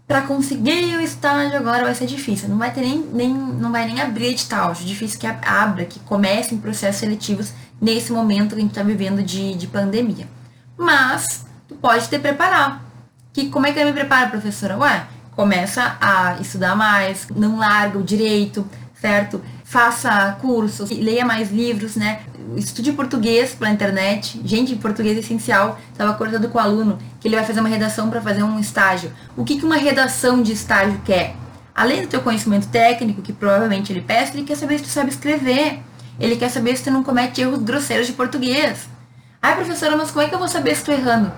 para 0.08 0.24
conseguir 0.24 0.98
o 0.98 1.02
estágio 1.02 1.56
agora 1.56 1.84
vai 1.84 1.94
ser 1.94 2.08
difícil. 2.08 2.50
Não 2.50 2.58
vai 2.58 2.74
ter 2.74 2.82
nem, 2.82 2.98
nem 3.14 3.32
não 3.32 3.72
vai 3.72 3.86
nem 3.86 4.02
abrir 4.02 4.32
edital. 4.32 4.72
Acho 4.72 4.84
difícil 4.84 5.20
que 5.20 5.28
abra, 5.28 5.86
que 5.86 6.00
comecem 6.00 6.58
processos 6.58 7.00
seletivos 7.00 7.54
nesse 7.80 8.12
momento 8.12 8.50
que 8.50 8.56
a 8.56 8.60
gente 8.62 8.72
está 8.72 8.82
vivendo 8.82 9.22
de, 9.22 9.54
de 9.54 9.68
pandemia. 9.68 10.28
Mas 10.76 11.46
tu 11.68 11.76
pode 11.76 12.10
te 12.10 12.18
preparar. 12.18 12.84
Que, 13.32 13.50
como 13.50 13.68
é 13.68 13.72
que 13.72 13.80
eu 13.80 13.86
me 13.86 13.94
preparo, 13.94 14.32
professora? 14.32 14.76
Ué, 14.80 15.06
começa 15.36 15.96
a 16.02 16.38
estudar 16.42 16.76
mais, 16.76 17.28
não 17.36 17.60
larga 17.60 18.00
o 18.00 18.04
direito, 18.04 18.68
certo? 19.00 19.40
Faça 19.70 20.36
cursos, 20.42 20.90
leia 20.90 21.24
mais 21.24 21.52
livros, 21.52 21.96
né? 21.96 22.22
estude 22.56 22.92
português 22.92 23.54
pela 23.54 23.70
internet. 23.70 24.42
Gente, 24.44 24.76
português 24.76 25.16
é 25.16 25.20
essencial. 25.20 25.80
Estava 25.92 26.10
acordando 26.10 26.50
com 26.50 26.58
o 26.58 26.62
aluno 26.62 26.98
que 27.20 27.28
ele 27.28 27.36
vai 27.36 27.46
fazer 27.46 27.60
uma 27.60 27.70
redação 27.70 28.10
para 28.10 28.20
fazer 28.20 28.42
um 28.42 28.60
estágio. 28.60 29.12
O 29.38 29.46
que, 29.46 29.60
que 29.60 29.66
uma 29.66 29.76
redação 29.78 30.42
de 30.42 30.54
estágio 30.54 31.00
quer? 31.06 31.36
Além 31.76 32.02
do 32.02 32.08
teu 32.08 32.20
conhecimento 32.22 32.68
técnico, 32.70 33.22
que 33.22 33.32
provavelmente 33.32 33.94
ele 33.94 34.02
peça, 34.02 34.34
ele 34.34 34.44
quer 34.44 34.56
saber 34.56 34.80
se 34.80 34.86
tu 34.86 34.90
sabe 34.90 35.12
escrever. 35.12 35.84
Ele 36.20 36.36
quer 36.36 36.50
saber 36.50 36.76
se 36.76 36.86
tu 36.86 36.90
não 36.90 37.04
comete 37.04 37.40
erros 37.40 37.62
grosseiros 37.62 38.08
de 38.08 38.14
português. 38.14 38.90
Ai, 39.40 39.54
professora, 39.54 39.96
mas 39.96 40.10
como 40.10 40.26
é 40.26 40.28
que 40.28 40.34
eu 40.34 40.40
vou 40.40 40.48
saber 40.48 40.72
se 40.72 40.82
estou 40.82 40.96
errando? 40.96 41.32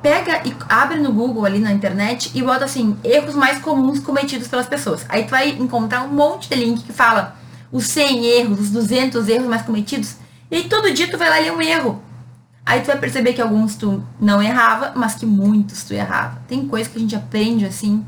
Pega 0.00 0.42
e 0.44 0.54
abre 0.68 1.00
no 1.00 1.12
Google 1.12 1.44
ali 1.44 1.58
na 1.58 1.72
internet 1.72 2.30
e 2.36 2.40
bota 2.40 2.66
assim, 2.66 2.96
erros 3.02 3.34
mais 3.34 3.58
comuns 3.58 3.98
cometidos 3.98 4.46
pelas 4.46 4.66
pessoas. 4.66 5.04
Aí 5.08 5.24
tu 5.24 5.30
vai 5.30 5.48
encontrar 5.50 6.02
um 6.02 6.08
monte 6.08 6.48
de 6.48 6.54
link 6.54 6.84
que 6.84 6.92
fala 6.92 7.42
os 7.74 7.86
100 7.88 8.24
erros, 8.24 8.60
os 8.60 8.70
200 8.70 9.28
erros 9.28 9.48
mais 9.48 9.62
cometidos 9.62 10.16
e 10.54 10.58
aí 10.58 10.68
todo 10.68 10.94
dia 10.94 11.10
tu 11.10 11.18
vai 11.18 11.28
lá 11.28 11.38
ler 11.38 11.52
um 11.52 11.60
erro. 11.60 12.00
Aí 12.64 12.80
tu 12.80 12.86
vai 12.86 12.96
perceber 12.96 13.32
que 13.32 13.42
alguns 13.42 13.74
tu 13.74 14.04
não 14.20 14.40
errava, 14.40 14.92
mas 14.94 15.16
que 15.16 15.26
muitos 15.26 15.82
tu 15.82 15.92
errava. 15.92 16.40
Tem 16.46 16.68
coisa 16.68 16.88
que 16.88 16.96
a 16.96 17.00
gente 17.00 17.16
aprende 17.16 17.66
assim, 17.66 18.06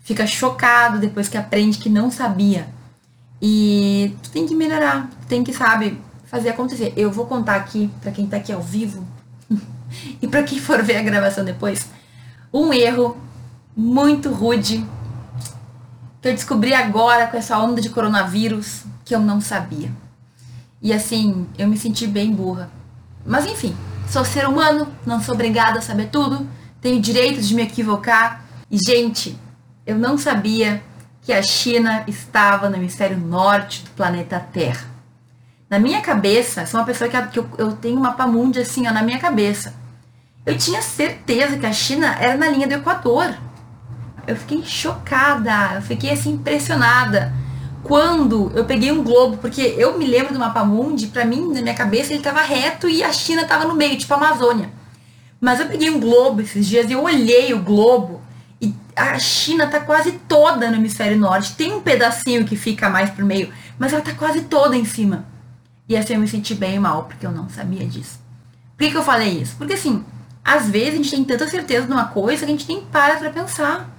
fica 0.00 0.24
chocado 0.28 0.98
depois 0.98 1.28
que 1.28 1.36
aprende 1.36 1.78
que 1.78 1.88
não 1.88 2.08
sabia. 2.08 2.68
E 3.42 4.16
tu 4.22 4.30
tem 4.30 4.46
que 4.46 4.54
melhorar, 4.54 5.10
tu 5.10 5.26
tem 5.26 5.42
que, 5.42 5.52
sabe, 5.52 6.00
fazer 6.26 6.50
acontecer. 6.50 6.92
Eu 6.96 7.10
vou 7.10 7.26
contar 7.26 7.56
aqui, 7.56 7.90
para 8.00 8.12
quem 8.12 8.28
tá 8.28 8.36
aqui 8.36 8.52
ao 8.52 8.62
vivo, 8.62 9.04
e 10.22 10.28
para 10.28 10.44
quem 10.44 10.60
for 10.60 10.80
ver 10.84 10.98
a 10.98 11.02
gravação 11.02 11.44
depois, 11.44 11.86
um 12.52 12.72
erro 12.72 13.16
muito 13.76 14.30
rude 14.30 14.86
que 16.26 16.30
eu 16.30 16.34
descobri 16.34 16.74
agora 16.74 17.28
com 17.28 17.36
essa 17.36 17.56
onda 17.56 17.80
de 17.80 17.88
coronavírus 17.88 18.82
que 19.04 19.14
eu 19.14 19.20
não 19.20 19.40
sabia. 19.40 19.92
E 20.82 20.92
assim, 20.92 21.46
eu 21.56 21.68
me 21.68 21.78
senti 21.78 22.04
bem 22.04 22.34
burra. 22.34 22.68
Mas 23.24 23.46
enfim, 23.46 23.76
sou 24.08 24.24
ser 24.24 24.48
humano, 24.48 24.88
não 25.06 25.22
sou 25.22 25.34
obrigada 25.34 25.78
a 25.78 25.82
saber 25.82 26.08
tudo, 26.08 26.44
tenho 26.80 27.00
direito 27.00 27.40
de 27.40 27.54
me 27.54 27.62
equivocar. 27.62 28.44
E 28.68 28.76
gente, 28.76 29.38
eu 29.86 29.96
não 29.96 30.18
sabia 30.18 30.82
que 31.22 31.32
a 31.32 31.40
China 31.44 32.02
estava 32.08 32.68
no 32.68 32.76
hemisfério 32.76 33.18
norte 33.18 33.84
do 33.84 33.90
planeta 33.90 34.40
Terra. 34.52 34.84
Na 35.70 35.78
minha 35.78 36.00
cabeça, 36.00 36.66
sou 36.66 36.80
uma 36.80 36.86
pessoa 36.86 37.08
que, 37.08 37.22
que 37.28 37.38
eu, 37.38 37.48
eu, 37.56 37.72
tenho 37.72 38.00
mapa 38.00 38.26
mundi 38.26 38.58
assim, 38.58 38.88
ó, 38.88 38.92
na 38.92 39.02
minha 39.02 39.20
cabeça. 39.20 39.74
Eu 40.44 40.58
tinha 40.58 40.82
certeza 40.82 41.56
que 41.56 41.66
a 41.66 41.72
China 41.72 42.16
era 42.18 42.36
na 42.36 42.48
linha 42.48 42.66
do 42.66 42.74
Equador. 42.74 43.32
Eu 44.26 44.36
fiquei 44.36 44.62
chocada, 44.64 45.74
eu 45.76 45.82
fiquei 45.82 46.10
assim 46.10 46.32
impressionada 46.32 47.32
quando 47.86 48.50
eu 48.54 48.64
peguei 48.64 48.90
um 48.90 49.04
globo, 49.04 49.36
porque 49.36 49.60
eu 49.78 49.96
me 49.96 50.04
lembro 50.04 50.32
do 50.32 50.40
mapa 50.40 50.64
mundi, 50.64 51.06
para 51.06 51.24
mim, 51.24 51.52
na 51.52 51.62
minha 51.62 51.74
cabeça, 51.74 52.12
ele 52.12 52.22
tava 52.22 52.40
reto 52.42 52.88
e 52.88 53.02
a 53.02 53.12
China 53.12 53.44
tava 53.44 53.64
no 53.64 53.76
meio, 53.76 53.96
tipo 53.96 54.12
a 54.12 54.16
Amazônia. 54.16 54.70
Mas 55.40 55.60
eu 55.60 55.66
peguei 55.66 55.88
um 55.90 56.00
globo 56.00 56.40
esses 56.40 56.66
dias 56.66 56.90
e 56.90 56.94
eu 56.94 57.04
olhei 57.04 57.54
o 57.54 57.60
globo 57.60 58.20
e 58.60 58.74
a 58.96 59.16
China 59.20 59.68
tá 59.68 59.78
quase 59.78 60.12
toda 60.26 60.68
no 60.68 60.76
hemisfério 60.76 61.16
norte. 61.16 61.54
Tem 61.54 61.72
um 61.72 61.80
pedacinho 61.80 62.44
que 62.44 62.56
fica 62.56 62.88
mais 62.90 63.10
pro 63.10 63.24
meio, 63.24 63.52
mas 63.78 63.92
ela 63.92 64.02
tá 64.02 64.12
quase 64.14 64.42
toda 64.42 64.76
em 64.76 64.84
cima. 64.84 65.24
E 65.88 65.96
assim 65.96 66.14
eu 66.14 66.20
me 66.20 66.26
senti 66.26 66.56
bem 66.56 66.80
mal, 66.80 67.04
porque 67.04 67.24
eu 67.24 67.30
não 67.30 67.48
sabia 67.48 67.86
disso. 67.86 68.18
Por 68.76 68.84
que, 68.84 68.90
que 68.90 68.96
eu 68.96 69.04
falei 69.04 69.40
isso? 69.40 69.54
Porque 69.56 69.74
assim, 69.74 70.04
às 70.44 70.68
vezes 70.68 70.94
a 70.94 70.96
gente 70.96 71.10
tem 71.10 71.24
tanta 71.24 71.46
certeza 71.46 71.86
de 71.86 71.92
uma 71.92 72.06
coisa 72.06 72.44
que 72.44 72.52
a 72.52 72.56
gente 72.56 72.66
nem 72.66 72.80
para 72.80 73.16
pra 73.16 73.30
pensar. 73.30 73.95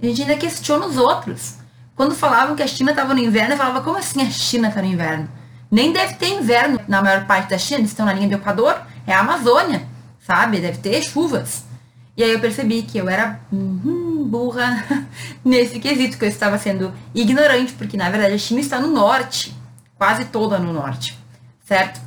A 0.00 0.06
gente 0.06 0.22
ainda 0.22 0.36
questiona 0.36 0.86
os 0.86 0.96
outros. 0.96 1.54
Quando 1.94 2.14
falavam 2.14 2.54
que 2.54 2.62
a 2.62 2.66
China 2.66 2.90
estava 2.90 3.14
no 3.14 3.20
inverno, 3.20 3.54
eu 3.54 3.56
falava, 3.56 3.80
como 3.80 3.96
assim 3.96 4.20
a 4.20 4.30
China 4.30 4.68
está 4.68 4.82
no 4.82 4.88
inverno? 4.88 5.28
Nem 5.70 5.92
deve 5.92 6.14
ter 6.14 6.28
inverno 6.28 6.78
na 6.86 7.02
maior 7.02 7.26
parte 7.26 7.50
da 7.50 7.58
China, 7.58 7.80
eles 7.80 7.90
estão 7.90 8.04
na 8.04 8.12
linha 8.12 8.28
do 8.28 8.34
Equador, 8.34 8.80
é 9.06 9.12
a 9.12 9.20
Amazônia, 9.20 9.86
sabe? 10.18 10.60
Deve 10.60 10.78
ter 10.78 11.02
chuvas. 11.02 11.64
E 12.16 12.22
aí 12.22 12.32
eu 12.32 12.40
percebi 12.40 12.82
que 12.82 12.98
eu 12.98 13.08
era 13.08 13.40
hum, 13.52 14.26
burra 14.28 14.84
nesse 15.44 15.80
quesito, 15.80 16.18
que 16.18 16.24
eu 16.24 16.28
estava 16.28 16.58
sendo 16.58 16.92
ignorante, 17.14 17.72
porque 17.72 17.96
na 17.96 18.10
verdade 18.10 18.34
a 18.34 18.38
China 18.38 18.60
está 18.60 18.78
no 18.78 18.88
norte, 18.88 19.56
quase 19.96 20.26
toda 20.26 20.58
no 20.58 20.72
norte, 20.72 21.18
certo? 21.64 22.00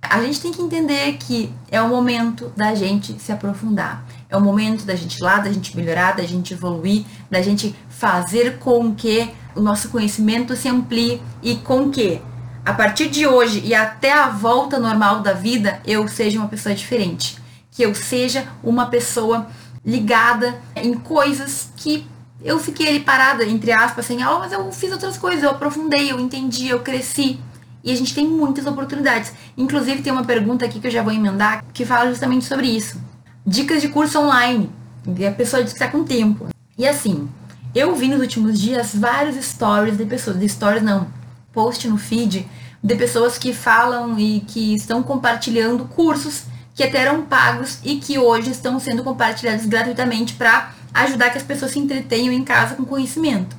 A 0.00 0.20
gente 0.20 0.40
tem 0.40 0.52
que 0.52 0.60
entender 0.60 1.12
que 1.14 1.52
é 1.70 1.80
o 1.80 1.88
momento 1.88 2.52
da 2.56 2.74
gente 2.74 3.12
se 3.20 3.30
aprofundar. 3.30 4.04
É 4.32 4.36
o 4.36 4.40
momento 4.40 4.86
da 4.86 4.96
gente 4.96 5.18
ir 5.18 5.22
lá, 5.22 5.40
da 5.40 5.52
gente 5.52 5.76
melhorar, 5.76 6.16
da 6.16 6.22
gente 6.22 6.54
evoluir, 6.54 7.04
da 7.30 7.42
gente 7.42 7.76
fazer 7.90 8.58
com 8.58 8.94
que 8.94 9.30
o 9.54 9.60
nosso 9.60 9.90
conhecimento 9.90 10.56
se 10.56 10.70
amplie 10.70 11.20
e 11.42 11.56
com 11.56 11.90
que 11.90 12.18
a 12.64 12.72
partir 12.72 13.10
de 13.10 13.26
hoje 13.26 13.60
e 13.62 13.74
até 13.74 14.10
a 14.10 14.30
volta 14.30 14.78
normal 14.78 15.20
da 15.20 15.34
vida 15.34 15.82
eu 15.84 16.08
seja 16.08 16.38
uma 16.38 16.48
pessoa 16.48 16.74
diferente, 16.74 17.36
que 17.70 17.82
eu 17.82 17.94
seja 17.94 18.48
uma 18.64 18.86
pessoa 18.86 19.48
ligada 19.84 20.58
em 20.76 20.94
coisas 20.94 21.68
que 21.76 22.06
eu 22.42 22.58
fiquei 22.58 22.88
ali 22.88 23.00
parada, 23.00 23.44
entre 23.44 23.70
aspas, 23.70 24.06
sem 24.06 24.22
aula, 24.22 24.38
mas 24.38 24.52
eu 24.52 24.72
fiz 24.72 24.90
outras 24.92 25.18
coisas, 25.18 25.42
eu 25.42 25.50
aprofundei, 25.50 26.10
eu 26.10 26.18
entendi, 26.18 26.68
eu 26.68 26.80
cresci. 26.80 27.38
E 27.84 27.92
a 27.92 27.96
gente 27.96 28.14
tem 28.14 28.26
muitas 28.26 28.64
oportunidades. 28.64 29.32
Inclusive, 29.58 30.02
tem 30.02 30.12
uma 30.12 30.24
pergunta 30.24 30.64
aqui 30.64 30.80
que 30.80 30.86
eu 30.86 30.90
já 30.90 31.02
vou 31.02 31.12
emendar 31.12 31.62
que 31.74 31.84
fala 31.84 32.08
justamente 32.08 32.46
sobre 32.46 32.66
isso. 32.66 33.11
Dicas 33.46 33.82
de 33.82 33.88
curso 33.88 34.20
online. 34.20 34.70
E 35.18 35.26
a 35.26 35.32
pessoa 35.32 35.62
diz 35.62 35.72
que 35.72 35.78
está 35.78 35.88
com 35.88 36.04
tempo. 36.04 36.48
E 36.78 36.86
assim, 36.86 37.28
eu 37.74 37.94
vi 37.96 38.08
nos 38.08 38.20
últimos 38.20 38.60
dias 38.60 38.94
vários 38.94 39.42
stories 39.44 39.96
de 39.96 40.04
pessoas, 40.04 40.38
de 40.38 40.48
stories 40.48 40.82
não, 40.82 41.08
post 41.52 41.88
no 41.88 41.98
feed, 41.98 42.48
de 42.82 42.94
pessoas 42.94 43.38
que 43.38 43.52
falam 43.52 44.18
e 44.18 44.40
que 44.40 44.74
estão 44.74 45.02
compartilhando 45.02 45.84
cursos 45.86 46.44
que 46.74 46.82
até 46.84 46.98
eram 46.98 47.22
pagos 47.22 47.78
e 47.84 47.96
que 47.96 48.18
hoje 48.18 48.50
estão 48.50 48.78
sendo 48.78 49.02
compartilhados 49.02 49.66
gratuitamente 49.66 50.34
para 50.34 50.72
ajudar 50.94 51.30
que 51.30 51.38
as 51.38 51.44
pessoas 51.44 51.72
se 51.72 51.78
entretenham 51.78 52.32
em 52.32 52.44
casa 52.44 52.74
com 52.74 52.84
conhecimento. 52.84 53.56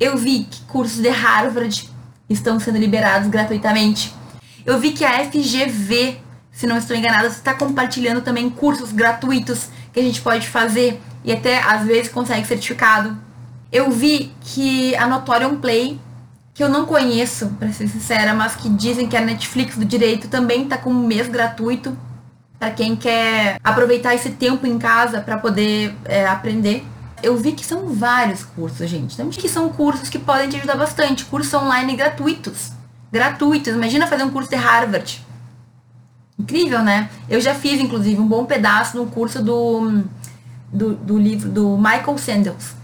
Eu 0.00 0.16
vi 0.16 0.44
que 0.44 0.62
cursos 0.62 1.00
de 1.00 1.08
Harvard 1.08 1.88
estão 2.28 2.58
sendo 2.58 2.78
liberados 2.78 3.28
gratuitamente. 3.28 4.14
Eu 4.64 4.78
vi 4.78 4.92
que 4.92 5.04
a 5.04 5.24
FGV 5.24 6.18
se 6.58 6.66
não 6.66 6.76
estou 6.76 6.96
enganada, 6.96 7.28
está 7.28 7.54
compartilhando 7.54 8.20
também 8.20 8.50
cursos 8.50 8.90
gratuitos 8.90 9.68
que 9.92 10.00
a 10.00 10.02
gente 10.02 10.20
pode 10.20 10.48
fazer 10.48 11.00
e 11.22 11.30
até 11.30 11.62
às 11.62 11.86
vezes 11.86 12.10
consegue 12.10 12.44
certificado. 12.48 13.16
Eu 13.70 13.92
vi 13.92 14.32
que 14.40 14.92
a 14.96 15.06
Notorium 15.06 15.58
Play, 15.58 16.00
que 16.52 16.64
eu 16.64 16.68
não 16.68 16.84
conheço, 16.84 17.46
para 17.60 17.72
ser 17.72 17.86
sincera, 17.86 18.34
mas 18.34 18.56
que 18.56 18.68
dizem 18.68 19.06
que 19.06 19.16
a 19.16 19.20
Netflix 19.20 19.76
do 19.76 19.84
direito 19.84 20.26
também 20.26 20.64
está 20.64 20.76
com 20.76 20.90
um 20.90 21.06
mês 21.06 21.28
gratuito 21.28 21.96
para 22.58 22.72
quem 22.72 22.96
quer 22.96 23.60
aproveitar 23.62 24.16
esse 24.16 24.30
tempo 24.30 24.66
em 24.66 24.80
casa 24.80 25.20
para 25.20 25.38
poder 25.38 25.94
é, 26.06 26.26
aprender. 26.26 26.84
Eu 27.22 27.36
vi 27.36 27.52
que 27.52 27.64
são 27.64 27.86
vários 27.94 28.42
cursos, 28.42 28.90
gente. 28.90 29.14
Então, 29.14 29.30
que 29.30 29.48
são 29.48 29.68
cursos 29.68 30.08
que 30.08 30.18
podem 30.18 30.48
te 30.48 30.56
ajudar 30.56 30.76
bastante. 30.76 31.24
Cursos 31.24 31.54
online 31.54 31.94
gratuitos. 31.94 32.72
Gratuitos. 33.12 33.74
Imagina 33.74 34.08
fazer 34.08 34.24
um 34.24 34.30
curso 34.30 34.50
de 34.50 34.56
Harvard 34.56 35.27
Incrível, 36.38 36.82
né? 36.82 37.10
Eu 37.28 37.40
já 37.40 37.54
fiz, 37.54 37.80
inclusive, 37.80 38.20
um 38.20 38.26
bom 38.26 38.44
pedaço 38.44 38.96
no 38.96 39.06
curso 39.06 39.42
do, 39.42 40.04
do, 40.72 40.94
do 40.94 41.18
livro 41.18 41.48
do 41.48 41.76
Michael 41.76 42.16
Sandels. 42.16 42.74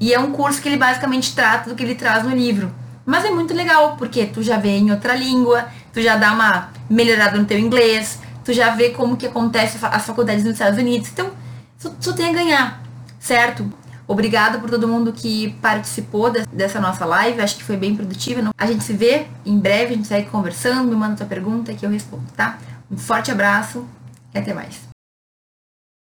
E 0.00 0.12
é 0.12 0.18
um 0.18 0.32
curso 0.32 0.60
que 0.60 0.68
ele 0.68 0.76
basicamente 0.76 1.34
trata 1.34 1.70
do 1.70 1.76
que 1.76 1.82
ele 1.82 1.94
traz 1.94 2.24
no 2.24 2.30
livro. 2.30 2.72
Mas 3.06 3.24
é 3.24 3.30
muito 3.30 3.54
legal, 3.54 3.96
porque 3.96 4.26
tu 4.26 4.42
já 4.42 4.58
vê 4.58 4.76
em 4.76 4.90
outra 4.90 5.14
língua, 5.14 5.66
tu 5.92 6.02
já 6.02 6.16
dá 6.16 6.32
uma 6.32 6.70
melhorada 6.90 7.38
no 7.38 7.44
teu 7.44 7.58
inglês, 7.58 8.18
tu 8.44 8.52
já 8.52 8.70
vê 8.70 8.90
como 8.90 9.16
que 9.16 9.26
acontece 9.26 9.78
as 9.80 10.04
faculdades 10.04 10.44
nos 10.44 10.54
Estados 10.54 10.78
Unidos. 10.78 11.08
Então, 11.12 11.30
só, 11.78 11.90
só 12.00 12.12
tem 12.12 12.30
a 12.30 12.32
ganhar, 12.32 12.82
certo? 13.18 13.72
Obrigada 14.06 14.58
por 14.58 14.70
todo 14.70 14.88
mundo 14.88 15.12
que 15.12 15.54
participou 15.60 16.32
dessa 16.52 16.80
nossa 16.80 17.04
live. 17.04 17.40
Acho 17.40 17.56
que 17.56 17.64
foi 17.64 17.76
bem 17.76 17.94
produtiva. 17.94 18.50
A 18.56 18.66
gente 18.66 18.82
se 18.82 18.94
vê 18.94 19.26
em 19.44 19.58
breve, 19.58 19.92
a 19.92 19.96
gente 19.96 20.08
segue 20.08 20.30
conversando, 20.30 20.88
me 20.88 20.96
manda 20.96 21.16
tua 21.16 21.26
pergunta 21.26 21.74
que 21.74 21.84
eu 21.84 21.90
respondo, 21.90 22.24
tá? 22.34 22.58
Um 22.90 22.96
forte 22.96 23.30
abraço 23.30 23.86
e 24.34 24.38
até 24.38 24.54
mais. 24.54 24.87